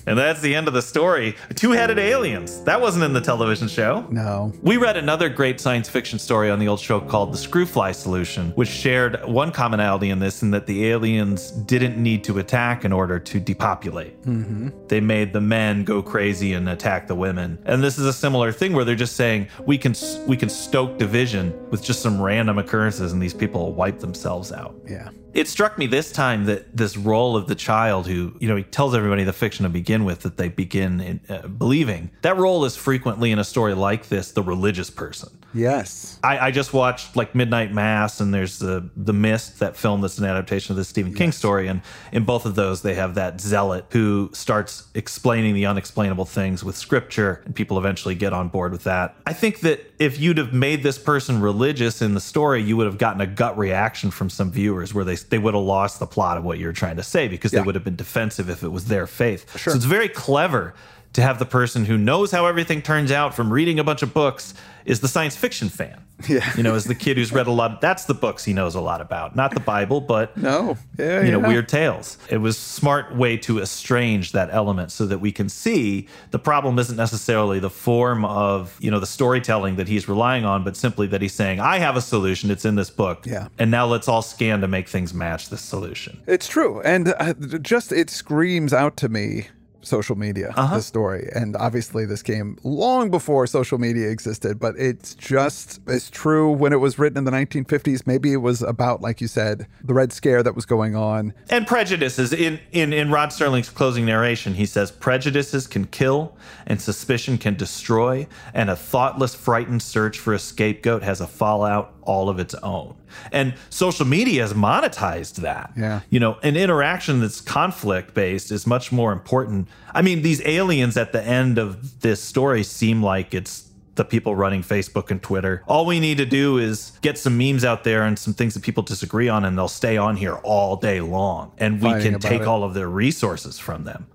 And 0.07 0.19
that's 0.19 0.41
the 0.41 0.55
end 0.55 0.69
of 0.69 0.75
the 0.75 0.83
story. 0.83 1.37
Two 1.55 1.73
headed 1.73 1.99
aliens. 1.99 2.63
That 2.65 2.81
wasn't 2.81 3.05
in 3.05 3.13
the 3.13 3.21
television 3.21 3.69
show. 3.69 4.07
No. 4.11 4.53
We 4.63 4.77
read 4.77 4.97
another 4.97 5.29
great 5.29 5.61
science 5.61 5.89
fiction 5.89 6.19
story 6.19 6.51
on 6.51 6.59
the 6.59 6.69
old 6.69 6.81
show 6.81 7.01
called 7.01 7.33
The 7.33 7.39
Screwfly 7.39 7.95
Solution, 7.95 8.51
which 8.53 8.69
shared 8.69 9.25
one 9.25 9.53
commonality 9.53 10.11
in 10.11 10.19
this 10.19 10.43
in 10.43 10.51
that 10.53 10.67
the 10.67 10.87
aliens 10.89 11.51
didn't 11.51 11.97
need 11.97 12.25
to 12.25 12.39
attack 12.39 12.85
in 12.85 12.93
order 12.93 13.19
to 13.19 13.41
depopulate. 13.41 14.21
Mm-hmm. 14.23 14.71
They 14.89 15.01
made 15.01 15.33
the 15.33 15.41
men 15.41 15.85
go 15.85 16.03
crazy 16.03 16.53
and 16.53 16.69
attack 16.69 17.07
the 17.07 17.15
women. 17.15 17.59
And 17.65 17.83
this 17.83 17.99
is 17.99 18.07
a 18.07 18.13
similar 18.13 18.53
thing 18.53 18.73
where 18.73 18.85
they're 18.85 18.95
just 18.95 19.17
saying 19.17 19.49
we 19.67 19.79
can 19.79 19.95
we 20.27 20.37
can 20.37 20.49
stoke 20.49 20.99
division 20.99 21.55
with 21.71 21.83
just 21.83 22.03
some 22.03 22.21
random 22.21 22.59
occurrences 22.59 23.13
and 23.13 23.23
these 23.23 23.35
people 23.35 23.65
will 23.65 23.75
wipe 23.75 24.01
themselves 24.01 24.53
out. 24.53 24.75
Yeah. 24.89 25.11
It 25.35 25.49
struck 25.49 25.77
me 25.77 25.89
this 25.89 26.13
time 26.13 26.45
that 26.45 26.77
this 26.77 26.97
role 26.97 27.37
of 27.37 27.49
the 27.49 27.57
child 27.57 28.07
who, 28.07 28.37
you 28.39 28.49
know, 28.49 28.55
he 28.55 28.63
tells 28.63 28.95
everybody 28.95 29.25
the 29.25 29.33
fiction 29.33 29.65
to 29.65 29.69
begin 29.69 30.05
with 30.05 30.21
that 30.21 30.37
they 30.37 30.49
begin 30.49 31.01
in, 31.01 31.21
uh, 31.29 31.49
believing, 31.49 32.11
that 32.23 32.37
role 32.37 32.65
is 32.65 32.77
frequently 32.77 33.33
in 33.33 33.41
a 33.41 33.45
story 33.45 33.75
like 33.75 34.09
this 34.09 34.31
the 34.31 34.45
religious 34.45 34.91
person. 34.91 35.37
Yes. 35.55 36.19
I, 36.23 36.39
I 36.47 36.51
just 36.51 36.73
watched 36.73 37.17
like 37.17 37.35
Midnight 37.35 37.73
Mass, 37.73 38.21
and 38.21 38.35
there's 38.35 38.59
the 38.59 38.89
the 38.97 39.13
Mist, 39.13 39.61
that 39.61 39.77
film 39.77 40.01
that's 40.01 40.19
an 40.19 40.25
adaptation 40.25 40.73
of 40.73 40.77
the 40.77 40.85
Stephen 40.85 41.15
King 41.15 41.33
story, 41.33 41.69
and 41.69 41.81
in 42.13 42.25
both 42.25 42.45
of 42.45 42.55
those 42.55 42.83
they 42.83 42.95
have 42.95 43.15
that 43.15 43.41
zealot 43.41 43.87
who 43.91 44.31
starts 44.33 44.89
explaining 44.95 45.55
the 45.55 45.67
unexplainable 45.67 46.25
things 46.25 46.65
with 46.65 46.77
scripture, 46.77 47.43
and 47.45 47.55
people 47.55 47.79
eventually 47.79 48.15
get 48.15 48.33
on 48.33 48.49
board 48.49 48.73
with 48.73 48.85
that. 48.85 49.15
I 49.27 49.33
think 49.33 49.61
that 49.61 49.93
if 49.99 50.19
you'd 50.19 50.39
have 50.39 50.53
made 50.53 50.83
this 50.83 50.99
person 50.99 51.41
religious 51.41 52.03
in 52.03 52.15
the 52.15 52.21
story, 52.21 52.63
you 52.63 52.77
would 52.77 52.87
have 52.87 52.99
gotten 52.99 53.21
a 53.21 53.27
gut 53.27 53.57
reaction 53.57 54.11
from 54.11 54.29
some 54.31 54.51
viewers 54.51 54.93
where 54.93 55.05
they 55.05 55.15
they 55.17 55.39
would 55.39 55.55
have 55.55 55.63
lost 55.63 56.01
the 56.01 56.07
plot 56.07 56.37
of 56.37 56.45
what 56.45 56.59
you're 56.59 56.73
trying 56.73 56.97
to 56.97 57.03
say 57.05 57.29
because 57.29 57.53
Yeah. 57.53 57.61
they 57.61 57.67
would 57.67 57.75
have 57.77 57.85
been 57.85 57.97
defensive 57.97 58.51
if 58.51 58.63
it 58.65 58.69
was 58.71 58.87
their 58.87 59.07
faith. 59.07 59.49
Sure. 59.59 59.73
So 59.73 59.77
it's 59.77 59.85
very 59.87 60.09
clever 60.09 60.75
to 61.15 61.23
have 61.23 61.39
the 61.39 61.47
person 61.47 61.85
who 61.85 61.97
knows 61.97 62.31
how 62.31 62.47
everything 62.47 62.83
turns 62.83 63.11
out 63.11 63.35
from 63.35 63.53
reading 63.53 63.79
a 63.79 63.85
bunch 63.85 64.03
of 64.03 64.13
books 64.13 64.53
is 64.85 65.01
the 65.01 65.09
science 65.09 65.37
fiction 65.37 65.69
fan. 65.69 66.01
Yeah. 66.29 66.49
You 66.57 66.63
know, 66.63 66.75
is 66.75 66.85
the 66.85 66.95
kid 66.95 67.17
who's 67.19 67.33
read 67.33 67.49
a 67.49 67.51
lot. 67.51 67.73
Of, 67.73 67.81
That's 67.81 68.05
the 68.05 68.15
books 68.15 68.45
he 68.45 68.53
knows 68.55 68.75
a 68.77 68.81
lot 68.81 69.01
about, 69.01 69.35
not 69.37 69.53
the 69.53 69.61
Bible, 69.61 70.01
but 70.01 70.35
No. 70.37 70.79
Yeah. 70.97 71.23
you 71.23 71.33
know, 71.33 71.41
yeah. 71.41 71.49
weird 71.49 71.69
tales. 71.69 72.17
It 72.31 72.39
was 72.39 72.57
smart 72.57 73.15
way 73.15 73.37
to 73.39 73.59
estrange 73.59 74.33
that 74.33 74.49
element 74.53 74.91
so 74.93 75.07
that 75.07 75.19
we 75.19 75.33
can 75.33 75.49
see 75.49 76.09
the 76.31 76.39
problem 76.39 76.79
isn't 76.79 76.97
necessarily 76.97 77.59
the 77.59 77.69
form 77.69 78.25
of, 78.25 78.75
you 78.81 78.91
know, 78.91 79.01
the 79.01 79.07
storytelling 79.07 79.77
that 79.77 79.89
he's 79.89 80.09
relying 80.09 80.45
on, 80.47 80.63
but 80.65 80.77
simply 80.77 81.07
that 81.09 81.21
he's 81.21 81.35
saying, 81.35 81.59
I 81.61 81.79
have 81.79 81.97
a 81.97 82.01
solution. 82.01 82.51
It's 82.51 82.65
in 82.65 82.77
this 82.77 82.91
book. 82.91 83.27
Yeah. 83.27 83.49
And 83.59 83.71
now 83.71 83.85
let's 83.85 84.09
all 84.09 84.23
scan 84.23 84.61
to 84.61 84.69
make 84.69 84.89
things 84.89 85.13
match 85.13 85.51
this 85.51 85.63
solution. 85.63 86.23
It's 86.27 86.47
true. 86.47 86.81
And 86.83 87.09
uh, 87.19 87.35
just 87.61 87.93
it 87.93 88.09
screams 88.09 88.73
out 88.73 88.97
to 88.99 89.09
me 89.09 89.49
social 89.85 90.17
media, 90.17 90.53
Uh-huh. 90.57 90.77
this 90.77 90.87
story. 90.87 91.29
And 91.35 91.57
obviously, 91.57 92.05
this 92.07 92.23
came 92.23 92.57
long 92.65 93.11
before 93.11 93.47
social 93.47 93.79
media 93.79 94.09
existed, 94.11 94.59
but 94.59 94.75
it's 94.79 95.15
just 95.15 95.81
it's 95.87 96.11
true 96.11 96.51
when 96.51 96.73
it 96.73 96.81
was 96.81 96.99
written 96.99 97.19
in 97.19 97.25
the 97.25 97.31
1950s. 97.31 98.07
Maybe 98.07 98.33
it 98.33 98.39
was 98.43 98.63
about, 98.63 99.01
like 99.01 99.21
you 99.21 99.29
said, 99.29 99.67
the 99.83 99.95
Red 99.95 100.13
Scare 100.13 100.43
that 100.43 100.55
was 100.55 100.67
going 100.67 100.97
on. 100.97 101.33
and 101.51 101.67
prejudices 101.67 102.33
in, 102.33 102.59
in 102.73 102.93
in 102.93 103.11
Rod 103.11 103.31
Serling's 103.31 103.69
closing 103.71 104.05
narration 104.07 104.55
he 104.55 104.67
says 104.67 104.91
prejudices 104.91 105.67
can 105.67 105.87
kill 105.87 106.37
and 106.67 106.81
suspicion 106.81 107.39
can 107.39 107.55
destroy 107.55 108.27
and 108.55 108.71
a 108.71 108.77
thoughtless 108.77 109.35
frightened 109.35 109.83
search 109.83 110.19
for 110.19 110.33
a 110.35 110.39
scapegoat 110.39 111.03
has 111.03 111.21
a 111.21 111.27
fallout 111.27 111.95
all 112.03 112.29
of 112.29 112.39
its 112.39 112.55
own 112.57 112.95
and 113.33 113.55
social 113.71 114.05
media 114.07 114.43
has 114.43 114.53
monetized 114.53 115.37
that 115.37 115.71
Yeah. 115.77 116.01
you 116.11 116.21
know 116.21 116.37
an 116.43 116.57
interaction 116.57 117.21
that's 117.21 117.41
conflict 117.41 118.15
based 118.15 118.51
is 118.53 118.67
much 118.67 118.93
more 118.93 119.13
important 119.13 119.69
i 119.95 120.03
mean 120.03 120.23
these 120.23 120.45
aliens 120.47 120.97
at 120.97 121.13
the 121.13 121.23
end 121.23 121.59
of 121.59 122.01
this 122.01 122.23
story 122.23 122.63
seem 122.63 123.03
like 123.03 123.35
it's 123.35 123.69
the 123.95 124.05
people 124.05 124.35
running 124.35 124.63
Facebook 124.63 125.11
and 125.11 125.23
Twitter. 125.23 125.63
All 125.67 125.87
we 125.87 126.01
need 126.01 126.19
to 126.19 126.27
do 126.27 126.59
is 126.59 126.99
get 127.01 127.19
some 127.19 127.39
memes 127.39 127.65
out 127.65 127.85
there 127.85 128.03
and 128.03 128.19
some 128.19 128.35
things 128.35 128.55
that 128.55 128.63
people 128.63 128.83
disagree 128.83 129.29
on, 129.29 129.45
and 129.45 129.57
they'll 129.57 129.69
stay 129.69 129.97
on 129.97 130.17
here 130.17 130.35
all 130.43 130.77
day 130.77 131.01
long. 131.01 131.53
And 131.59 131.81
we 131.81 131.91
Fighting 131.91 132.13
can 132.13 132.21
take 132.21 132.43
it. 132.43 132.49
all 132.49 132.65
of 132.65 132.75
their 132.75 132.89
resources 132.89 133.59
from 133.59 133.85
them. 133.85 134.07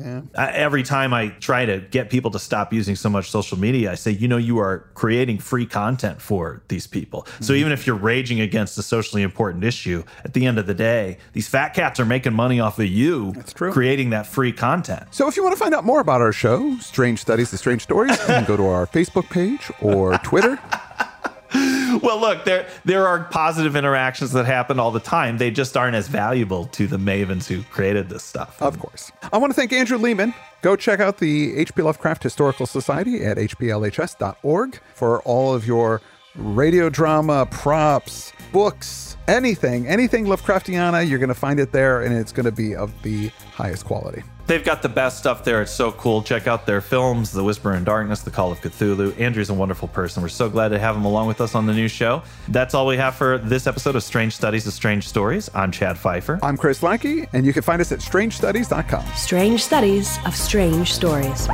Yeah. 0.00 0.22
I, 0.36 0.52
every 0.52 0.82
time 0.82 1.12
I 1.12 1.28
try 1.28 1.64
to 1.66 1.80
get 1.80 2.10
people 2.10 2.30
to 2.32 2.38
stop 2.38 2.72
using 2.72 2.96
so 2.96 3.08
much 3.08 3.30
social 3.30 3.58
media, 3.58 3.92
I 3.92 3.94
say, 3.94 4.10
you 4.10 4.28
know, 4.28 4.36
you 4.36 4.58
are 4.58 4.88
creating 4.94 5.38
free 5.38 5.66
content 5.66 6.20
for 6.20 6.62
these 6.68 6.86
people. 6.86 7.26
So 7.40 7.52
mm-hmm. 7.52 7.60
even 7.60 7.72
if 7.72 7.86
you're 7.86 7.96
raging 7.96 8.40
against 8.40 8.78
a 8.78 8.82
socially 8.82 9.22
important 9.22 9.64
issue, 9.64 10.04
at 10.24 10.34
the 10.34 10.46
end 10.46 10.58
of 10.58 10.66
the 10.66 10.74
day, 10.74 11.18
these 11.32 11.48
fat 11.48 11.70
cats 11.74 12.00
are 12.00 12.04
making 12.04 12.34
money 12.34 12.60
off 12.60 12.78
of 12.78 12.86
you 12.86 13.32
That's 13.32 13.52
true. 13.52 13.72
creating 13.72 14.10
that 14.10 14.26
free 14.26 14.52
content. 14.52 15.06
So, 15.10 15.28
if 15.28 15.36
you 15.36 15.42
want 15.42 15.56
to 15.56 15.60
find 15.62 15.74
out 15.74 15.84
more 15.84 16.00
about 16.00 16.20
our 16.20 16.32
show, 16.32 16.76
Strange 16.78 17.20
Studies, 17.20 17.50
The 17.50 17.58
Strange 17.58 17.82
Stories, 17.82 18.12
you 18.12 18.26
can 18.26 18.44
go 18.44 18.56
to 18.56 18.66
our 18.66 18.86
Facebook 18.86 19.28
page 19.30 19.70
or 19.80 20.18
Twitter. 20.18 20.58
Well, 22.02 22.20
look, 22.20 22.44
there 22.44 22.68
there 22.84 23.06
are 23.06 23.24
positive 23.24 23.76
interactions 23.76 24.32
that 24.32 24.46
happen 24.46 24.78
all 24.78 24.90
the 24.90 25.00
time. 25.00 25.38
They 25.38 25.50
just 25.50 25.76
aren't 25.76 25.96
as 25.96 26.08
valuable 26.08 26.66
to 26.66 26.86
the 26.86 26.96
mavens 26.96 27.46
who 27.46 27.62
created 27.64 28.08
this 28.08 28.22
stuff. 28.22 28.60
Of 28.62 28.78
course. 28.78 29.12
I 29.32 29.38
want 29.38 29.52
to 29.52 29.54
thank 29.54 29.72
Andrew 29.72 29.98
Leman. 29.98 30.34
Go 30.62 30.76
check 30.76 31.00
out 31.00 31.18
the 31.18 31.56
H.P. 31.56 31.82
Lovecraft 31.82 32.22
Historical 32.22 32.66
Society 32.66 33.24
at 33.24 33.38
hplhs.org 33.38 34.80
for 34.94 35.20
all 35.22 35.54
of 35.54 35.66
your 35.66 36.00
radio 36.36 36.88
drama, 36.88 37.46
props, 37.50 38.32
books, 38.52 39.16
anything, 39.26 39.86
anything 39.86 40.26
Lovecraftiana. 40.26 41.08
You're 41.08 41.18
going 41.18 41.28
to 41.28 41.34
find 41.34 41.58
it 41.60 41.72
there, 41.72 42.02
and 42.02 42.14
it's 42.14 42.32
going 42.32 42.46
to 42.46 42.52
be 42.52 42.74
of 42.74 42.92
the 43.02 43.28
highest 43.54 43.84
quality. 43.84 44.22
They've 44.50 44.64
got 44.64 44.82
the 44.82 44.88
best 44.88 45.16
stuff 45.18 45.44
there. 45.44 45.62
It's 45.62 45.70
so 45.70 45.92
cool. 45.92 46.24
Check 46.24 46.48
out 46.48 46.66
their 46.66 46.80
films, 46.80 47.30
The 47.30 47.44
Whisper 47.44 47.72
in 47.74 47.84
Darkness, 47.84 48.22
The 48.22 48.32
Call 48.32 48.50
of 48.50 48.60
Cthulhu. 48.60 49.16
Andrew's 49.20 49.48
a 49.48 49.54
wonderful 49.54 49.86
person. 49.86 50.24
We're 50.24 50.28
so 50.28 50.50
glad 50.50 50.70
to 50.70 50.78
have 50.80 50.96
him 50.96 51.04
along 51.04 51.28
with 51.28 51.40
us 51.40 51.54
on 51.54 51.66
the 51.66 51.72
new 51.72 51.86
show. 51.86 52.24
That's 52.48 52.74
all 52.74 52.84
we 52.84 52.96
have 52.96 53.14
for 53.14 53.38
this 53.38 53.68
episode 53.68 53.94
of 53.94 54.02
Strange 54.02 54.34
Studies 54.34 54.66
of 54.66 54.72
Strange 54.72 55.06
Stories. 55.06 55.50
I'm 55.54 55.70
Chad 55.70 55.96
Fifer. 55.96 56.40
I'm 56.42 56.56
Chris 56.56 56.82
Lackey, 56.82 57.28
and 57.32 57.46
you 57.46 57.52
can 57.52 57.62
find 57.62 57.80
us 57.80 57.92
at 57.92 58.00
strangestudies.com. 58.00 59.06
Strange 59.14 59.62
studies 59.62 60.18
of 60.26 60.34
strange 60.34 60.94
stories. 60.94 61.46